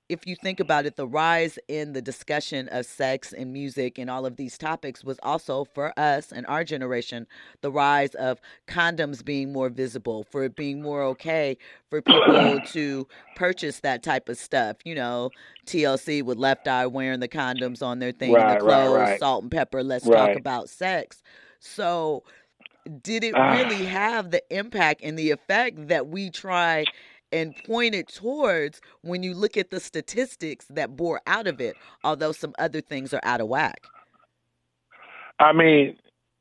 if 0.09 0.25
you 0.25 0.35
think 0.35 0.59
about 0.59 0.85
it, 0.85 0.95
the 0.95 1.07
rise 1.07 1.59
in 1.67 1.93
the 1.93 2.01
discussion 2.01 2.69
of 2.69 2.85
sex 2.85 3.33
and 3.33 3.51
music 3.51 3.97
and 3.97 4.09
all 4.09 4.25
of 4.25 4.37
these 4.37 4.57
topics 4.57 5.03
was 5.03 5.19
also 5.21 5.65
for 5.65 5.91
us 5.99 6.31
and 6.31 6.45
our 6.47 6.63
generation, 6.63 7.27
the 7.61 7.71
rise 7.71 8.15
of 8.15 8.39
condoms 8.67 9.23
being 9.23 9.51
more 9.51 9.69
visible, 9.69 10.23
for 10.23 10.43
it 10.45 10.55
being 10.55 10.81
more 10.81 11.03
okay 11.03 11.57
for 11.89 12.01
people 12.01 12.59
to 12.67 13.07
purchase 13.35 13.81
that 13.81 14.01
type 14.01 14.29
of 14.29 14.37
stuff. 14.37 14.77
You 14.85 14.95
know, 14.95 15.29
TLC 15.65 16.23
with 16.23 16.37
Left 16.37 16.67
Eye 16.67 16.87
wearing 16.87 17.19
the 17.19 17.27
condoms 17.27 17.83
on 17.83 17.99
their 17.99 18.13
thing, 18.13 18.31
Right, 18.31 18.59
the 18.59 18.65
clothes, 18.65 18.97
right. 18.97 19.19
Salt-N-Pepa, 19.19 19.83
let's 19.85 20.05
talk 20.05 20.35
about 20.37 20.69
sex. 20.69 21.21
So, 21.59 22.23
did 23.01 23.23
it 23.23 23.33
Ah. 23.35 23.51
really 23.57 23.83
have 23.85 24.31
the 24.31 24.41
impact 24.55 25.01
and 25.03 25.19
the 25.19 25.31
effect 25.31 25.87
that 25.89 26.07
we 26.07 26.29
try 26.29 26.85
and 27.31 27.55
pointed 27.65 28.07
towards 28.07 28.81
when 29.01 29.23
you 29.23 29.33
look 29.33 29.57
at 29.57 29.69
the 29.69 29.79
statistics 29.79 30.65
that 30.69 30.95
bore 30.95 31.21
out 31.27 31.47
of 31.47 31.59
it, 31.59 31.75
although 32.03 32.31
some 32.31 32.53
other 32.59 32.81
things 32.81 33.13
are 33.13 33.21
out 33.23 33.41
of 33.41 33.47
whack? 33.47 33.81
I 35.39 35.53
mean, 35.53 35.97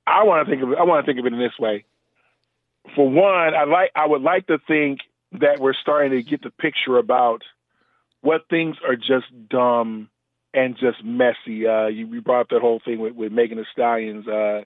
I 0.06 0.24
want 0.24 0.46
to 0.46 0.50
think 0.50 0.62
of 0.62 0.72
it. 0.72 0.78
I 0.78 0.84
want 0.84 1.04
to 1.04 1.10
think 1.10 1.18
of 1.18 1.26
it 1.26 1.32
in 1.32 1.38
this 1.38 1.58
way. 1.58 1.84
For 2.94 3.08
one, 3.08 3.54
I 3.54 3.64
like. 3.64 3.90
I 3.94 4.06
would 4.06 4.22
like 4.22 4.46
to 4.46 4.58
think 4.66 5.00
that 5.32 5.60
we're 5.60 5.74
starting 5.74 6.12
to 6.12 6.22
get 6.22 6.42
the 6.42 6.50
picture 6.50 6.96
about 6.98 7.42
what 8.20 8.48
things 8.48 8.76
are 8.86 8.96
just 8.96 9.26
dumb 9.48 10.08
and 10.54 10.76
just 10.78 11.04
messy. 11.04 11.66
Uh, 11.66 11.86
you, 11.88 12.06
you 12.06 12.22
brought 12.22 12.42
up 12.42 12.48
that 12.50 12.60
whole 12.60 12.80
thing 12.84 12.98
with, 12.98 13.14
with 13.14 13.32
Megan 13.32 13.58
Thee 13.58 13.64
Stallion's 13.72 14.26
uh, 14.26 14.62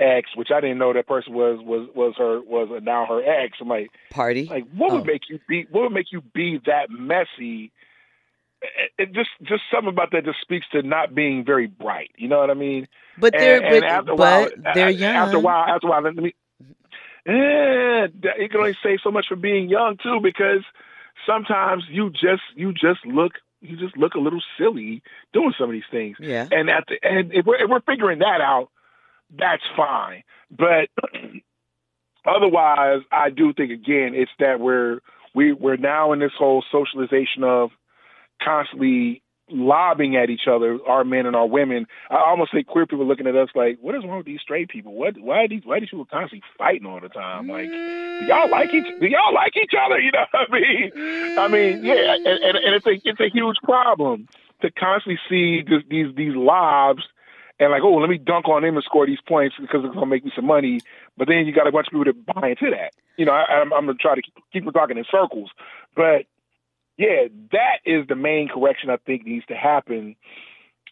ex, 0.00 0.30
which 0.36 0.48
I 0.54 0.60
didn't 0.60 0.78
know 0.78 0.92
that 0.92 1.06
person 1.06 1.32
was 1.34 1.60
was 1.62 1.88
was 1.94 2.14
her 2.18 2.40
was 2.40 2.68
now 2.82 3.06
her 3.06 3.22
ex. 3.22 3.58
I'm 3.60 3.68
like, 3.68 3.90
Party? 4.10 4.46
like 4.46 4.66
what 4.74 4.92
Oh. 4.92 4.96
would 4.96 5.06
make 5.06 5.22
you 5.28 5.38
be? 5.48 5.66
What 5.70 5.82
would 5.84 5.92
make 5.92 6.12
you 6.12 6.20
be 6.20 6.60
that 6.66 6.90
messy? 6.90 7.72
It, 8.98 9.12
just 9.12 9.28
just 9.42 9.62
something 9.70 9.90
about 9.90 10.10
that 10.12 10.24
just 10.24 10.40
speaks 10.40 10.66
to 10.72 10.82
not 10.82 11.14
being 11.14 11.44
very 11.44 11.66
bright. 11.66 12.10
You 12.16 12.28
know 12.28 12.38
what 12.38 12.50
I 12.50 12.54
mean? 12.54 12.88
but 13.18 13.32
they're 13.36 13.56
and, 13.62 13.66
and 13.66 13.80
but, 13.82 13.90
after 13.90 14.10
a 14.12 14.16
while, 14.16 14.48
but 14.56 14.74
they're 14.74 14.90
young. 14.90 15.14
After 15.16 15.36
a 15.36 15.40
while, 15.40 15.64
after 15.68 15.86
a 15.86 15.90
while, 15.90 16.02
let 16.02 16.16
me 16.16 16.34
eh, 17.26 17.32
that- 18.22 18.38
you 18.38 18.48
can 18.48 18.60
only 18.60 18.76
say 18.82 18.98
so 19.02 19.10
much 19.10 19.26
for 19.28 19.36
being 19.36 19.68
young 19.68 19.96
too, 20.02 20.20
because 20.22 20.62
sometimes 21.26 21.84
you 21.88 22.10
just 22.10 22.42
you 22.54 22.72
just 22.72 23.04
look 23.06 23.32
you 23.60 23.76
just 23.76 23.96
look 23.96 24.14
a 24.14 24.18
little 24.18 24.42
silly 24.58 25.02
doing 25.32 25.52
some 25.58 25.68
of 25.68 25.72
these 25.72 25.82
things. 25.90 26.16
Yeah. 26.20 26.46
And 26.50 26.68
at 26.70 26.84
the 26.88 26.98
and 27.02 27.32
if 27.32 27.46
we're 27.46 27.62
if 27.62 27.68
we're 27.70 27.80
figuring 27.80 28.18
that 28.20 28.40
out, 28.40 28.68
that's 29.30 29.62
fine. 29.76 30.22
But 30.50 30.88
otherwise, 32.26 33.02
I 33.10 33.30
do 33.30 33.52
think 33.52 33.70
again 33.70 34.12
it's 34.14 34.30
that 34.38 34.60
we're 34.60 35.00
we 35.34 35.52
we're 35.52 35.76
now 35.76 36.12
in 36.12 36.20
this 36.20 36.32
whole 36.38 36.64
socialization 36.70 37.44
of 37.44 37.70
constantly 38.42 39.22
lobbing 39.50 40.16
at 40.16 40.30
each 40.30 40.48
other, 40.50 40.78
our 40.86 41.04
men 41.04 41.26
and 41.26 41.36
our 41.36 41.46
women. 41.46 41.86
I 42.10 42.16
almost 42.16 42.52
say 42.52 42.62
queer 42.62 42.86
people 42.86 43.06
looking 43.06 43.26
at 43.26 43.36
us 43.36 43.50
like, 43.54 43.78
what 43.80 43.94
is 43.94 44.02
wrong 44.04 44.18
with 44.18 44.26
these 44.26 44.40
straight 44.40 44.68
people? 44.68 44.94
What 44.94 45.18
why 45.18 45.44
are 45.44 45.48
these 45.48 45.62
why 45.64 45.76
are 45.76 45.80
these 45.80 45.90
people 45.90 46.06
constantly 46.06 46.42
fighting 46.56 46.86
all 46.86 47.00
the 47.00 47.08
time? 47.08 47.48
Like, 47.48 47.68
do 47.68 48.26
y'all 48.26 48.50
like 48.50 48.72
each 48.72 48.86
do 49.00 49.06
y'all 49.06 49.34
like 49.34 49.56
each 49.56 49.72
other? 49.78 49.98
You 50.04 50.12
know 50.12 50.26
what 50.32 50.48
I 50.50 50.60
mean? 50.60 51.38
I 51.38 51.48
mean, 51.48 51.84
yeah, 51.84 52.14
and, 52.14 52.26
and, 52.26 52.56
and 52.56 52.74
it's 52.74 52.86
a 52.86 53.00
it's 53.04 53.20
a 53.20 53.28
huge 53.30 53.56
problem 53.62 54.28
to 54.62 54.70
constantly 54.70 55.18
see 55.28 55.62
this, 55.62 55.82
these 55.88 56.14
these 56.14 56.34
lobs 56.34 57.02
and 57.58 57.70
like, 57.70 57.82
oh, 57.82 57.94
let 57.94 58.10
me 58.10 58.18
dunk 58.18 58.48
on 58.48 58.62
them 58.62 58.76
and 58.76 58.84
score 58.84 59.06
these 59.06 59.20
points 59.26 59.56
because 59.60 59.84
it's 59.84 59.94
gonna 59.94 60.06
make 60.06 60.24
me 60.24 60.32
some 60.34 60.46
money. 60.46 60.80
But 61.16 61.28
then 61.28 61.46
you 61.46 61.52
got 61.52 61.66
a 61.66 61.72
bunch 61.72 61.86
of 61.88 61.92
people 61.92 62.04
that 62.04 62.26
buy 62.34 62.48
into 62.50 62.70
that. 62.70 62.94
You 63.16 63.26
know, 63.26 63.32
I, 63.32 63.60
I'm, 63.60 63.72
I'm 63.72 63.86
gonna 63.86 63.94
try 63.94 64.14
to 64.14 64.22
keep, 64.22 64.34
keep 64.52 64.72
talking 64.72 64.98
in 64.98 65.04
circles, 65.10 65.50
but 65.94 66.26
yeah, 66.96 67.26
that 67.52 67.78
is 67.84 68.06
the 68.08 68.14
main 68.14 68.48
correction 68.48 68.90
I 68.90 68.96
think 68.98 69.26
needs 69.26 69.46
to 69.46 69.54
happen 69.54 70.16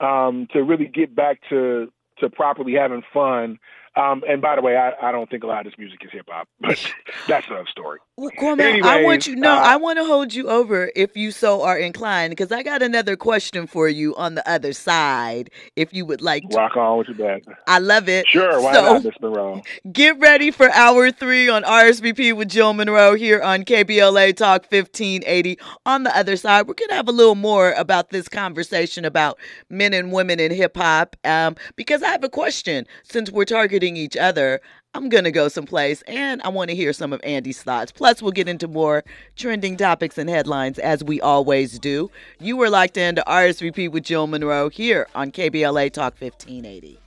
um, 0.01 0.49
to 0.53 0.63
really 0.63 0.87
get 0.87 1.15
back 1.15 1.41
to 1.51 1.93
to 2.19 2.31
properly 2.31 2.75
having 2.75 3.03
fun. 3.13 3.59
Um, 3.95 4.23
and 4.27 4.41
by 4.41 4.57
the 4.57 4.63
way, 4.63 4.77
I, 4.77 4.93
I 5.03 5.13
don't 5.13 5.29
think 5.29 5.45
a 5.45 5.47
lot 5.47 5.67
of 5.67 5.73
this 5.73 5.79
music 5.79 6.01
is 6.03 6.11
hip 6.11 6.27
hop, 6.31 6.49
but 6.61 6.83
that's 7.29 7.47
another 7.49 7.67
story. 7.71 7.99
Well, 8.17 8.31
Cormac, 8.39 8.83
I 8.85 9.03
want 9.03 9.27
you. 9.27 9.37
No, 9.37 9.53
uh, 9.53 9.61
I 9.61 9.77
want 9.77 9.99
to 9.99 10.05
hold 10.05 10.33
you 10.33 10.49
over 10.49 10.91
if 10.97 11.17
you 11.17 11.31
so 11.31 11.63
are 11.63 11.79
inclined, 11.79 12.31
because 12.31 12.53
I 12.53 12.63
got 12.63 12.83
another 12.83 13.17
question 13.17 13.67
for 13.67 13.89
you 13.89 14.15
on 14.17 14.35
the 14.35 14.49
other 14.49 14.73
side. 14.73 15.51
If 15.77 15.93
you 15.93 16.07
would 16.07 16.23
like 16.23 16.49
to, 16.51 16.57
Rock 16.57 16.77
on 16.77 16.99
with 16.99 17.09
your 17.09 17.17
bad. 17.17 17.43
I 17.67 17.79
love 17.79 18.09
it. 18.09 18.27
Sure, 18.29 18.61
why 18.63 18.73
so, 18.73 18.83
not, 18.83 19.05
Miss 19.05 19.15
Munroe? 19.21 19.63
Get 19.93 20.19
ready 20.19 20.51
for 20.51 20.71
hour 20.71 21.11
three 21.11 21.49
on 21.49 21.63
RSVP 21.63 22.35
with 22.37 22.49
Jill 22.49 22.73
Munroe 22.73 23.15
here 23.15 23.43
on 23.43 23.65
KBLA 23.65 24.37
Talk 24.37 24.63
1580. 24.71 25.59
On 25.85 26.03
the 26.03 26.17
other 26.17 26.37
side, 26.37 26.67
we're 26.67 26.75
going 26.75 26.91
to 26.91 26.95
have 26.95 27.09
a 27.09 27.13
little 27.13 27.35
more 27.35 27.73
about 27.73 28.11
this 28.11 28.29
conversation 28.29 29.05
about 29.05 29.39
men 29.69 29.93
and 29.93 30.13
women 30.13 30.41
in 30.41 30.51
hip 30.51 30.77
hop. 30.77 31.17
Um, 31.25 31.57
because 31.77 32.03
I 32.03 32.09
have 32.09 32.25
a 32.25 32.31
question. 32.31 32.87
Since 33.05 33.31
we're 33.31 33.45
targeting 33.45 33.82
each 33.83 34.17
other, 34.17 34.61
I'm 34.95 35.09
going 35.09 35.25
to 35.25 35.31
go 35.31 35.49
someplace 35.49 36.03
and 36.03 36.43
I 36.43 36.49
want 36.49 36.71
to 36.71 36.77
hear 36.77 36.93
some 36.93 37.13
of 37.13 37.21
Andy's 37.25 37.63
thoughts. 37.63 37.91
Plus, 37.91 38.23
we'll 38.23 38.33
get 38.33 38.49
into 38.49 38.69
more 38.69 39.05
trending 39.37 39.77
topics 39.77 40.19
and 40.19 40.29
headlines 40.29 40.79
as 40.79 41.03
we 41.03 41.21
always 41.21 41.79
do. 41.79 42.11
You 42.39 42.57
were 42.57 42.71
locked 42.71 42.97
into 42.97 43.25
RSVP 43.27 43.91
with 43.91 44.05
Jill 44.05 44.27
Munroe 44.27 44.69
here 44.69 45.09
on 45.15 45.33
KBLA 45.33 45.93
Talk 45.93 46.15
1580. 46.21 47.02